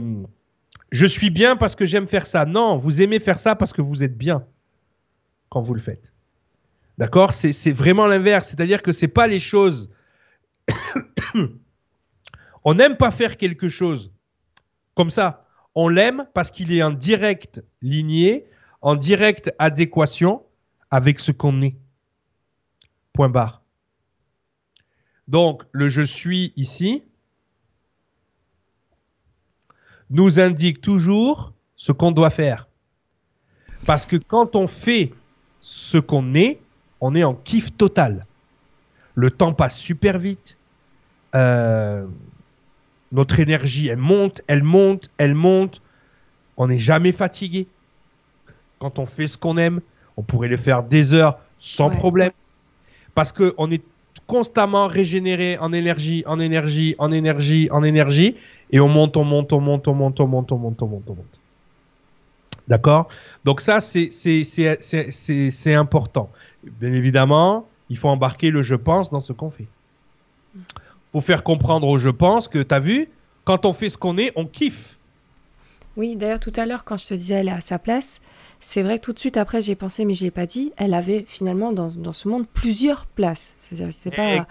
[0.91, 2.45] Je suis bien parce que j'aime faire ça.
[2.45, 4.45] Non, vous aimez faire ça parce que vous êtes bien
[5.49, 6.11] quand vous le faites.
[6.97, 7.33] D'accord?
[7.33, 8.49] C'est vraiment l'inverse.
[8.49, 9.89] C'est-à-dire que c'est pas les choses.
[12.63, 14.11] on n'aime pas faire quelque chose
[14.93, 15.45] comme ça.
[15.75, 18.45] On l'aime parce qu'il est en direct lignée,
[18.81, 20.43] en direct adéquation
[20.89, 21.75] avec ce qu'on est.
[23.13, 23.61] Point barre.
[25.27, 27.03] Donc, le je suis ici
[30.09, 32.67] nous indique toujours ce qu'on doit faire.
[33.85, 35.13] Parce que quand on fait
[35.61, 36.61] ce qu'on est,
[37.01, 38.25] on est en kiff total.
[39.15, 40.57] Le temps passe super vite.
[41.35, 42.05] Euh,
[43.11, 45.81] notre énergie, elle monte, elle monte, elle monte.
[46.57, 47.67] On n'est jamais fatigué.
[48.79, 49.81] Quand on fait ce qu'on aime,
[50.17, 52.31] on pourrait le faire des heures sans problème.
[53.13, 53.83] Parce qu'on est
[54.27, 58.35] constamment régénéré en énergie, en énergie, en énergie, en énergie.
[58.71, 61.09] Et on monte, on monte, on monte, on monte, on monte, on monte, on monte,
[61.09, 61.39] on monte.
[62.67, 63.07] D'accord?
[63.43, 66.29] Donc ça, c'est important.
[66.63, 69.67] Bien évidemment, il faut embarquer le je pense dans ce qu'on fait.
[70.55, 70.61] Il
[71.11, 73.09] faut faire comprendre au je pense que, tu as vu,
[73.43, 74.97] quand on fait ce qu'on est, on kiffe.
[75.97, 78.19] Oui, d'ailleurs, tout à l'heure, quand je te disais elle est à sa place,
[78.59, 80.93] c'est vrai que tout de suite après, j'ai pensé, mais je n'ai pas dit, elle
[80.93, 83.55] avait finalement dans, dans ce monde plusieurs places.
[83.57, 84.45] C'est-à-dire, c'est pas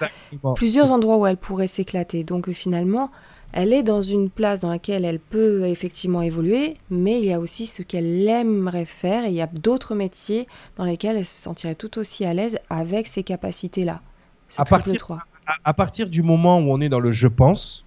[0.54, 2.22] plusieurs endroits où elle pourrait s'éclater.
[2.24, 3.10] Donc finalement,
[3.56, 7.38] elle est dans une place dans laquelle elle peut effectivement évoluer, mais il y a
[7.38, 11.40] aussi ce qu'elle aimerait faire et il y a d'autres métiers dans lesquels elle se
[11.40, 14.00] sentirait tout aussi à l'aise avec ces capacités-là.
[14.58, 15.24] À partir,
[15.62, 17.84] à, partir du moment où on est dans le je pense,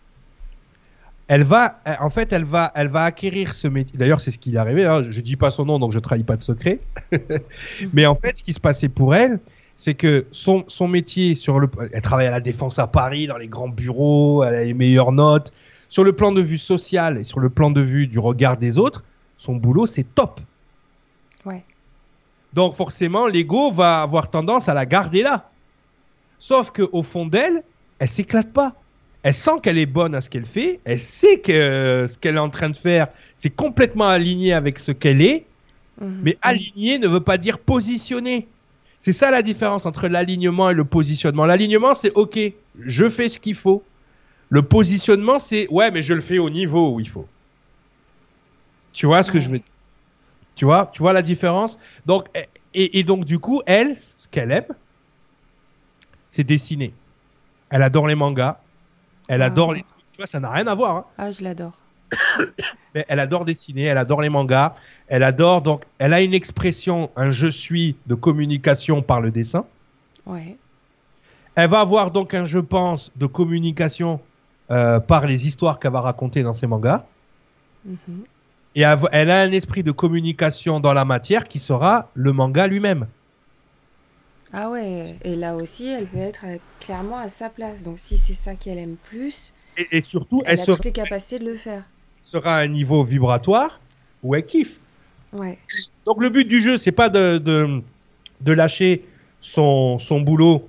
[1.27, 3.97] elle va, en fait, elle va, elle va acquérir ce métier.
[3.97, 4.85] D'ailleurs, c'est ce qui est arrivé.
[4.85, 5.03] Hein.
[5.09, 6.79] Je dis pas son nom, donc je trahis pas de secret.
[7.93, 9.41] mais en fait, ce qui se passait pour elle,
[9.77, 13.37] c'est que son, son métier sur le, elle travaille à la défense à Paris dans
[13.37, 15.53] les grands bureaux, elle a les meilleures notes.
[15.89, 18.77] Sur le plan de vue social et sur le plan de vue du regard des
[18.79, 19.05] autres,
[19.37, 20.41] son boulot c'est top.
[21.45, 21.63] Ouais.
[22.53, 25.49] Donc forcément, l'ego va avoir tendance à la garder là.
[26.39, 27.63] Sauf que au fond d'elle,
[27.99, 28.73] elle s'éclate pas.
[29.21, 30.79] Elle sent qu'elle est bonne à ce qu'elle fait.
[30.85, 34.91] Elle sait que ce qu'elle est en train de faire, c'est complètement aligné avec ce
[34.91, 35.45] qu'elle est.
[36.01, 36.19] Mhm.
[36.23, 38.47] Mais aligné ne veut pas dire positionné.
[38.99, 41.45] C'est ça la différence entre l'alignement et le positionnement.
[41.45, 42.39] L'alignement, c'est OK,
[42.79, 43.83] je fais ce qu'il faut.
[44.49, 47.27] Le positionnement, c'est ouais, mais je le fais au niveau où il faut.
[48.93, 49.67] Tu vois ce que je veux dire?
[50.55, 51.77] Tu vois, tu vois la différence?
[52.05, 52.27] Donc
[52.73, 54.67] et, donc du coup, elle, ce qu'elle aime,
[56.29, 56.93] c'est dessiner.
[57.69, 58.59] Elle adore les mangas.
[59.27, 59.45] Elle ah.
[59.45, 60.95] adore les Tu vois, ça n'a rien à voir.
[60.95, 61.05] Hein.
[61.17, 61.73] Ah, je l'adore.
[62.97, 64.73] Mais elle adore dessiner, elle adore les mangas,
[65.07, 69.65] elle adore donc, elle a une expression, un je suis de communication par le dessin.
[70.25, 70.57] Ouais.
[71.53, 74.19] Elle va avoir donc un je pense de communication
[74.71, 77.05] euh, par les histoires qu'elle va raconter dans ses mangas.
[77.85, 78.23] Mhm.
[78.73, 83.05] Et elle a un esprit de communication dans la matière qui sera le manga lui-même.
[84.51, 87.83] Ah ouais, et là aussi, elle peut être euh, clairement à sa place.
[87.83, 89.53] Donc si c'est ça qu'elle aime plus,
[89.91, 91.83] et, surtout, elle, a toutes les capacités de le faire.
[92.21, 93.79] Sera à un niveau vibratoire
[94.23, 94.79] où elle kiffe.
[95.33, 95.57] Ouais.
[96.05, 99.05] Donc le but du jeu, c'est pas de, de, lâcher
[99.41, 100.67] son, son boulot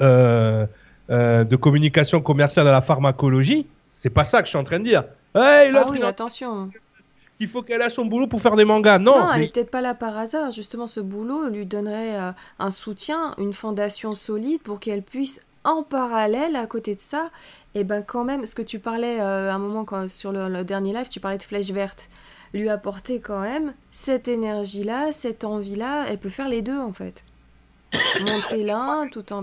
[0.00, 0.66] euh,
[1.10, 3.66] euh, de communication commerciale à la pharmacologie.
[3.92, 5.04] C'est pas ça que je suis en train de dire.
[5.34, 6.70] Hey, ah oui, attention.
[7.38, 8.98] Il faut qu'elle ait son boulot pour faire des mangas.
[8.98, 10.50] Non, non elle n'est peut-être pas là par hasard.
[10.50, 15.82] Justement, ce boulot lui donnerait euh, un soutien, une fondation solide pour qu'elle puisse, en
[15.82, 17.30] parallèle, à côté de ça,
[17.74, 20.64] et eh ben quand même, ce que tu parlais euh, un moment quand, sur le,
[20.64, 22.08] dernier live, tu parlais de flèche verte,
[22.54, 27.24] lui apporter quand même cette énergie-là, cette envie-là, elle peut faire les deux en fait.
[28.20, 29.42] Monter l'un tout en...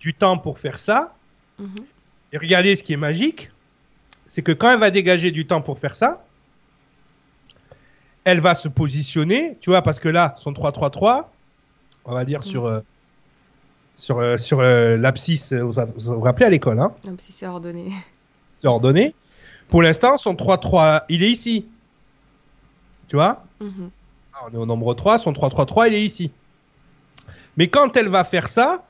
[0.00, 1.14] Du temps pour faire ça.
[1.58, 1.76] Mhm.
[2.32, 3.50] Et regardez ce qui est magique,
[4.26, 6.24] c'est que quand elle va dégager du temps pour faire ça,
[8.24, 11.28] elle va se positionner, tu vois, parce que là, son 3-3-3,
[12.04, 12.80] on va dire sur, euh,
[13.98, 16.94] sur, euh, sur euh, l'abscisse, vous, vous, rappelez à l'école, hein?
[17.04, 17.92] L'abscisse est ordonnée.
[18.44, 19.12] C'est ordonné.
[19.68, 21.66] Pour l'instant, son 3-3, il est ici.
[23.08, 23.44] Tu vois?
[23.60, 23.90] Mhm.
[24.34, 26.30] ah, On est au nombre 3, son 3-3-3, il est ici.
[27.56, 28.84] Mais quand elle va faire ça,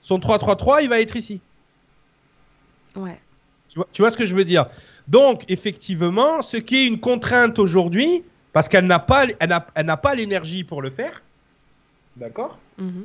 [0.00, 1.42] son 3-3-3, il va être ici.
[2.96, 3.20] Ouais.
[3.68, 4.66] Tu vois, tu vois ce que je veux dire?
[5.08, 8.24] Donc, effectivement, ce qui est une contrainte aujourd'hui,
[8.54, 11.22] parce qu'elle n'a pas, elle n'a, pas l'énergie pour le faire.
[12.16, 12.58] D'accord?
[12.78, 13.04] Mhm.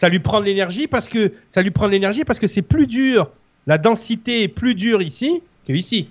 [0.00, 2.62] Ça lui prend de l'énergie parce que ça lui prend de l'énergie parce que c'est
[2.62, 3.30] plus dur.
[3.66, 6.08] La densité est plus dure ici que ici.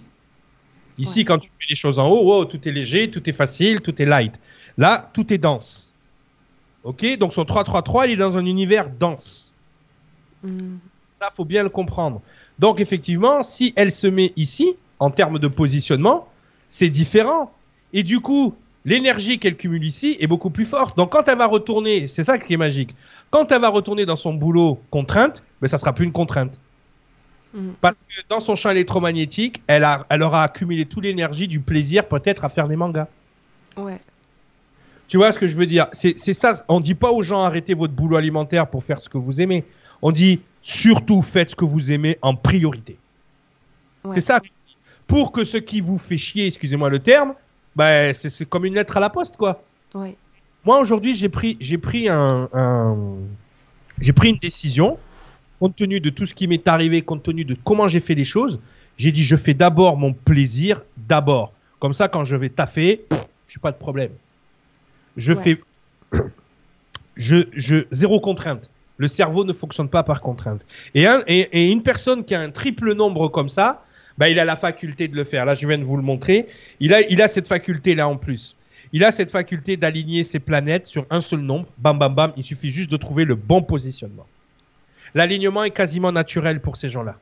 [0.99, 3.99] Ici, quand tu fais les choses en haut, tout est léger, tout est facile, tout
[3.99, 4.40] est light.
[4.78, 5.91] Là, tout est dense.
[6.84, 7.18] Ok?
[7.18, 9.52] Donc son 3-3-3, il est dans un univers dense.
[10.44, 10.78] Mhm.
[11.20, 12.22] Ça, faut bien le comprendre.
[12.60, 16.28] Donc, effectivement, si elle se met ici, en termes de positionnement,
[16.68, 17.52] c'est différent.
[17.91, 18.53] Et du coup,
[18.85, 20.97] l'énergie qu'elle cumule ici est beaucoup plus forte.
[20.97, 22.95] Donc quand elle va retourner, c'est ça qui est magique,
[23.30, 26.60] quand elle va retourner dans son boulot contrainte, ben, ça sera plus une contrainte.
[27.53, 27.72] Mm.
[27.81, 32.07] Parce que dans son champ électromagnétique, elle, a, elle aura accumulé toute l'énergie du plaisir
[32.07, 33.07] peut-être à faire des mangas.
[33.77, 33.97] Ouais.
[35.07, 35.88] Tu vois ce que je veux dire?
[35.91, 39.18] C'est ça, on dit pas aux gens arrêtez votre boulot alimentaire pour faire ce que
[39.18, 39.65] vous aimez.
[40.03, 42.97] On dit surtout faites ce que vous aimez en priorité.
[44.14, 44.39] C'est ça.
[45.07, 47.34] Pour que ce qui vous fait chier, excusez-moi le terme,
[47.80, 49.64] bah, c'est comme une lettre à la poste, quoi.
[50.65, 52.49] Moi, aujourd'hui, j'ai pris, j'ai pris un,
[54.01, 54.97] j'ai pris une décision,
[55.61, 58.26] compte tenu de tout ce qui m'est arrivé, compte tenu de comment j'ai fait les
[58.26, 58.60] choses.
[58.97, 61.53] J'ai dit, je fais d'abord mon plaisir, d'abord.
[61.80, 63.06] Comme ça, quand je vais taffer,
[63.47, 64.11] j'ai pas de problème.
[65.15, 65.61] Je fais,
[67.15, 68.69] je, je, zéro contrainte.
[68.97, 70.65] Le cerveau ne fonctionne pas par contrainte.
[70.95, 73.85] Et, un, et, et une personne qui a un triple nombre comme ça,
[74.19, 75.45] bah, il a la faculté de le faire.
[75.45, 76.47] Là, je viens de vous le montrer.
[76.81, 78.57] Il a, il a cette faculté-là en plus.
[78.91, 81.67] Il a cette faculté d'aligner ses planètes sur un seul nombre.
[81.77, 82.33] Bam, bam, bam.
[82.35, 84.27] Il suffit juste de trouver le bon positionnement.
[85.15, 87.17] L'alignement est quasiment naturel pour ces gens-là.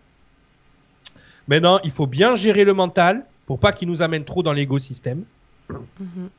[1.48, 5.24] Maintenant, il faut bien gérer le mental pour pas qu'il nous amène trop dans l'écosystème.
[5.70, 6.30] Mhm.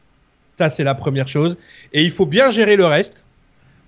[0.58, 1.56] Ça, c'est la première chose.
[1.92, 3.24] Et il faut bien gérer le reste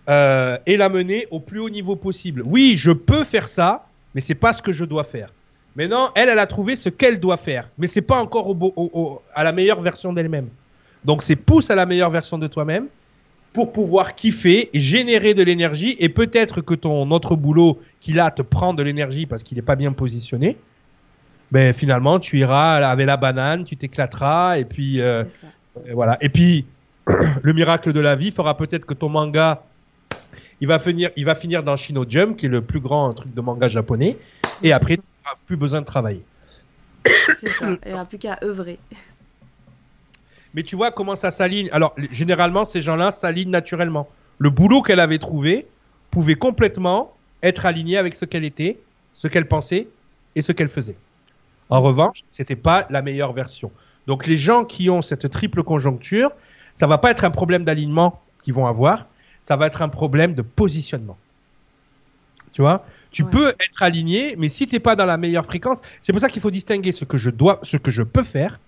[0.09, 2.45] euh, et l'amener au plus haut niveau possible.
[2.47, 5.31] Oui, je peux faire ça, mais c'est pas ce que je dois faire.
[5.77, 9.45] Maintenant, elle, elle a trouvé ce qu'elle doit faire, mais c'est pas encore au, à
[9.45, 10.49] la meilleure version d'elle-même.
[11.05, 12.89] Donc, c'est pousse à la meilleure version de toi-même
[13.53, 15.97] pour pouvoir kiffer et générer de l'énergie.
[15.99, 19.63] Et peut-être que ton autre boulot qu'il a te prend de l'énergie parce qu'il n'est
[19.63, 20.57] pas bien positionné.
[21.51, 25.25] Ben, finalement, tu iras avec la banane, tu t'éclateras et puis euh,
[25.93, 26.17] voilà.
[26.21, 26.67] Et puis,
[27.43, 29.65] le miracle de la vie fera peut-être que ton manga,
[30.61, 33.35] il va finir, il va finir dans Shino Jump, qui est le plus grand truc
[33.35, 34.17] de manga japonais.
[34.63, 34.99] Et après,
[35.47, 36.25] plus besoin de travailler.
[37.39, 38.79] C'est ça, il n'y a plus qu'à œuvrer.
[40.55, 41.69] Mais tu vois comment ça s'aligne.
[41.73, 44.09] Alors, généralement, ces gens-là s'alignent naturellement.
[44.39, 45.67] Le boulot qu'elle avait trouvé
[46.11, 48.79] pouvait complètement être aligné avec ce qu'elle était,
[49.15, 49.89] ce qu'elle pensait
[50.35, 50.97] et ce qu'elle faisait.
[51.69, 53.71] En revanche, c'était pas la meilleure version.
[54.07, 56.33] Donc, les gens qui ont cette triple conjoncture,
[56.75, 59.07] ça va pas être un problème d'alignement qu'ils vont avoir,
[59.41, 61.17] ça va être un problème de positionnement.
[62.53, 62.85] Tu vois?
[63.11, 66.21] Tu peux être aligné, mais si tu n'es pas dans la meilleure fréquence, c'est pour
[66.21, 68.61] ça qu'il faut distinguer ce que je dois, ce que je peux faire.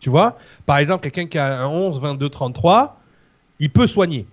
[0.00, 0.38] Tu vois?
[0.66, 3.00] Par exemple, quelqu'un qui a un 11, 22, 33,
[3.58, 4.26] il peut soigner.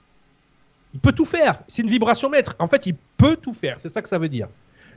[0.94, 1.60] Il peut tout faire.
[1.68, 2.56] C'est une vibration maître.
[2.60, 3.78] En fait, il peut tout faire.
[3.80, 4.48] C'est ça que ça veut dire.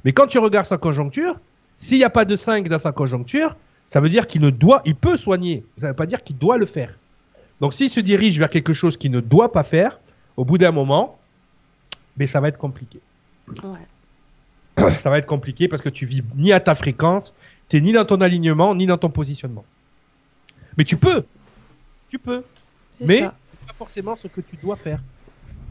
[0.04, 1.38] Mais quand tu regardes sa conjoncture,
[1.78, 3.56] s'il n'y a pas de 5 dans sa conjoncture,
[3.86, 5.64] ça veut dire qu'il ne doit, il peut soigner.
[5.78, 6.98] Ça ne veut pas dire qu'il doit le faire.
[7.60, 9.98] Donc s'il se dirige vers quelque chose qu'il ne doit pas faire,
[10.36, 11.18] au bout d'un moment,
[12.18, 13.00] mais ça va être compliqué.
[13.48, 13.86] Ouais.
[15.00, 17.34] ça va être compliqué parce que tu vis ni à ta fréquence,
[17.68, 19.64] tu ni dans ton alignement, ni dans ton positionnement.
[20.76, 21.22] Mais tu peux.
[22.08, 22.44] Tu peux.
[23.00, 23.34] Mais pas
[23.74, 25.00] forcément ce que tu dois faire.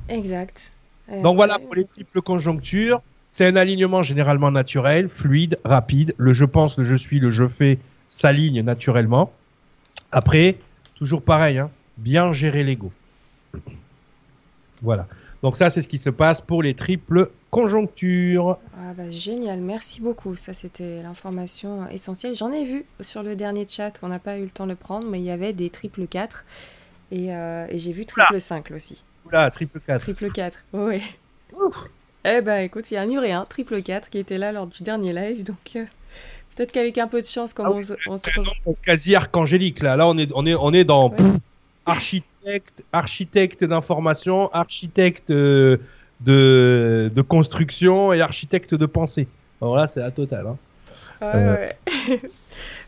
[0.09, 0.71] Exact.
[1.11, 3.01] Euh, Donc voilà pour les triples conjonctures.
[3.31, 6.13] C'est un alignement généralement naturel, fluide, rapide.
[6.17, 7.79] Le je pense, le je suis, le je fais
[8.09, 9.31] s'aligne naturellement.
[10.11, 10.57] Après,
[10.95, 12.91] toujours pareil, hein, bien gérer l'ego.
[14.81, 15.07] Voilà.
[15.43, 18.57] Donc ça, c'est ce qui se passe pour les triples conjoncture.
[18.77, 20.35] Ah bah, génial, merci beaucoup.
[20.35, 22.35] Ça, c'était l'information essentielle.
[22.35, 24.75] J'en ai vu sur le dernier chat, on n'a pas eu le temps de le
[24.75, 26.43] prendre, mais il y avait des triple 4
[27.11, 29.03] et, euh, et j'ai vu triple 5 aussi.
[29.25, 30.01] Oula, triple 4.
[30.01, 31.01] Triple 4, oui.
[32.25, 34.83] Eh ben écoute, il y a un Uréen, triple 4, qui était là lors du
[34.83, 35.85] dernier live, donc euh,
[36.55, 39.81] peut-être qu'avec un peu de chance, comme Ah on, oui, se- on nombre quasi archangélique
[39.81, 39.95] là.
[39.95, 41.15] Là, on est, on est, on est dans Ouais.
[41.15, 41.35] pff,
[41.85, 45.77] architecte, architecte d'information, architecte euh,
[46.21, 49.27] de, de construction et architecte de pensée.
[49.61, 50.47] Alors là, c'est la totale.
[50.47, 50.57] Hein.
[51.21, 51.55] Euh.
[51.55, 52.19] ouais.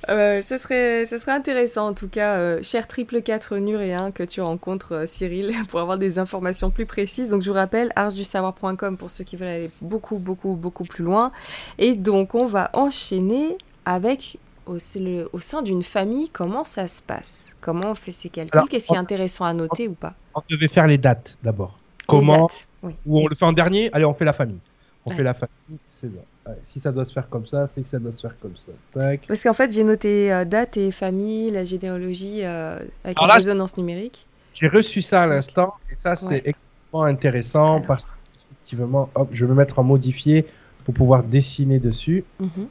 [0.10, 4.24] Euh, ce, serait, ce serait intéressant en tout cas, euh, cher triple 4 nuréen, que
[4.24, 7.30] tu rencontres euh, Cyril pour avoir des informations plus précises.
[7.30, 11.32] Donc je vous rappelle, arsdusavoir.com pour ceux qui veulent aller beaucoup, beaucoup, beaucoup plus loin.
[11.78, 16.88] Et donc on va enchaîner avec au, c'est le- au sein d'une famille, comment ça
[16.88, 17.56] se passe?
[17.60, 18.62] Comment on fait ces calculs?
[18.70, 20.14] Qu'est-ce qui est intéressant à noter ou pas?
[20.36, 21.78] On devait faire les dates d'abord.
[22.08, 22.96] Comment dates, oui.
[23.06, 24.60] Ou on le fait en dernier Allez, on fait la famille.
[25.06, 25.16] On Ouais.
[25.18, 26.22] fait la famille, c'est bien.
[26.46, 28.56] Ouais, si ça doit se faire comme ça, c'est que ça doit se faire comme
[28.58, 28.72] ça.
[28.92, 29.26] Tac.
[29.28, 33.78] Parce qu'en fait, j'ai noté euh, date et famille, la généalogie euh, avec la résonance
[33.78, 34.26] numérique.
[34.54, 36.42] J'ai reçu ça à l'instant et ça, c'est Ouais.
[36.46, 37.86] extrêmement intéressant Alors.
[37.86, 40.46] parce qu'effectivement, hop, je vais me mettre en modifié
[40.84, 42.68] pour pouvoir dessiner dessus, Mhm.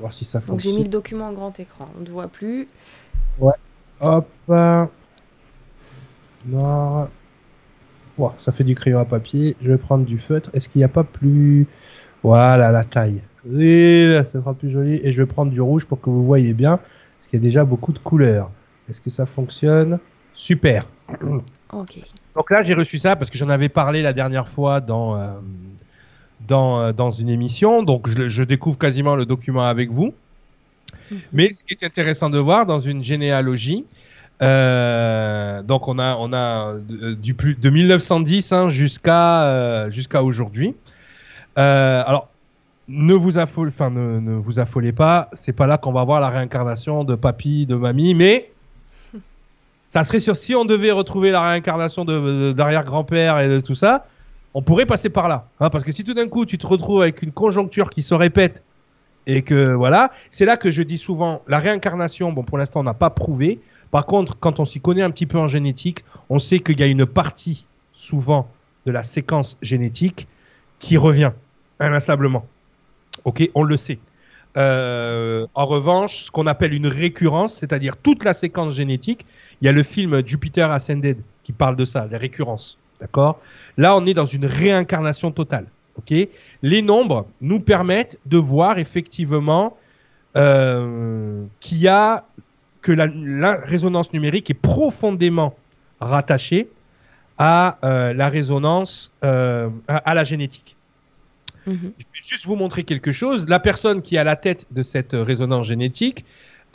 [0.00, 0.76] voir si ça Donc j'ai fonctionne.
[0.76, 2.68] mis le document en grand écran, on ne voit plus.
[4.00, 4.28] Hop.
[4.50, 4.84] euh,
[6.46, 7.08] Noir.
[8.18, 9.56] Ouah, ça fait du crayon à papier.
[9.62, 10.50] Je vais prendre du feutre.
[10.52, 11.66] Est-ce qu'il n'y a pas plus?
[12.22, 13.22] Voilà, la taille.
[13.46, 15.00] Oui, ça sera plus joli.
[15.02, 16.78] Et je vais prendre du rouge pour que vous voyez bien.
[16.78, 18.50] Parce qu'il y a déjà beaucoup de couleurs.
[18.88, 19.98] Est-ce que ça fonctionne?
[20.34, 20.86] Super.
[21.72, 21.98] Ok.
[22.34, 25.28] Donc là, j'ai reçu ça parce que j'en avais parlé la dernière fois dans, euh,
[26.46, 27.82] dans, euh, dans une émission.
[27.82, 30.14] Donc je, découvre quasiment le document avec vous.
[31.10, 31.18] Mhm.
[31.32, 33.84] Mais ce qui est intéressant de voir dans une généalogie,
[34.42, 40.22] euh, donc on a, on a de, du plus, de 1910 hein, jusqu'à euh, jusqu'à
[40.22, 40.74] aujourd'hui.
[41.58, 42.28] Euh, alors,
[42.88, 47.74] ne vous, affolez, pas, c'est pas là qu'on va voir la réincarnation de papy, de
[47.74, 48.50] mamie, mais
[49.90, 54.06] ça serait sûr, si on devait retrouver la réincarnation de- d'arrière-grand-père et de tout ça,
[54.54, 55.46] on pourrait passer par là.
[55.60, 58.14] hein, parce que si tout d'un coup tu te retrouves avec une conjoncture qui se
[58.14, 58.62] répète
[59.26, 62.84] et que voilà, c'est là que je dis souvent la réincarnation, bon pour l'instant on
[62.84, 63.60] n'a pas prouvé.
[63.90, 66.82] Par contre, quand on s'y connaît un petit peu en génétique, on sait qu'il y
[66.82, 68.48] a une partie souvent
[68.86, 70.28] de la séquence génétique
[70.78, 71.32] qui revient
[71.80, 72.46] inlassablement.
[73.24, 73.98] Ok, on le sait.
[74.56, 79.26] Euh, en revanche, ce qu'on appelle une récurrence, c'est-à-dire toute la séquence génétique,
[79.60, 82.78] il y a le film Jupiter Ascended qui parle de ça, les récurrences.
[83.00, 83.40] D'accord?
[83.76, 85.66] Là, on est dans une réincarnation totale.
[85.96, 86.14] Ok?
[86.62, 89.76] Les nombres nous permettent de voir effectivement
[90.36, 92.24] euh, qu'il y a
[92.88, 95.54] que la, la résonance numérique est profondément
[96.00, 96.70] rattachée
[97.36, 100.74] à euh, la résonance, euh, à, à la génétique.
[101.66, 101.92] Mhm.
[101.98, 103.46] Je vais juste vous montrer quelque chose.
[103.46, 106.24] La personne qui est à la tête de cette résonance génétique,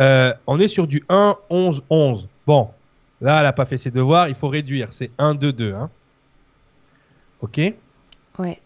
[0.01, 2.27] euh, on est sur du 1, 11, 11.
[2.45, 2.69] Bon,
[3.19, 4.89] là, elle n'a pas fait ses devoirs, il faut réduire.
[4.91, 5.73] C'est 1, 2, 2.
[5.73, 5.89] Hein.
[7.41, 7.59] Ok?
[8.37, 8.59] Ouais.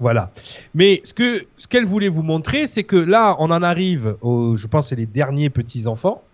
[0.00, 0.32] Voilà.
[0.74, 4.56] Mais ce que ce qu'elle voulait vous montrer, c'est que là, on en arrive aux,
[4.56, 6.24] je pense, c'est les derniers petits enfants,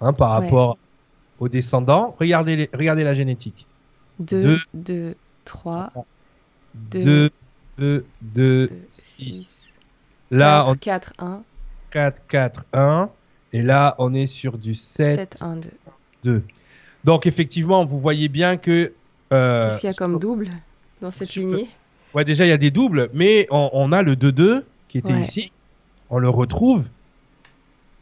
[0.00, 0.44] hein, par Ouais.
[0.46, 0.78] rapport
[1.40, 2.16] aux descendants.
[2.18, 3.66] Regardez, les- regardez la génétique.
[4.20, 4.60] 2, Deux.
[4.74, 5.14] 2,
[5.44, 5.92] 3,
[6.74, 7.30] 2, Deux.
[7.78, 9.34] 2, 2, 2, 6.
[9.34, 9.54] 6,
[10.30, 11.42] Là, on 4, 1,
[11.90, 13.08] 4, 4, 1.
[13.52, 15.70] Et là, on est sur du 7, 7, 1, 2.
[16.24, 16.42] 2.
[17.04, 18.92] Donc, effectivement, vous voyez bien que.
[19.32, 20.50] euh, Qu'est-ce qu'il y a comme double
[21.00, 21.68] dans cette sur- lignée?
[22.14, 25.12] Ouais, déjà, il y a des doubles, mais on, on a le 2-2 qui était
[25.12, 25.20] Ouais.
[25.22, 25.52] ici.
[26.10, 26.88] On le retrouve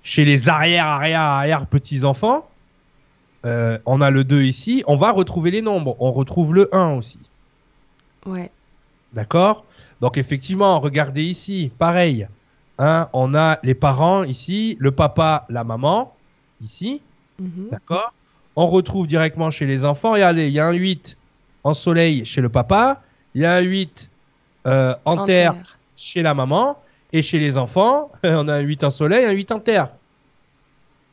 [0.06, 2.48] chez les arrière, arrière, arrière petits-enfants.
[3.44, 4.84] Euh, on a le 2 ici.
[4.86, 5.96] On va retrouver les nombres.
[5.98, 7.18] On retrouve le 1 aussi.
[8.24, 8.52] Ouais.
[9.14, 9.64] D'accord?
[10.00, 11.72] Donc, effectivement, regardez ici.
[11.76, 12.28] Pareil.
[12.78, 16.14] Hein, on a les parents ici, le papa, la maman
[16.62, 17.02] ici.
[17.40, 17.70] Mhm.
[17.72, 18.12] D'accord?
[18.54, 20.12] On retrouve directement chez les enfants.
[20.12, 21.16] Regardez, il y a un 8
[21.64, 23.02] en soleil chez le papa.
[23.34, 24.08] Il y a un 8
[24.68, 25.78] euh, en, En terre, terre.
[25.96, 26.78] chez la maman.
[27.12, 29.90] Et chez les enfants, on a un 8 en soleil, un 8 en terre.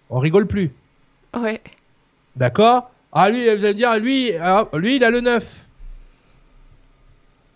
[0.09, 0.71] On rigole plus.
[1.35, 1.61] Ouais.
[2.35, 2.91] D'accord?
[3.11, 5.65] Ah, lui, vous allez me dire, lui, ah, lui, il a le 9.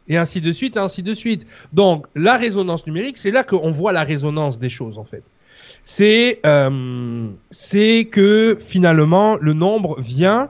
[0.09, 1.45] Et ainsi de suite, ainsi de suite.
[1.73, 5.23] Donc, la résonance numérique, c'est là qu'on voit la résonance des choses, en fait.
[5.83, 7.29] C'est euh,
[8.11, 10.49] que finalement, le nombre vient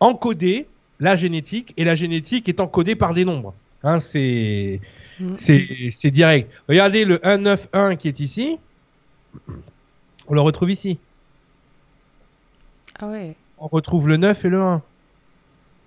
[0.00, 0.66] encoder
[1.00, 3.54] la génétique, et la génétique est encodée par des nombres.
[3.82, 4.80] Hein, c'est
[5.20, 5.36] Mhm.
[5.36, 6.50] c'est c'est direct.
[6.68, 8.58] Regardez le 191 qui est ici.
[10.26, 10.98] On le retrouve ici
[13.00, 13.34] Ah ouais.
[13.58, 14.82] on retrouve le 9 et le 1.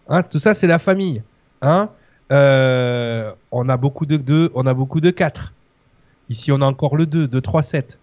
[0.09, 1.21] Hein, tout ça, c'est la famille.
[1.61, 1.89] Hein
[2.31, 5.53] euh, on a beaucoup de 2, on a beaucoup de 4.
[6.29, 7.99] Ici, on a encore le 2, 2, 3, 7.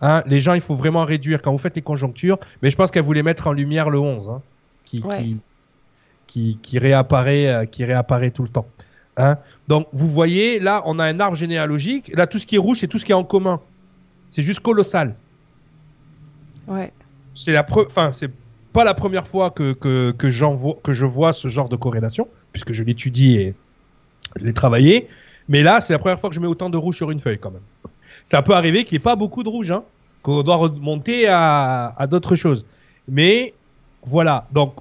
[0.00, 2.38] Hein, les gens, il faut vraiment réduire quand vous faites les conjonctures.
[2.62, 4.42] Mais je pense qu'elle voulait mettre en lumière le 11, hein,
[4.84, 5.18] qui, Ouais.
[5.22, 5.40] qui,
[6.26, 8.66] qui, qui réapparaît, euh, qui réapparaît tout le temps.
[9.18, 9.36] Hein.
[9.66, 12.10] Donc, vous voyez, là, on a un arbre généalogique.
[12.14, 13.60] Là, tout ce qui est rouge, c'est tout ce qui est en commun.
[14.30, 15.16] C'est juste colossal.
[16.66, 16.92] Ouais.
[17.34, 17.84] C'est la pre...
[17.86, 18.30] enfin, c'est
[18.72, 21.76] pas la première fois que, que, que, j'en vois- que je vois ce genre de
[21.76, 23.54] corrélation, puisque je l'étudie et
[24.36, 25.08] je l'ai travaillé.
[25.48, 27.38] Mais là, c'est la première fois que je mets autant de rouge sur une feuille,
[27.38, 27.62] quand même.
[28.24, 29.82] Ça peut arriver qu'il n'y ait pas beaucoup de rouge, hein,
[30.22, 32.64] qu'on doit remonter à, à d'autres choses.
[33.08, 33.54] Mais
[34.06, 34.74] voilà, donc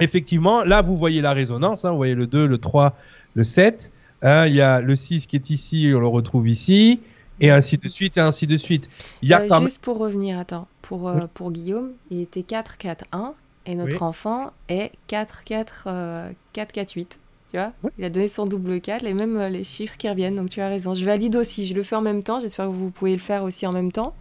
[0.00, 2.96] effectivement, là, vous voyez la résonance, hein, vous voyez le 2, le 3,
[3.34, 3.92] le 7.
[4.22, 7.00] hein, Il y a le 6 qui est ici, on le retrouve ici,
[7.40, 8.88] et ainsi de suite, et ainnsi de suite.
[9.22, 12.20] Il y a Euh, quand même- Juste pour revenir, attends, pour, euh, pour Guillaume, il
[12.20, 13.34] était 4-4-1
[13.66, 13.98] et notre Oui.
[14.02, 17.18] enfant est 4-4, euh, 4-4-8.
[17.52, 17.72] Tu vois?
[17.82, 17.90] Oui.
[17.98, 20.68] Il a donné son double 4, et même les chiffres qui reviennent, donc tu as
[20.68, 20.94] raison.
[20.94, 23.42] Je valide aussi, je le fais en même temps, j'espère que vous pouvez le faire
[23.42, 24.14] aussi en même temps.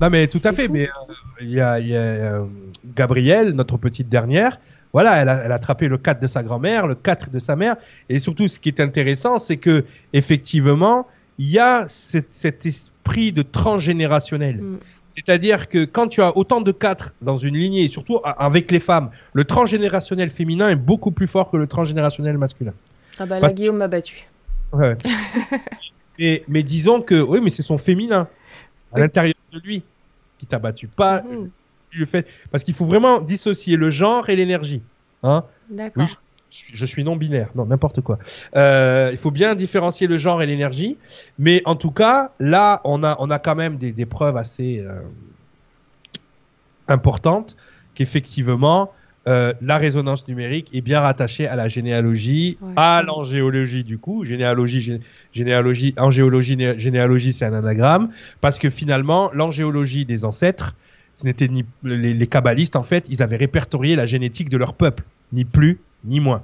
[0.00, 0.66] Non, mais tout à fait.
[0.66, 0.72] fou.
[0.72, 2.44] Mais euh, il y a, y a, euh,
[2.96, 4.58] Gabrielle, notre petite dernière.
[4.94, 7.56] Voilà, elle a, elle a attrapé le 4 de sa grand-mère, le 4 de sa
[7.56, 7.76] mère.
[8.08, 11.06] Et surtout, ce qui est intéressant, c'est que effectivement,
[11.38, 14.56] il y a cet, cet esprit de transgénérationnel.
[14.62, 14.78] Mm.
[15.10, 18.80] C'est-à-dire que quand tu as autant de 4 dans une lignée, et surtout avec les
[18.80, 22.72] femmes, le transgénérationnel féminin est beaucoup plus fort que le transgénérationnel masculin.
[23.18, 24.26] Ah bah là, Guillaume m'a battu.
[24.72, 24.96] Ouais.
[26.18, 28.28] mais, mais disons que, oui, mais c'est son féminin
[28.92, 29.00] à Oui.
[29.02, 29.82] l'intérieur de lui
[30.38, 31.50] qui t'a battu, pas Mhm.
[32.00, 32.26] Le fait.
[32.50, 34.82] Parce qu'il faut vraiment dissocier le genre et l'énergie.
[35.22, 36.02] Hein D'accord.
[36.04, 36.08] oui,
[36.50, 38.18] je, suis- je suis non binaire, non n'importe quoi.
[38.56, 40.98] Euh, il faut bien différencier le genre et l'énergie,
[41.38, 44.80] mais en tout cas, là, on a on a quand même des, des preuves assez
[44.86, 45.00] euh,
[46.88, 47.56] importantes
[47.94, 48.92] qu'effectivement.
[49.26, 52.74] euh, la résonance numérique est bien rattachée à la généalogie, Ouais.
[52.76, 54.22] à l'angéologie du coup.
[54.26, 55.00] Généalogie, gé-
[55.32, 58.10] généalogie, angéologie, né- généalogie, c'est un anagramme
[58.42, 60.74] parce que finalement, l'angéologie des ancêtres,
[61.14, 65.04] ce n'était ni les, kabbalistes en fait, ils avaient répertorié la génétique de leur peuple,
[65.32, 66.42] ni plus ni moins.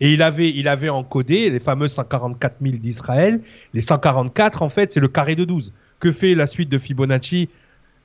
[0.00, 3.40] Et il avait, il avait encodé les fameux 144 000 d'Israël.
[3.72, 5.72] Les 144, en fait, c'est le carré de 12.
[6.00, 7.48] Que fait la suite de Fibonacci?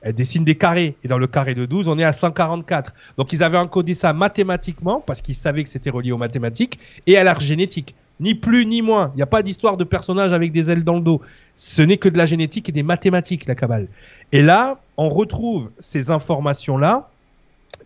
[0.02, 0.94] Elle dessine des carrés.
[1.02, 2.94] Et dans le carré de 12, on est à 144.
[3.16, 7.16] Donc ils avaient encodé ça mathématiquement, parce qu'ils savaient que c'était relié aux mathématiques, et
[7.16, 7.96] à l'art génétique.
[8.20, 9.10] Ni plus ni moins.
[9.14, 11.20] Il n'y a pas d'histoire de personnage avec des ailes dans le dos.
[11.60, 13.88] Ce n'est que de la génétique et des mathématiques, la Kabbale.
[14.30, 17.10] Et là, on retrouve ces informations-là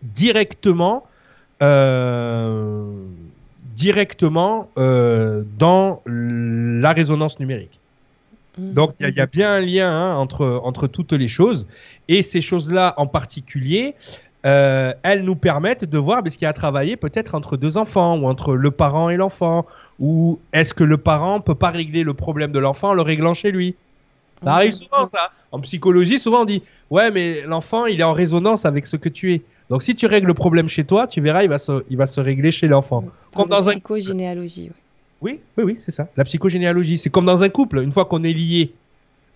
[0.03, 1.03] directement,
[1.63, 2.85] euh,
[3.75, 7.79] directement euh, dans la résonance numérique.
[8.59, 8.73] Mhm.
[8.73, 11.27] Donc il y a- il y, a bien un lien hein, entre, entre toutes les
[11.27, 11.65] choses.
[12.07, 13.95] Et ces choses-là en particulier,
[14.45, 17.77] euh, elles nous permettent de voir ce qu'il y a à travailler peut-être entre deux
[17.77, 19.65] enfants ou entre le parent et l'enfant.
[20.05, 23.33] Ou est-ce que le parent peut pas régler le problème de l'enfant en le réglant
[23.33, 23.75] chez lui?
[24.43, 24.55] Ça Mhm.
[24.57, 25.31] arrive souvent ça.
[25.53, 29.07] En psychologie, souvent on dit ouais mais l'enfant il est en résonance avec ce que
[29.07, 29.41] tu es.
[29.69, 32.05] Donc si tu règles le problème chez toi, tu verras il va se, il va
[32.07, 33.05] se régler chez l'enfant.
[33.33, 34.71] Comme dans un psychogénéalogie.
[34.71, 34.75] ouais.
[35.21, 36.09] oui, oui, oui, c'est ça.
[36.17, 37.79] La psychogénéalogie, c'est comme dans un couple.
[37.79, 38.73] Une fois qu'on est lié,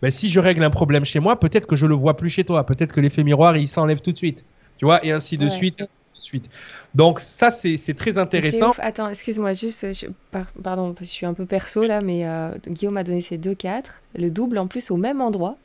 [0.02, 2.44] ben, si je règle un problème chez moi, peut-être que je le vois plus chez
[2.44, 2.66] toi.
[2.66, 4.44] Peut-être que l'effet miroir, il s'enlève tout de suite.
[4.78, 5.50] Tu vois, et ainsi de Ouais.
[5.50, 6.50] suite, ainsi suite.
[6.96, 8.74] Donc ça, c'est très intéressant.
[8.80, 12.98] Attends, excuse-moi, juste, je- par- pardon, je suis un peu perso là, mais euh, Guillaume
[12.98, 13.84] a donné ses 2-4,
[14.18, 15.56] le double en plus au même endroit.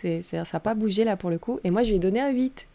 [0.00, 1.60] C'est, c'est- ça n'a pas bougé là pour le coup.
[1.64, 2.66] Et moi, je lui ai donné un 8.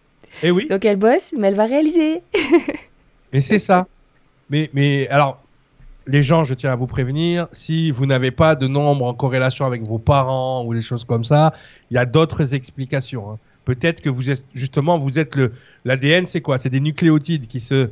[0.44, 2.22] Et Eh oui, Donc elle bosse, mais elle va réaliser.
[3.34, 3.88] mais c'est ça.
[4.50, 5.42] Mais, mais alors,
[6.06, 9.66] les gens, je tiens à vous prévenir, si vous n'avez pas de nombre en corrélation
[9.66, 11.54] avec vos parents ou des choses comme ça,
[11.92, 13.32] il y a d'autres explications.
[13.32, 13.40] hein.
[13.68, 15.52] Peut-être que vous êtes justement, vous êtes le
[15.84, 16.58] l'ADN, c'est quoi?
[16.58, 17.90] C'est des nucléotides qui se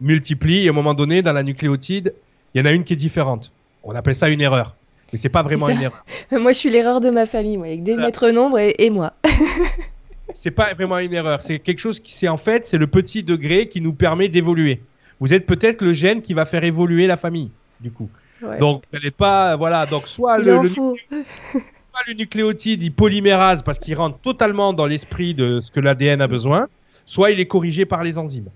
[0.00, 2.14] multiplient et à un moment donné, dans la nucléotide,
[2.54, 3.50] il y en a une qui est différente.
[3.82, 4.76] On appelle ça une erreur.
[5.12, 6.04] Mais c'est pas vraiment une erreur.
[6.30, 8.06] moi, je suis l'erreur de ma famille, moi, avec des Voilà.
[8.06, 9.14] maîtres nombres et, et moi.
[10.34, 11.40] C'est pas vraiment une erreur.
[11.42, 14.82] C'est quelque chose qui, c'est en fait, c'est le petit degré qui nous permet d'évoluer.
[15.20, 17.50] Vous êtes peut-être le gène qui va faire évoluer la famille,
[17.80, 18.08] du coup.
[18.42, 18.58] Ouais.
[18.58, 19.86] Donc, vous n'allez pas, voilà.
[19.86, 20.68] Donc, soit Il le, en le-
[22.06, 26.28] le nucléotide il polymérase parce qu'il rentre totalement dans l'esprit de ce que l'ADN a
[26.28, 26.68] besoin,
[27.06, 28.48] soit il est corrigé par les enzymes.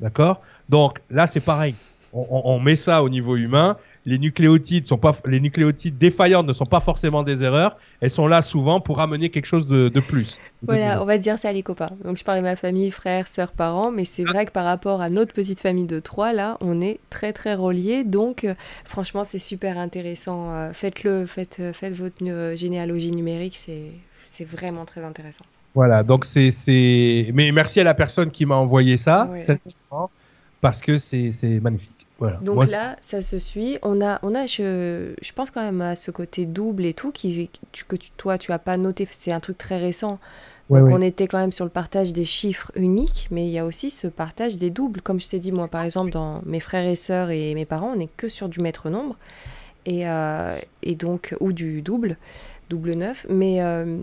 [0.00, 0.40] D'accord?
[0.68, 1.74] Donc là, c'est pareil.
[2.12, 3.76] On met ça au niveau humain.
[4.04, 7.76] Les nucléotides sont pas, les nucléotides défaillantes ne sont pas forcément des erreurs.
[8.00, 10.38] Elles sont là souvent pour amener quelque chose de, de plus.
[10.62, 11.92] de Voilà, on va dire ça les copains.
[12.04, 15.00] Donc je parlais de ma famille, frères, sœurs, parents, mais c'est vrai que par rapport
[15.00, 18.02] à notre petite famille de trois, là, on est très très reliés.
[18.02, 18.54] Donc euh,
[18.84, 20.52] franchement, c'est super intéressant.
[20.52, 22.16] Euh, Faites-le, faites, euh, faites votre
[22.54, 23.92] généalogie numérique, c'est
[24.24, 25.44] c'est vraiment très intéressant.
[25.74, 30.10] Voilà, donc c'est, mais merci à la personne qui m'a envoyé ça, sincèrement,
[30.60, 31.60] parce que c'est, c'est
[32.42, 33.78] Donc là, ça se suit.
[33.82, 37.12] On a, on a je, je, pense quand même à ce côté double et tout,
[37.12, 37.50] qui,
[37.88, 40.18] que toi, tu as pas noté, c'est un truc très récent.
[40.70, 43.66] Donc on était quand même sur le partage des chiffres uniques, mais il y a
[43.66, 45.02] aussi ce partage des doubles.
[45.02, 47.92] Comme je t'ai dit, moi par exemple, dans mes frères et sœurs et mes parents,
[47.92, 49.16] on n'est que sur du maître nombre.
[49.84, 52.16] Et, euh, et, donc, ou du double,
[52.70, 53.26] double neuf.
[53.28, 53.98] Mais, euh,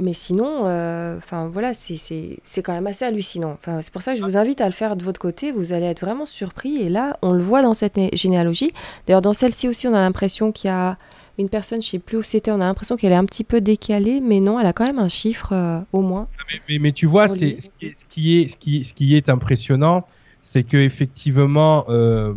[0.00, 3.56] mais sinon, euh, enfin voilà, c'est quand même assez hallucinant.
[3.58, 5.50] Enfin, c'est pour ça que je vous invite à le faire de votre côté.
[5.50, 6.76] Vous allez être vraiment surpris.
[6.76, 8.70] Et là, on le voit dans cette généalogie.
[9.06, 10.98] D'ailleurs, dans celle-ci aussi, on a l'impression qu'il y a
[11.38, 13.60] une personne, je sais plus où c'était, on a l'impression qu'elle est un petit peu
[13.60, 16.26] décalée, mais non, elle a quand même un chiffre euh, au moins.
[16.38, 19.28] Ah, mais, mais, tu vois, c'est ce, ce, qui est, ce, qui, ce qui est
[19.28, 20.04] impressionnant,
[20.42, 22.34] c'est que effectivement, euh,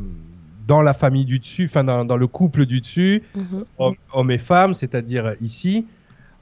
[0.68, 3.66] dans la famille du dessus, enfin dans, dans, le couple du dessus, mhm.
[4.14, 5.86] hommes, et femmes, c'est-à-dire ici,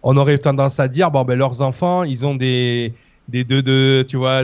[0.04, 2.94] on aurait tendance à dire bon ben leurs enfants ils ont des
[3.28, 4.42] des 2 2 tu vois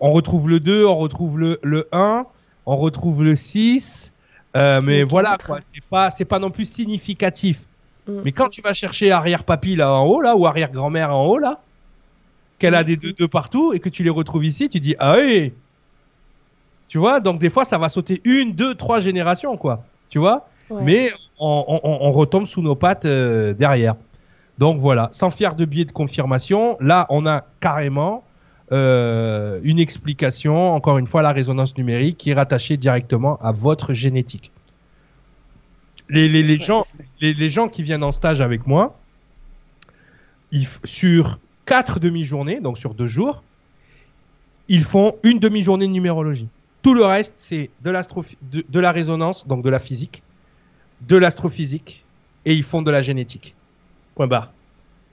[0.00, 2.26] on retrouve le 2 on retrouve le, le 1
[2.66, 4.12] on retrouve le 6
[4.56, 7.66] euh, mais voilà quoi c'est pas c'est pas non plus significatif.
[8.06, 8.20] Mm.
[8.24, 11.26] mais quand tu vas chercher arrière papy là en haut là ou arrière grand-mère en
[11.26, 11.60] haut là
[12.58, 12.86] qu'elle a mm.
[12.86, 15.52] des 2 2 partout et que tu les retrouves ici tu dis ah oui.
[16.88, 19.84] Tu vois donc des fois ça va sauter une deux trois générations quoi.
[20.10, 20.46] Tu vois?
[20.70, 23.96] Mais on, on, on, retombe sous nos pattes euh, derrière
[24.58, 28.24] donc voilà, sans faire de biais de confirmation, là on a carrément
[28.72, 33.92] euh, une explication, encore une fois, la résonance numérique qui est rattachée directement à votre
[33.92, 34.50] génétique.
[36.08, 36.84] Les, les, gens,
[37.20, 38.98] les, gens qui viennent en stage avec moi,
[40.84, 43.42] sur quatre demi-journées, donc sur deux jours,
[44.68, 46.48] ils font une demi-journée de numérologie.
[46.82, 50.22] Tout le reste, c'est de, de, de la résonance, donc de la physique,
[51.02, 52.04] de l'astrophysique,
[52.44, 53.54] et ils font de la génétique.
[54.14, 54.52] Point barre.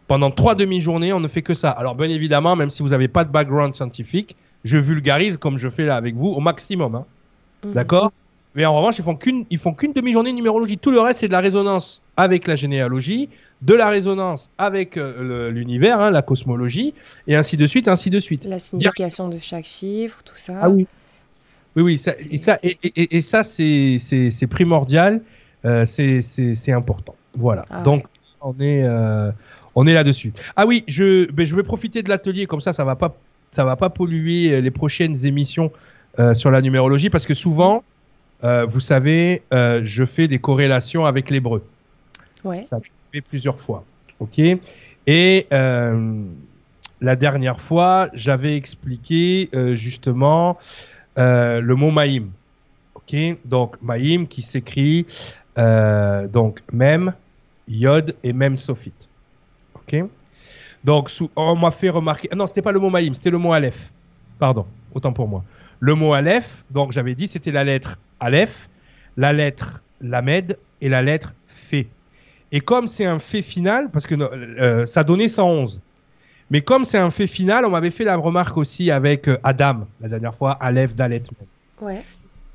[0.08, 1.70] Pendant trois demi-journées, on ne fait que ça.
[1.72, 5.70] Alors, bien évidemment, même si vous n'avez pas de background scientifique, je vulgarise comme je
[5.70, 6.96] fais là avec vous au maximum.
[6.96, 7.06] Hein.
[7.64, 7.74] Mhm.
[7.74, 8.12] D'accord?
[8.54, 10.78] Mais en revanche, ils font qu'une, ils font qu'une demi-journée de numérologie.
[10.78, 13.30] Tout le reste, c'est de la résonance avec la généalogie,
[13.62, 16.94] de la résonance avec euh, l'univers, hein, la cosmologie,
[17.28, 18.46] et ainsi de suite, ainsi de suite.
[18.46, 20.54] La signification de chaque chiffre, tout ça.
[20.62, 20.86] Ah oui.
[21.78, 22.78] Oui, oui, ça, et ça, et,
[23.16, 25.22] et, ça c'est primordial,
[25.64, 27.16] euh, c'est important.
[27.38, 27.66] Voilà.
[27.70, 28.04] Ah Donc,
[28.42, 29.32] on est, euh,
[29.76, 30.34] on est là-dessus.
[30.56, 33.16] Ah oui, je, ben, je vais profiter de l'atelier, comme ça, ça va pas,
[33.52, 35.72] ça va pas polluer euh, les prochaines émissions
[36.20, 37.84] euh, sur la numérologie, parce que souvent,
[38.44, 41.64] vous savez, je fais des corrélations avec l'hébreu.
[42.44, 42.66] Ouais.
[42.68, 42.80] Ça
[43.12, 43.84] fait plusieurs fois.
[44.20, 44.40] Ok?
[45.06, 50.58] Et la dernière fois, j'avais expliqué justement
[51.18, 52.32] le mot maïm.
[52.96, 53.16] Ok?
[53.46, 55.06] Donc maïm qui s'écrit
[55.56, 57.14] donc même
[57.68, 59.10] Yod et même Sophite.
[59.76, 60.04] Ok?
[60.84, 62.30] Donc, on m'a fait remarquer.
[62.36, 63.92] Non, c'était pas le mot Maïm, c'était le mot Aleph.
[64.40, 65.44] Pardon, autant pour moi.
[65.80, 68.70] Le mot Aleph, donc j'avais dit, c'était la lettre Aleph,
[69.18, 71.88] la lettre Lamed et la lettre Fé.
[72.52, 75.80] Et comme c'est un fait final, parce que euh, ça donnait 111.
[76.50, 79.88] Mais comme c'est un fait final, on m'avait fait la remarque aussi avec euh, Adam,
[80.02, 81.24] la dernière fois, Aleph, Dalet.
[81.80, 82.04] Ouais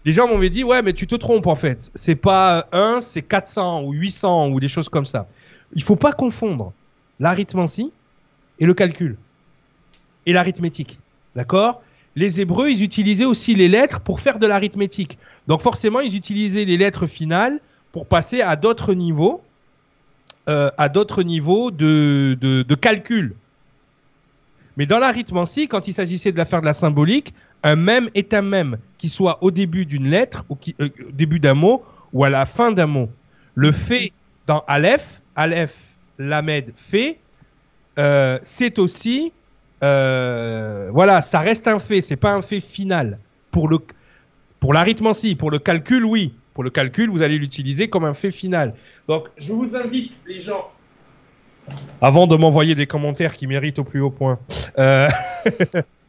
[0.06, 1.90] les gens m'ont dit ouais mais tu te trompes en fait.
[1.94, 5.26] C'est pas 1 c'est 400 ou 800 ou des choses comme ça.
[5.74, 6.72] Il faut pas confondre
[7.18, 7.92] l'arithmancie
[8.60, 9.16] et le calcul
[10.24, 10.98] et l'arithmétique.
[11.34, 11.82] D'accord?
[12.14, 15.18] Les hébreux ils utilisaient aussi les lettres pour faire de l'arithmétique.
[15.48, 17.60] Donc forcément ils utilisaient les lettres finales
[17.90, 19.42] pour passer à d'autres niveaux
[20.48, 23.34] euh, à d'autres niveaux de calcul
[24.77, 28.32] mais dans l'arithmancie quand il s'agissait de la faire de la symbolique un même est
[28.35, 30.44] un même, qui soit au début d'une lettre,
[30.81, 33.11] euh, au début d'un mot, ou à la fin d'un mot.
[33.55, 34.12] Le fait
[34.47, 35.74] dans Aleph, Aleph,
[36.19, 37.19] Lamed, fait,
[37.98, 39.32] euh, c'est aussi,
[39.82, 43.19] euh, voilà, ça reste un fait, c'est pas un fait final.
[43.51, 43.78] Pour le,
[44.61, 44.74] pour
[45.39, 46.35] pour le calcul, oui.
[46.55, 48.74] Pour le calcul, vous allez l'utiliser comme un fait final.
[49.09, 50.70] Donc, je vous invite, les gens,
[52.01, 54.38] avant de m'envoyer des commentaires qui méritent au plus haut point,
[54.78, 55.09] euh,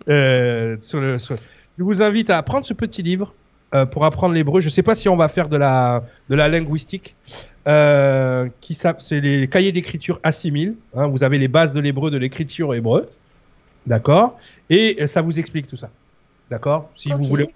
[0.09, 3.33] Euh, sur le, Je vous invite à prendre ce petit livre
[3.75, 4.61] euh, pour apprendre l'hébreu.
[4.61, 7.13] Je ne sais pas si on va faire de la, de la linguistique.
[7.65, 10.75] Qui c'est les cahiers d'écriture assimile.
[10.95, 13.09] Hein, vous avez les bases de l'hébreu, de l'écriture hébreu.
[13.85, 14.39] D'accord
[14.69, 15.89] Et ça vous explique tout ça.
[16.49, 17.49] D'accord Si vous voulez.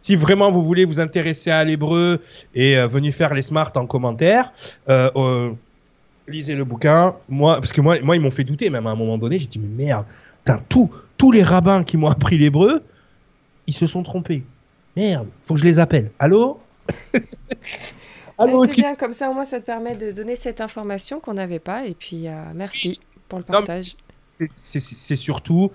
[0.00, 2.22] Si vraiment vous voulez vous intéresser à l'hébreu
[2.54, 4.52] et euh, venir faire les smart en commentaire,
[4.88, 5.50] euh,
[6.30, 7.14] lisez le bouquin.
[7.28, 9.38] Moi, parce que moi, moi ils m'ont fait douter même à un moment donné.
[9.38, 10.06] J'ai dit mais merde,
[10.68, 12.82] tout, tous les rabbins qui m'ont appris l'hébreu,
[13.66, 14.44] ils se sont trompés.
[14.96, 16.10] Merde, faut que je les appelle.
[16.18, 16.58] Allô?
[18.38, 21.34] Allô, C'est bien, comme ça au moins ça te permet de donner cette information qu'on
[21.34, 21.84] n'avait pas.
[21.84, 22.98] Et puis euh, merci
[23.28, 23.96] pour le partage.
[24.30, 25.70] C'est surtout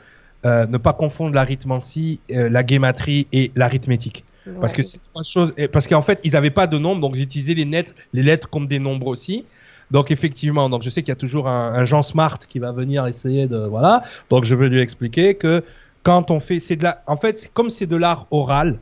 [0.45, 4.25] euh, ne pas confondre l'arithmancie, euh, la guématrie et l'arithmétique.
[4.61, 5.53] Parce que c'est trois choses.
[5.71, 7.65] Parce qu'en fait, ils n'avaient pas de nombre, donc j'utilisais les,
[8.13, 9.43] les lettres comme des nombres aussi.
[9.91, 13.05] Donc effectivement, donc je sais qu'il y a toujours un, Jean Smart qui va venir
[13.05, 14.03] essayer de voilà.
[14.29, 15.63] Donc je vais lui expliquer que
[16.03, 18.79] quand on fait, c'est de la, en fait, comme c'est de l'art oral,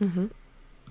[0.00, 0.28] mhm.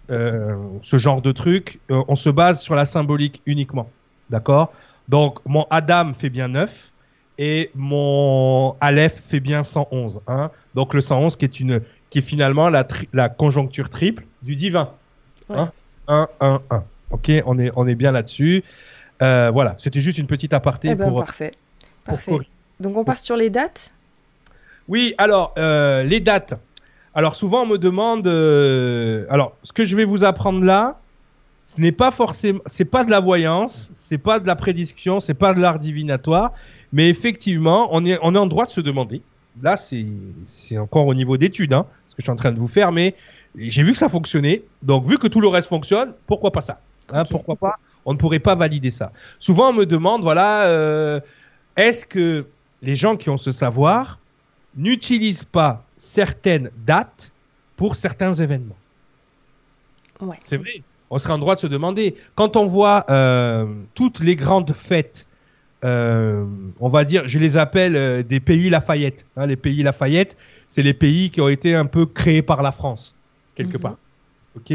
[0.09, 3.89] euh, ce genre de truc, euh, on se base sur la symbolique uniquement,
[4.29, 4.73] d'accord?
[5.09, 6.91] Donc mon Adam fait bien 9
[7.37, 10.21] et mon Aleph fait bien 111.
[10.27, 14.55] Hein Donc le 111 qui est une, qui est finalement la, la conjoncture triple du
[14.55, 14.91] divin.
[15.49, 15.71] 1,
[16.39, 16.83] 1, 1.
[17.11, 18.63] Ok, on est, on est bien là-dessus.
[19.21, 21.19] Euh, voilà, c'était juste une petite aparté eh ben, pour.
[21.19, 21.53] Parfait.
[22.05, 22.31] parfait.
[22.79, 23.93] Donc on passe sur les dates?
[24.87, 26.55] Oui, alors euh, les dates.
[27.13, 28.25] Alors souvent on me demande.
[28.25, 30.99] Euh, alors ce que je vais vous apprendre là,
[31.67, 35.35] ce n'est pas forcément, c'est pas de la voyance, c'est pas de la prédiction, c'est
[35.35, 36.53] pas de l'art divinatoire,
[36.91, 39.21] mais effectivement on est on est en droit de se demander.
[39.61, 40.05] Là c'est
[40.47, 42.91] c'est encore au niveau d'études, hein, ce que je suis en train de vous faire,
[42.91, 43.13] mais
[43.55, 44.63] j'ai vu que ça fonctionnait.
[44.81, 46.79] Donc vu que tout le reste fonctionne, pourquoi pas ça?
[47.13, 49.11] Hein, Pourquoi pas on ne pourrait pas valider ça.
[49.39, 51.19] Souvent, on me demande, voilà, euh,
[51.75, 52.45] est-ce que
[52.81, 54.19] les gens qui ont ce savoir
[54.75, 57.31] n'utilisent pas certaines dates
[57.77, 58.77] pour certains événements?
[60.19, 60.39] Ouais.
[60.43, 60.83] C'est vrai.
[61.09, 62.15] On serait en droit de se demander.
[62.35, 63.65] Quand on voit euh,
[63.95, 65.27] toutes les grandes fêtes,
[65.83, 66.45] euh,
[66.79, 69.25] on va dire, je les appelle des pays Lafayette.
[69.35, 70.37] Hein, les pays Lafayette,
[70.69, 73.17] c'est les pays qui ont été un peu créés par la France,
[73.55, 73.81] quelque mhm.
[73.81, 73.97] part.
[74.55, 74.73] Ok?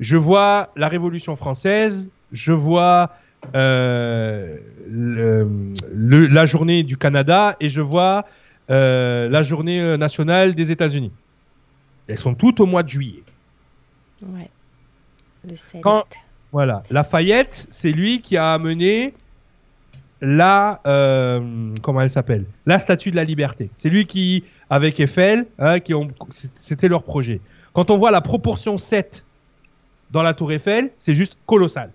[0.00, 3.10] Je vois la Révolution française, je vois
[3.54, 4.56] euh,
[4.88, 8.24] la journée du Canada et je vois
[8.70, 11.12] euh, la journée nationale des États-Unis.
[12.08, 13.22] Elles sont toutes au mois de juillet.
[14.24, 14.50] Ouais.
[15.48, 15.82] Le 7.
[16.50, 19.14] voilà, Lafayette, c'est lui qui a amené
[20.20, 22.44] la euh, comment elle s'appelle?
[22.64, 23.70] La Statue de la Liberté.
[23.76, 27.40] C'est lui qui, avec Eiffel, hein, qui ont, c'était leur projet.
[27.72, 29.24] Quand on voit la proportion 7
[30.10, 31.90] dans la Tour Eiffel, c'est juste colossal.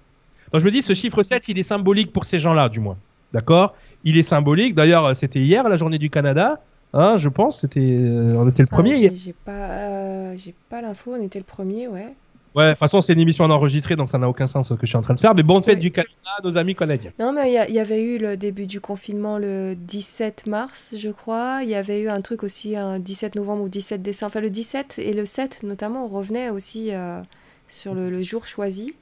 [0.51, 2.97] Donc je me dis, ce chiffre 7, il est symbolique pour ces gens-là, du moins.
[3.33, 3.75] D'accord?
[4.03, 4.75] Il est symbolique.
[4.75, 6.61] D'ailleurs, c'était hier, la journée du Canada.
[6.93, 8.95] Hein, je pense, c'était, euh, on était le ah, premier.
[8.95, 9.13] hier.
[9.15, 12.13] j'ai pas, euh, j'ai pas l'info, on était le premier, ouais.
[12.53, 14.81] Ouais, de toute façon, c'est une émission enregistrée, donc ça n'a aucun sens ce que
[14.81, 15.33] je suis en train de faire.
[15.33, 16.11] Mais bonne fête du Canada
[16.43, 17.11] nos amis canadiens.
[17.17, 21.61] Non, mais il y, avait eu le début du confinement le 17 mars, je crois.
[21.63, 24.31] Il y avait eu un truc aussi, un 17 novembre ou 17 décembre.
[24.31, 27.21] Enfin, le 17 et le 7, notamment, on revenait aussi euh,
[27.69, 28.95] sur le, jour choisi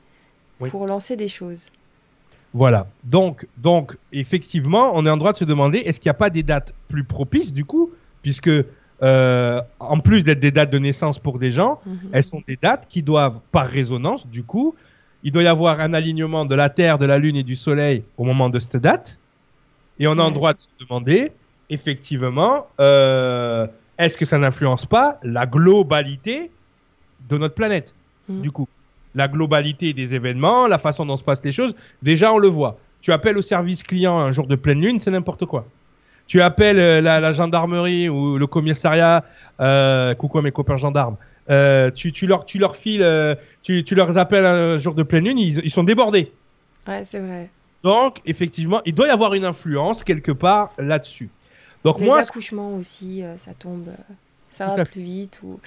[0.68, 1.72] pour lancer des choses.
[2.53, 2.88] Voilà.
[3.03, 6.30] Donc, donc, effectivement, on est en droit de se demander est-ce qu'il n'y a pas
[6.30, 7.91] des dates plus propices du coup,
[8.22, 8.49] puisque
[9.02, 12.10] euh, en plus d'être des dates de naissance pour des gens, mhm.
[12.11, 14.76] elles sont des dates qui doivent, par résonance, du coup,
[15.23, 18.03] il doit y avoir un alignement de la Terre, de la Lune et du Soleil
[18.18, 19.18] au moment de cette date.
[19.99, 21.31] Et on est en droit de se demander,
[21.69, 23.68] effectivement, euh,
[23.98, 26.52] est-ce que ça n'influence pas la globalité
[27.30, 27.94] de notre planète,
[28.27, 28.41] mhm.
[28.41, 28.68] du coup?
[29.15, 32.77] La globalité des événements, la façon dont se passent les choses, déjà on le voit.
[33.02, 35.65] Tu appelles au service client un jour de pleine lune, c'est n'importe quoi.
[36.27, 39.26] Tu appelles euh, la, gendarmerie ou le commissariat,
[39.60, 41.18] euh, coucou à mes copains gendarmes,
[41.49, 45.72] euh, tu, leur, tu leur files, tu, leur appelles un jour de pleine lune, ils,
[45.72, 46.31] sont débordés.
[46.88, 47.49] Ouais, c'est vrai.
[47.81, 51.30] Donc, effectivement, il doit y avoir une influence quelque part là-dessus.
[51.84, 53.88] Donc, Les accouchements aussi, ça tombe,
[54.52, 55.40] ça va plus vite.
[55.44, 55.60] Ou...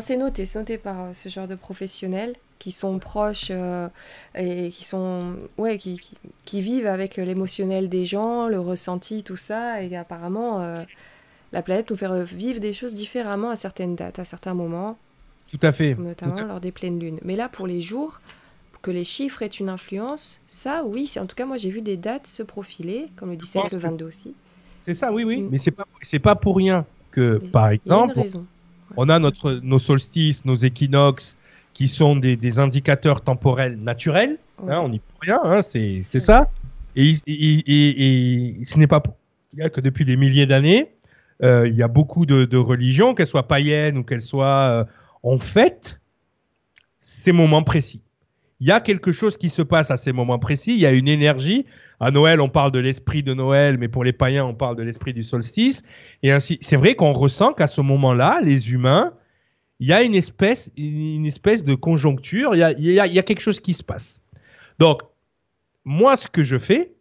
[0.00, 3.88] C'est noté, c'est noté par ce genre de professionnels qui sont proches euh,
[4.34, 6.00] et qui sont ouais qui,
[6.44, 10.82] qui, vivent avec l'émotionnel des gens, le ressenti, tout ça et apparemment euh,
[11.52, 14.98] la planète nous fait vivre des choses différemment à certaines dates, à certains moments.
[15.50, 15.94] Tout à fait.
[15.94, 17.20] Notamment lors des pleines lunes.
[17.22, 18.20] Mais là pour les jours
[18.82, 21.80] que les chiffres aient une influence, ça oui, c'est en tout cas moi j'ai vu
[21.80, 24.34] des dates se profiler comme le 17 le 22 aussi.
[24.84, 25.48] C'est ça oui oui, mm.
[25.50, 28.20] mais c'est pas c'est pas pour rien que par exemple
[28.96, 31.38] on a notre nos solstices, nos équinoxes
[31.78, 34.36] qui sont des, indicateurs temporels naturels.
[34.66, 36.50] Hein, on n'y peut rien, hein, c'est ça.
[36.96, 39.14] Et, ce n'est pas pour
[39.56, 40.90] que depuis des milliers d'années,
[41.44, 44.84] euh, il y a beaucoup de, religions, qu'elles soient païennes ou qu'elles soient euh,
[45.22, 46.00] en fait
[46.98, 48.02] ces moments précis.
[48.58, 50.90] Il y a quelque chose qui se passe à ces moments précis, il y a
[50.90, 51.64] une énergie.
[52.00, 54.82] À Noël, on parle de l'esprit de Noël, mais pour les païens, on parle de
[54.82, 55.84] l'esprit du solstice.
[56.24, 59.12] Et ainsi, c'est vrai qu'on ressent qu'à ce moment-là, les humains,
[59.80, 63.06] il y a une espèce, une espèce de conjoncture, il y a, il y a,
[63.06, 64.20] il y a quelque chose qui se passe.
[64.78, 65.02] Donc,
[65.84, 66.92] moi, ce que je fais,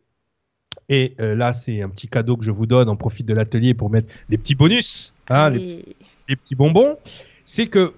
[0.89, 3.73] et euh, là, c'est un petit cadeau que je vous donne, on profite de l'atelier
[3.73, 5.95] pour mettre des petits bonus, hein, les, petits,
[6.29, 6.97] les, petits, bonbons,
[7.43, 7.93] c'est que,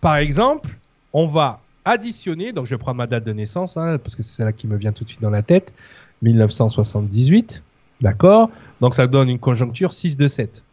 [0.00, 0.70] par exemple,
[1.12, 4.42] on va additionner, donc je vais prendre ma date de naissance, hein, parce que c'est
[4.42, 5.74] celle qui me vient tout de suite dans la tête,
[6.22, 7.62] 1978,
[8.00, 8.50] d'accord?
[8.80, 10.64] Donc ça donne une conjoncture 6 de 7.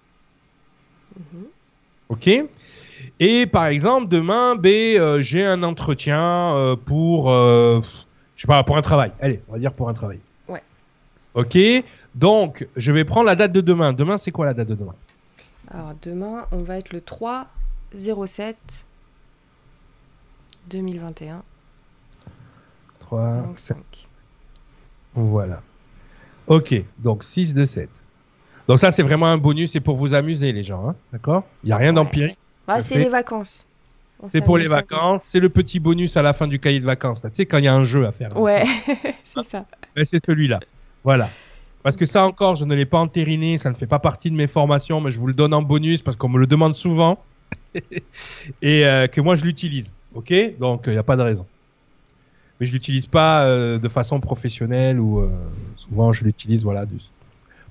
[2.10, 2.30] Ok?
[3.23, 7.80] Et par exemple, demain, B, euh, j'ai un entretien euh, pour, euh,
[8.35, 9.11] je sais pas, pour un travail.
[9.19, 10.19] Allez, on va dire pour un travail.
[10.49, 10.64] Ouais.
[11.35, 11.56] Ok.
[12.15, 13.93] Donc, je vais prendre la date de demain.
[13.93, 14.95] Demain, c'est quoi la date de demain?
[15.69, 17.45] Alors demain, on va être le 3
[17.95, 18.57] 07
[20.69, 21.43] 2021.
[22.99, 23.77] 3, Donc 5.
[25.14, 25.61] Voilà.
[26.48, 27.89] Ok, donc 6 de 7.
[28.68, 30.89] Donc ça, c'est vraiment un bonus, c'est pour vous amuser, les gens.
[30.89, 31.43] hein, D'accord?
[31.64, 31.93] Il n'y a rien Ouais.
[31.95, 32.38] d'empirique.
[32.67, 33.65] Ah, c'est les vacances.
[34.27, 35.23] C'est pour les vacances.
[35.23, 37.23] C'est le petit bonus à la fin du cahier de vacances.
[37.23, 37.29] là.
[37.29, 38.38] Tu sais, quand il y a un jeu à faire.
[38.39, 38.63] Ouais,
[39.23, 39.65] c'est ça.
[39.95, 40.59] Ben, c'est celui-là.
[41.03, 41.29] Voilà.
[41.83, 44.35] Parce que ça encore, je ne l'ai pas entériné, ça ne fait pas partie de
[44.35, 47.17] mes formations, mais je vous le donne en bonus parce qu'on me le demande souvent
[48.61, 49.91] et euh, que moi je l'utilise.
[50.13, 50.31] Ok?
[50.59, 51.45] Donc il n'y a pas de raison.
[52.59, 55.29] Mais je l'utilise pas euh, de façon professionnelle ou euh,
[55.75, 56.95] souvent je l'utilise voilà de-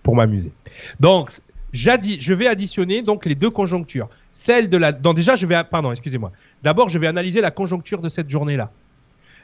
[0.02, 0.50] pour m'amuser.
[0.98, 1.30] Donc
[1.72, 4.08] je vais additionner donc les deux conjonctures.
[4.32, 4.92] Celle de la.
[4.92, 6.32] Donc déjà je vais pardon excusez-moi.
[6.62, 8.70] D'abord je vais analyser la conjoncture de cette journée-là.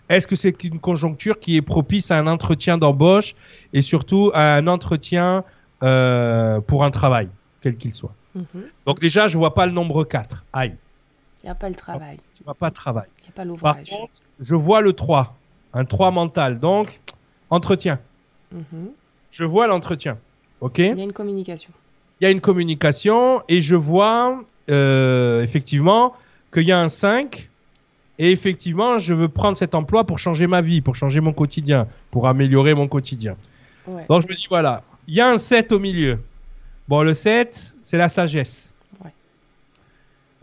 [0.08, 3.34] Est-ce que c'est une conjoncture qui est propice à un entretien d'embauche
[3.72, 5.42] et surtout à un entretien
[5.82, 7.28] euh, pour un travail,
[7.60, 8.14] quel qu'il soit?
[8.36, 8.44] Mhm.
[8.86, 10.44] Donc déjà, je vois pas le nombre 4.
[10.52, 10.76] Aïe,
[11.42, 13.08] Il n'y a pas le travail, je vois pas travail.
[13.18, 13.88] il n'y a pas Par l'ouvrage.
[13.90, 15.36] contre, je vois le 3,
[15.74, 16.60] un 3 mental.
[16.60, 17.00] Donc,
[17.50, 17.98] entretien.
[18.52, 18.90] Mhm.
[19.32, 20.18] Je vois l'entretien.
[20.60, 20.78] OK?
[20.78, 21.72] Il y a une communication.
[22.20, 26.14] Il y a une communication et je vois euh, effectivement
[26.52, 27.48] qu'il y a un 5
[28.18, 31.86] et effectivement, je veux prendre cet emploi pour changer ma vie, pour changer mon quotidien,
[32.10, 33.36] pour améliorer mon quotidien.
[33.86, 34.06] Ouais.
[34.08, 36.18] Donc je me dis, voilà, il y a un 7 au milieu.
[36.88, 38.72] Bon, le 7, c'est la sagesse.
[39.04, 39.10] Ouais.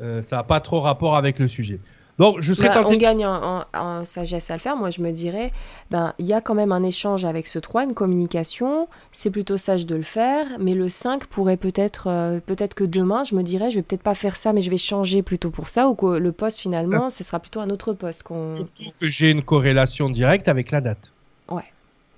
[0.01, 1.79] Euh, ça n'a pas trop rapport avec le sujet.
[2.19, 2.95] Donc je serais Bah, tenté...
[2.95, 4.77] on gagne en, en- en sagesse à le faire.
[4.77, 5.51] Moi, je me dirais,
[5.89, 8.87] ben, il y a quand même un échange avec ce 3, une communication.
[9.11, 10.45] C'est plutôt sage de le faire.
[10.59, 14.03] Mais le 5 pourrait peut-être, euh, peut-être que demain, je me dirais, je vais peut-être
[14.03, 15.89] pas faire ça, mais je vais changer plutôt pour ça.
[15.89, 18.67] Ou que le poste, finalement, ce sera plutôt un autre poste qu'on.
[18.77, 21.11] Surtout que j'ai une corrélation directe avec la date.
[21.49, 21.63] Ouais.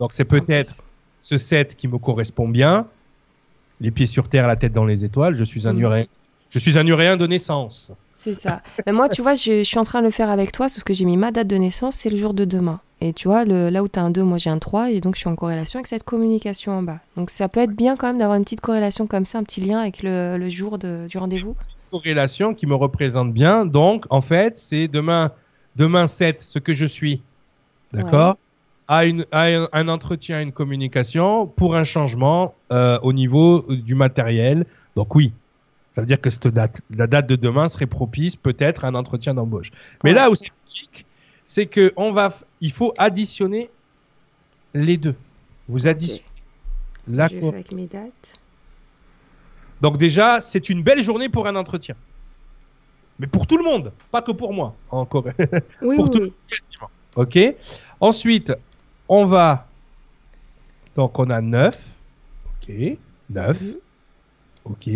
[0.01, 0.83] Donc c'est peut-être
[1.21, 2.87] ce 7 qui me correspond bien.
[3.79, 5.35] Les pieds sur terre, la tête dans les étoiles.
[5.35, 5.79] Je suis un Mm.
[5.81, 6.05] uréen.
[6.49, 7.91] Je suis un uréen de naissance.
[8.25, 8.61] C'est ça.
[8.85, 10.83] Mais moi, tu vois, je, je suis en train de le faire avec toi, sauf
[10.83, 12.79] que j'ai mis ma date de naissance, c'est le jour de demain.
[13.01, 15.01] Et tu vois, le, là où tu as un 2, moi j'ai un 3, et
[15.01, 16.99] donc je suis en corrélation avec cette communication en bas.
[17.17, 19.61] Donc ça peut être bien quand même d'avoir une petite corrélation comme ça, un petit
[19.61, 21.55] lien avec le, le jour de- du rendez-vous.
[21.91, 23.65] corrélation qui me représente bien.
[23.65, 25.31] Donc, en fait, c'est demain,
[25.75, 27.21] demain 7, ce que je suis.
[27.93, 28.37] D'accord
[28.87, 33.95] à, une, à un, un entretien, une communication pour un changement euh, au niveau du
[33.95, 34.65] matériel.
[34.95, 35.33] Donc, oui.
[35.95, 38.95] Ça veut dire que cette date, la date de demain serait propice peut-être à un
[38.95, 39.71] entretien d'embauche.
[40.03, 40.15] Mais Ouais.
[40.15, 41.05] là où c'est logique,
[41.45, 43.69] c'est que on va, il faut additionner
[44.73, 45.15] les deux.
[45.69, 46.25] Vous additionnez
[47.07, 48.33] la Je avec mes dates.
[49.79, 51.95] donc déjà, c'est une belle journée pour un entretien.
[53.17, 55.23] Mais pour tout le monde, pas que pour moi, encore.
[55.25, 55.33] Oui,
[55.95, 56.33] pour oui, tout oui.
[56.49, 56.89] quasiment.
[57.15, 57.39] Ok.
[58.01, 58.51] Ensuite,
[59.07, 59.69] on va.
[60.97, 61.77] Donc on a 9.
[62.61, 62.97] Ok.
[63.29, 63.61] 9.
[63.61, 63.73] Mhm.
[64.65, 64.89] Ok.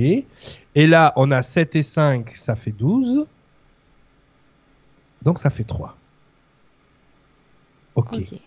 [0.80, 3.26] Et là, on a 7 et 5, ça fait 12.
[5.22, 5.97] Donc ça fait 3.
[7.95, 8.07] Ok.
[8.14, 8.39] Ok.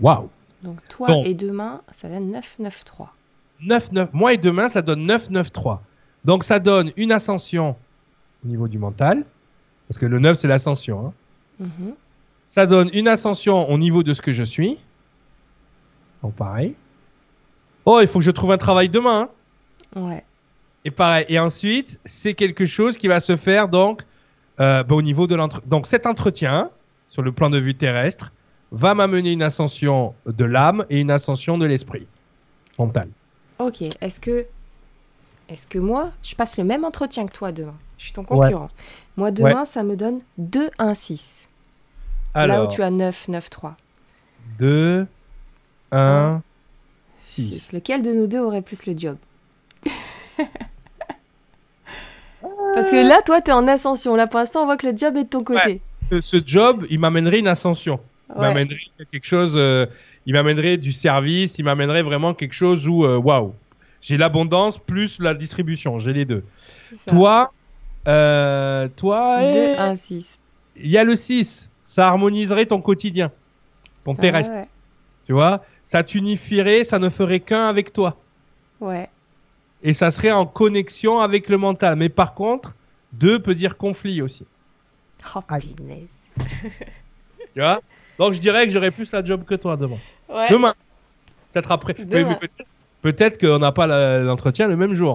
[0.00, 0.30] Waouh.
[0.62, 1.26] Donc toi Donc.
[1.26, 3.14] et demain, ça donne 9, 9, 3.
[3.60, 4.08] 9, 9.
[4.14, 5.82] Moi et demain, ça donne 9, 9, 3.
[6.24, 7.76] Donc ça donne une ascension
[8.42, 9.26] au niveau du mental.
[9.86, 11.08] Parce que le 9, c'est l'ascension.
[11.08, 11.12] hein.
[11.60, 11.94] Mhm.
[12.46, 14.78] Ça donne une ascension au niveau de ce que je suis.
[16.22, 16.74] Donc pareil.
[17.84, 19.28] Oh, il faut que je trouve un travail demain.
[19.94, 20.00] hein.
[20.08, 20.24] Ouais.
[20.86, 21.26] Et pareil.
[21.28, 24.02] Et ensuite, c'est quelque chose qui va se faire donc
[24.60, 25.68] euh, bah, au niveau de l'entretien.
[25.68, 26.70] Donc cet entretien,
[27.08, 28.30] sur le plan de vue terrestre,
[28.70, 32.06] va m'amener une ascension de l'âme et une ascension de l'esprit
[32.78, 33.08] mental.
[33.58, 33.82] Ok.
[34.00, 34.46] Est-ce que,
[35.48, 37.74] est-ce que moi, je passe le même entretien que toi demain?
[37.98, 38.70] Je suis ton concurrent.
[39.16, 41.48] Moi, demain, ça me donne 2, 1, 6.
[42.36, 43.76] Là où Alors, tu as 9, 9, 3.
[44.60, 45.06] 2,
[45.90, 46.42] 1,
[47.10, 47.54] 6.
[47.54, 47.72] 6.
[47.72, 49.16] Lequel de nous deux aurait plus le job?
[52.76, 54.14] Parce que là, toi, tu es en ascension.
[54.16, 55.80] Là, pour l'instant, on voit que le job est de ton côté.
[56.10, 57.98] Ce- Ce job, il m'amènerait une ascension.
[58.28, 58.48] Il Ouais.
[58.48, 58.76] m'amènerait
[59.10, 59.86] quelque chose, euh,
[60.26, 63.54] il m'amènerait du service, il m'amènerait vraiment quelque chose où, euh, waouh,
[64.00, 66.44] j'ai l'abondance plus la distribution, j'ai les deux.
[67.06, 67.52] Toi,
[68.08, 70.38] euh, toi, 2, eh, 1, 6.
[70.76, 73.30] il y a le 6, ça harmoniserait ton quotidien,
[74.04, 74.68] ton terrestre, ouais.
[75.26, 78.16] tu vois, ça t'unifierait, ça ne ferait qu'un avec toi,
[78.80, 79.08] ouais.
[79.86, 81.94] Et ça serait en connexion avec le mental.
[81.94, 82.74] Mais par contre,
[83.12, 84.44] 2 peut dire conflit aussi,
[85.34, 85.40] Oh,
[87.54, 87.80] tu vois?
[88.18, 89.98] Donc je dirais que j'aurais plus la job que toi demain.
[90.28, 90.50] Ouais.
[90.50, 90.72] Demain.
[91.52, 91.94] Peut-être après.
[91.94, 92.36] Demain.
[92.40, 93.86] Mais peut-être- qu'on n'a pas
[94.22, 95.14] l'entretien le même jour.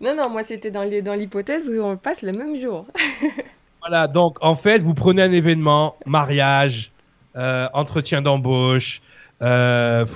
[0.00, 2.86] Non, non, moi c'était dans l'hypothèse où on passe le même jour.
[3.80, 6.90] voilà, donc en fait, vous prenez un événement, mariage,
[7.36, 9.02] euh, entretien d'embauche,
[9.42, 10.06] euh,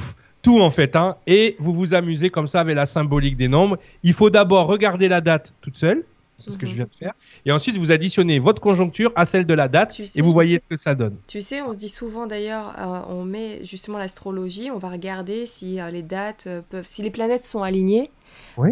[0.44, 3.78] tout en fait, hein, et vous vous amusez comme ça avec la symbolique des nombres.
[4.04, 6.04] Il faut d'abord regarder la date toute seule,
[6.38, 6.76] c'est ce que je mhm.
[6.76, 7.12] viens de faire,
[7.46, 10.66] et ensuite vous additionnez votre conjoncture à celle de la date et vous voyez ce
[10.68, 11.16] que ça donne.
[11.26, 15.46] Tu sais, on se dit souvent d'ailleurs, euh, on met justement l'astrologie, on va regarder
[15.46, 18.10] si les dates peuvent, si les planètes sont alignées.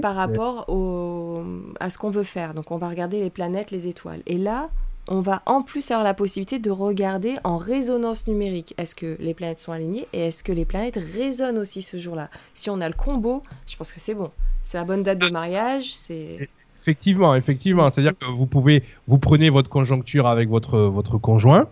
[0.03, 1.43] par rapport au,
[1.79, 2.53] à ce qu'on veut faire.
[2.53, 4.23] Donc on va regarder les planètes, les étoiles.
[4.27, 4.71] Et là,
[5.09, 8.75] on va en plus avoir la possibilité de regarder en résonance numérique.
[8.79, 12.31] Est-ce que les planètes sont alignées et est-ce que les planètes résonnent aussi ce jour-là?
[12.55, 14.31] Si on a le combo, je pense que c'est bon.
[14.63, 15.93] C'est la bonne date de mariage.
[15.93, 16.49] C'est
[16.79, 17.91] effectivement, effectivement.
[17.91, 21.69] C'est-à-dire que vous pouvez, vous prenez votre conjoncture avec votre votre conjoint.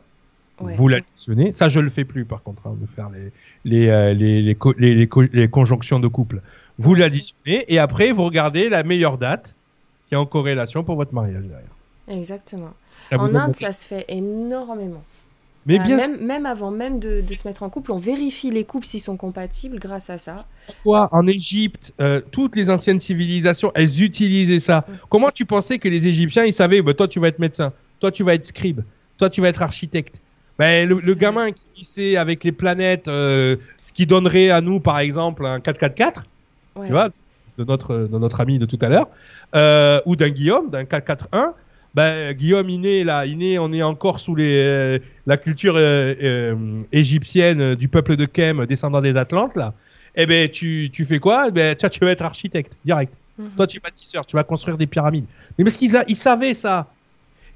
[0.59, 1.53] Vous l'additionnez.
[1.53, 3.33] Ça, je le fais plus, par contre, hein, de faire les
[3.65, 6.43] les, euh, les, les, les, conjonctions de couple.
[6.79, 9.55] Vous l'additionnez et après, vous regardez la meilleure date
[10.09, 11.71] qui est en corrélation pour votre mariage derrière.
[12.11, 12.73] Exactement
[13.17, 15.03] en Inde, ça se fait énormément.
[15.67, 15.97] Mais euh, bien...
[15.97, 19.01] même, même, avant même de, de, se mettre en couple, on vérifie les couples s'ils
[19.01, 20.47] sont compatibles grâce à ça.
[20.67, 24.85] Pourquoi en Égypte, euh, toutes les anciennes civilisations, elles utilisaient ça?
[24.89, 24.93] Mm.
[25.09, 28.11] Comment tu pensais que les Égyptiens, ils savaient, bah, toi tu vas être médecin, toi
[28.11, 28.81] tu vas être scribe,
[29.19, 30.21] toi tu vas être architecte?
[30.59, 34.99] Ben, le, gamin qui sait avec les planètes euh, ce qui donnerait à nous, par
[34.99, 36.13] exemple, un 4-4-4,
[36.85, 37.09] tu vois,
[37.57, 39.09] de notre, de notre ami de tout à l'heure,
[40.07, 41.53] ou d'un Guillaume, d'un 4-4-1,
[41.95, 46.83] ben, Guillaume Iné, là, Iné, on est encore sous les, euh, la culture euh, euh,
[46.93, 49.75] égyptienne du peuple de Kem, descendant des Atlantes, là.
[50.17, 51.47] Eh ben, tu, tu fais quoi?
[51.49, 53.15] Eh ben, tu vas être architecte, direct.
[53.39, 53.51] Mhm.
[53.57, 55.25] Toi, tu es bâtisseur, tu vas construire des pyramides.
[55.57, 56.89] Mais parce qu'ils ils savaient ça.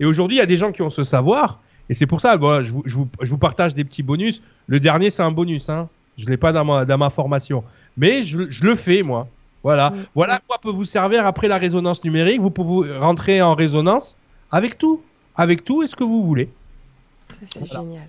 [0.00, 1.60] Et aujourd'hui, il y a des gens qui ont ce savoir.
[1.88, 4.40] Et c'est pour ça, bon, je, vous, je, vous, je, vous, partage des petits bonus.
[4.66, 5.68] Le dernier, c'est un bonus.
[5.68, 5.88] Hein.
[6.16, 7.62] Je ne l'ai pas dans ma, dans ma formation.
[7.96, 9.28] Mais je, je le fais, moi.
[9.62, 9.90] Voilà.
[9.90, 10.04] Mhm.
[10.14, 12.40] Voilà quoi peut vous servir après la résonance numérique.
[12.40, 14.16] Vous pouvez rentrer en résonance
[14.54, 15.02] avec tout,
[15.34, 16.48] avec tout et ce que vous voulez.
[17.52, 18.08] C'est génial.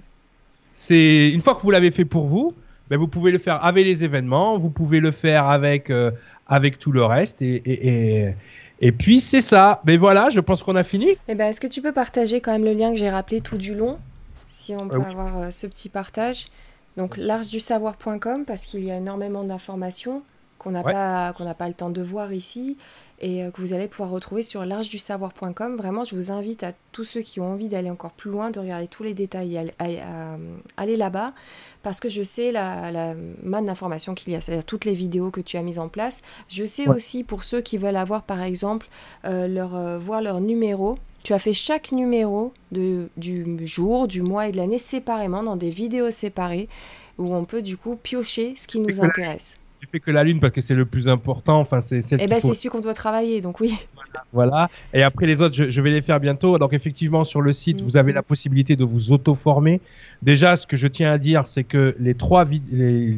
[0.76, 2.54] C'est une fois que vous l'avez fait pour vous,
[2.88, 6.12] ben vous pouvez le faire avec les événements, vous pouvez le faire avec euh,
[6.46, 8.36] avec tout le reste et, et,
[8.80, 9.82] et, puis c'est ça.
[9.86, 11.18] Mais voilà, je pense qu'on a fini.
[11.28, 13.58] Eh ben, est-ce que tu peux partager quand même le lien que j'ai rappelé tout
[13.58, 13.98] du long,
[14.46, 16.46] si on peut euh, avoir euh, ce petit partage?
[16.96, 20.22] Donc largedusavoir.com parce qu'il y a énormément d'informations
[20.60, 22.78] qu'on n'a pas qu'on n'a pas le temps de voir ici
[23.26, 25.76] et euh, que vous allez pouvoir retrouver sur largedusavoir.com.
[25.76, 28.60] Vraiment, je vous invite à tous ceux qui ont envie d'aller encore plus loin, de
[28.60, 30.38] regarder tous les détails, à,
[30.78, 31.34] aller là-bas,
[31.82, 35.32] parce que je sais la, la manne d'informations qu'il y a, c'est-à-dire toutes les vidéos
[35.32, 36.22] que tu as mises en place.
[36.48, 38.88] Je sais aussi pour ceux qui veulent avoir, par exemple,
[39.26, 41.00] euh, leur, euh, voir leur numéro.
[41.24, 45.56] Tu as fait chaque numéro de, du jour, du mois et de l'année séparément, dans
[45.56, 46.70] des vidéos séparées,
[47.18, 49.58] où on peut du coup piocher ce qui nous intéresse
[49.92, 51.60] fait que la lune parce que c'est le plus important.
[51.60, 53.76] Enfin, c'est Eh ben, c'est celui qu'on doit travailler, donc oui.
[54.34, 54.70] Voilà.
[54.94, 56.58] Et après les autres, je, vais les faire bientôt.
[56.58, 59.82] Donc effectivement, sur le site, vous avez la possibilité de vous auto-former.
[60.22, 63.18] Déjà, ce que je tiens à dire, c'est que les trois, les,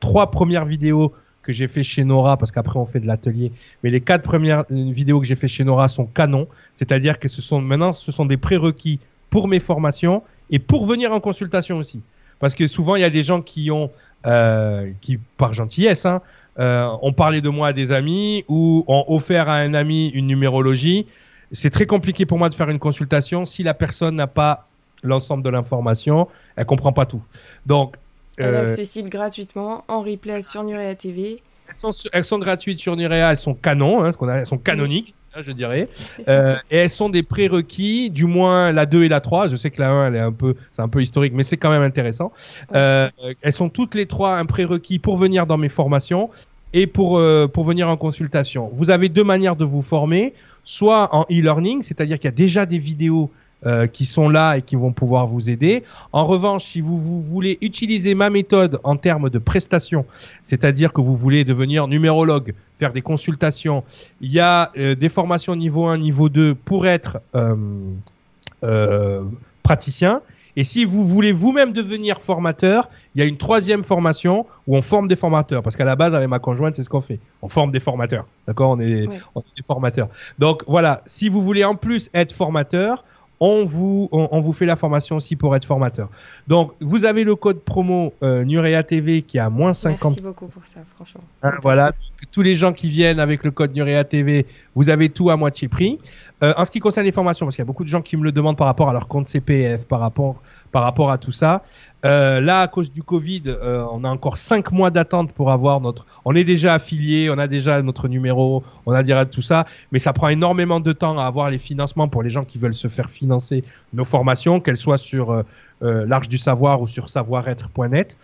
[0.00, 1.12] trois premières vidéos
[1.42, 3.50] que j'ai fait chez Nora, parce qu'après on fait de l'atelier,
[3.82, 6.48] mais les quatre premières euh, vidéos que j'ai fait chez Nora sont canons.
[6.74, 9.00] C'est-à-dire que ce sont maintenant, ce sont des prérequis
[9.30, 12.00] pour mes formations et pour venir en consultation aussi.
[12.40, 13.90] Parce que souvent, il y a des gens qui ont
[14.26, 16.20] euh, qui, par gentillesse, hein,
[16.58, 20.26] euh, ont parlé de moi à des amis ou ont offert à un ami une
[20.26, 21.06] numérologie.
[21.52, 24.68] C'est très compliqué pour moi de faire une consultation si la personne n'a pas
[25.02, 27.22] l'ensemble de l'information, elle comprend pas tout.
[27.66, 27.96] Donc,
[28.36, 31.42] elle est euh, accessible gratuitement en replay sur Nurea TV.
[31.70, 34.46] Elles sont, elles sont gratuites sur Nurea, elles sont canon, hein, ce qu'on a, elles
[34.46, 35.14] sont canoniques.
[35.34, 35.88] Hein, je dirais.
[36.28, 39.48] Euh, et elles sont des prérequis, du moins la 2 et la 3.
[39.48, 41.56] Je sais que la 1, elle est un peu, c'est un peu historique, mais c'est
[41.56, 42.32] quand même intéressant.
[42.74, 43.08] Euh,
[43.40, 46.30] elles sont toutes les trois un prérequis pour venir dans mes formations
[46.72, 48.70] et pour, euh, pour venir en consultation.
[48.72, 50.34] Vous avez deux manières de vous former,
[50.64, 53.30] soit en e-learning, c'est-à-dire qu'il y a déjà des vidéos
[53.66, 55.84] euh, qui sont là et qui vont pouvoir vous aider.
[56.12, 60.06] En revanche, si vous, vous voulez utiliser ma méthode en termes de prestations,
[60.42, 63.84] c'est-à-dire que vous voulez devenir numérologue, faire des consultations,
[64.22, 69.24] il y a euh, des formations niveau 1, niveau 2 pour être euh,
[69.62, 70.22] praticien.
[70.56, 74.82] Et si vous voulez vous-même devenir formateur, il y a une troisième formation où on
[74.82, 75.62] forme des formateurs.
[75.62, 77.20] Parce qu'à la base, avec ma conjointe, c'est ce qu'on fait.
[77.42, 78.26] On forme des formateurs.
[78.46, 78.70] D'accord?
[78.70, 80.08] On, est, on est des formateurs.
[80.38, 83.04] Donc voilà, si vous voulez en plus être formateur,
[83.40, 86.10] on vous, on, vous fait la formation aussi pour être formateur.
[86.46, 90.02] Donc, vous avez le code promo euh, Nurea TV qui est à moins 50.
[90.02, 91.22] Merci beaucoup pour ça, franchement.
[91.42, 91.92] Hein, voilà,
[92.30, 95.68] tous les gens qui viennent avec le code Nurea TV vous avez tout à moitié
[95.68, 95.98] prix.
[96.42, 98.16] Euh, en ce qui concerne les formations, parce qu'il y a beaucoup de gens qui
[98.16, 100.36] me le demandent par rapport à leur compte CPF, par rapport,
[100.72, 101.62] par rapport à tout ça.
[102.06, 105.80] Euh, là, à cause du Covid, euh, on a encore cinq mois d'attente pour avoir
[105.80, 106.06] notre.
[106.24, 109.98] On est déjà affilié, on a déjà notre numéro, on a déjà tout ça, mais
[109.98, 112.88] ça prend énormément de temps à avoir les financements pour les gens qui veulent se
[112.88, 113.62] faire financer
[113.92, 115.42] nos formations, qu'elles soient sur euh,
[115.82, 118.16] euh l'Arche du Savoir ou sur savoir-être.net.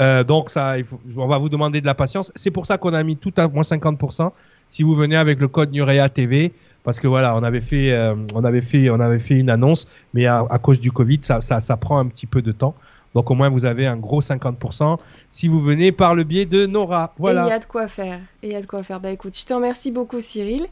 [0.00, 2.32] Euh, donc ça, faut, on va vous demander de la patience.
[2.34, 4.30] C'est pour ça qu'on a mis tout à moins 50%
[4.68, 6.52] si vous venez avec le code Nurea TV
[6.84, 9.88] parce que voilà, on avait fait, euh, on avait fait, on avait fait une annonce,
[10.12, 12.74] mais à, cause du Covid, ça, prend un petit peu de temps.
[13.14, 14.98] Donc au moins vous avez un gros 50%
[15.30, 17.14] si vous venez par le biais de Nora.
[17.16, 17.44] Voilà.
[17.44, 18.20] Et il y a de quoi faire.
[18.42, 18.98] Et il y a de quoi faire.
[18.98, 20.66] Bah écoute, je te remercie beaucoup Cyril.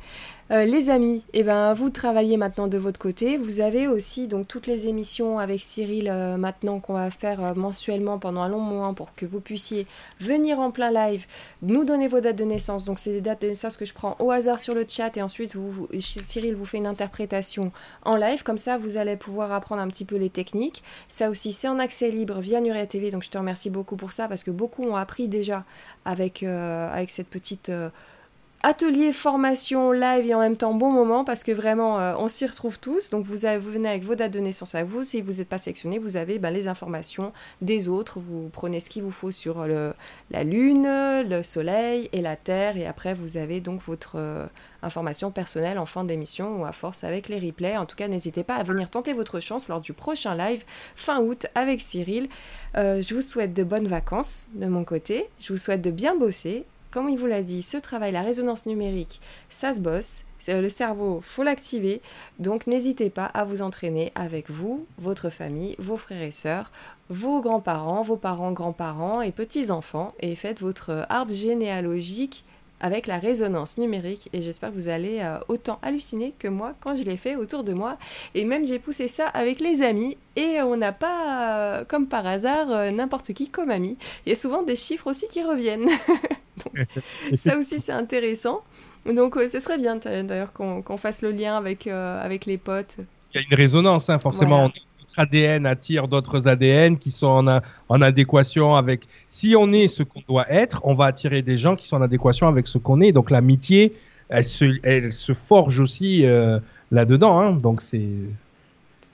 [0.53, 3.39] Euh, les amis, eh ben, vous travaillez maintenant de votre côté.
[3.39, 7.55] Vous avez aussi donc toutes les émissions avec Cyril euh, maintenant qu'on va faire euh,
[7.55, 9.87] mensuellement pendant un long moment pour que vous puissiez
[10.21, 11.25] venir en plein live,
[11.63, 12.85] nous donner vos dates de naissance.
[12.85, 15.23] Donc c'est des dates de naissance que je prends au hasard sur le chat et
[15.23, 15.57] ensuite
[15.99, 17.73] Cyril vous fait une interprétation
[18.05, 18.43] en live.
[18.43, 20.83] Comme ça, vous allez pouvoir apprendre un petit peu les techniques.
[21.09, 23.11] Ça aussi, c'est en accès libre via Nuria TV.
[23.11, 25.65] Donc je te remercie beaucoup pour ça parce que beaucoup ont appris déjà
[26.05, 27.73] avec, avec cette petite
[28.65, 32.47] atelier formation live et en même temps bon moment parce que vraiment euh, on s'y
[32.47, 33.11] retrouve tous.
[33.11, 35.05] Donc vous, avez- vous venez avec vos dates de naissance à vous.
[35.05, 38.21] Si vous n'êtes pas sélectionné, vous avez ben, les informations des autres.
[38.21, 40.85] Vous prenez ce qu'il vous faut sur la lune,
[41.29, 42.77] le soleil et la terre.
[42.77, 44.47] Et après vous avez donc votre euh,
[44.83, 47.77] information personnelle en fin d'émission ou à force avec les replays.
[47.77, 50.65] En tout cas, n'hésitez pas à venir tenter votre chance lors du prochain live
[50.95, 52.29] fin août avec Cyril.
[52.77, 55.29] Euh, je vous souhaite de bonnes vacances de mon côté.
[55.41, 56.65] Je vous souhaite de bien bosser.
[56.93, 60.25] Comme il vous l'a dit, ce travail, la résonance numérique, ça se bosse.
[60.39, 62.03] C'est- Le cerveau, faut l'activer.
[62.39, 66.71] Donc n'hésitez pas à vous entraîner avec vous, votre famille, vos frères et sœurs,
[67.09, 70.13] vos grands-parents, vos parents, grands-parents et petits-enfants.
[70.21, 72.45] Et faites votre arbre généalogique
[72.83, 74.29] avec la résonance numérique.
[74.33, 77.65] Et j'espère que vous allez euh, autant halluciner que moi quand je l'ai fait autour
[77.65, 77.97] de moi.
[78.35, 80.19] Et même j'ai poussé ça avec les amis.
[80.37, 83.97] Et on n'a pas, euh, comme par hasard, euh, n'importe qui comme ami.
[84.27, 85.89] Il y a souvent des chiffres aussi qui reviennent.
[86.65, 86.87] Donc,
[87.35, 88.63] ça aussi, c'est intéressant.
[89.07, 92.97] Donc, euh, ce serait bien d'ailleurs qu'on fasse le lien avec, euh, avec les potes.
[93.35, 94.59] Il y a une résonance, hein, forcément.
[94.59, 94.73] Voilà.
[95.17, 99.07] Notre ADN attire d'autres ADN qui sont en, a- en adéquation avec.
[99.29, 102.03] Si on est ce qu'on doit être, on va attirer des gens qui sont en
[102.03, 103.13] adéquation avec ce qu'on est.
[103.13, 103.95] Donc l'amitié,
[104.29, 106.59] elle se, elle se forge aussi euh,
[106.91, 107.39] là-dedans.
[107.41, 107.53] hein.
[107.57, 108.09] Donc c'est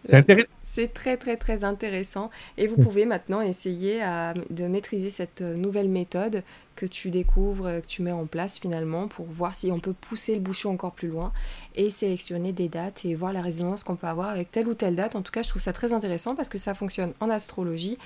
[0.05, 0.55] c'est intéressant.
[0.63, 5.55] C'est très très très intéressant et vous pouvez maintenant essayer à- de maîtriser cette euh,
[5.57, 6.45] nouvelle méthode
[6.79, 9.93] que tu découvres, euh, que tu mets en place finalement pour voir si on peut
[9.93, 11.33] pousser le bouchon encore plus loin
[11.75, 14.95] et sélectionner des dates et voir la résonance qu'on peut avoir avec telle ou telle
[14.95, 15.17] date.
[15.17, 17.99] En tout cas, je trouve ça très intéressant parce que ça fonctionne en astrologie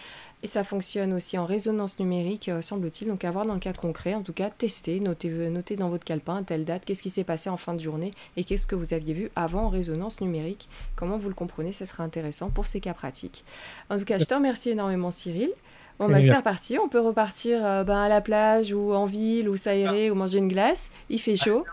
[0.43, 3.09] et ça fonctionne aussi en résonance numérique, euh, semble-t-il.
[3.09, 6.05] Donc à voir dans le cas concret, en tout cas, testez, notez, notez dans votre
[6.05, 8.95] calepin telle date, qu'est-ce qui s'est passé en fin de journée et qu'est-ce que vous
[8.95, 10.71] aviez vu avant en résonance numérique.
[10.97, 13.45] Comment vous le comprenez, ça sera intéressant pour ces cas pratiques.
[13.91, 15.51] En tout cas, je te remercie énormément Cyril.
[15.99, 19.49] Bon, bah, c'est reparti, on peut repartir euh, ben, à la plage ou en ville
[19.49, 20.91] ou s'aérer ou manger une glace.
[21.09, 21.65] Il fait chaud.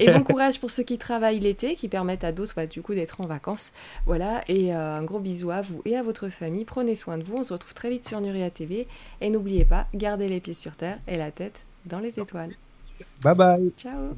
[0.00, 2.94] Et bon courage pour ceux qui travaillent l'été, qui permettent à d'autres bah, du coup
[2.94, 3.72] d'être en vacances.
[4.06, 6.64] Voilà, et euh, un gros bisou à vous et à votre famille.
[6.64, 7.36] Prenez soin de vous.
[7.36, 8.86] On se retrouve très vite sur Nuria TV.
[9.20, 12.54] Et n'oubliez pas, gardez les pieds sur terre et la tête dans les étoiles.
[13.22, 13.72] Bye bye.
[13.76, 14.16] Ciao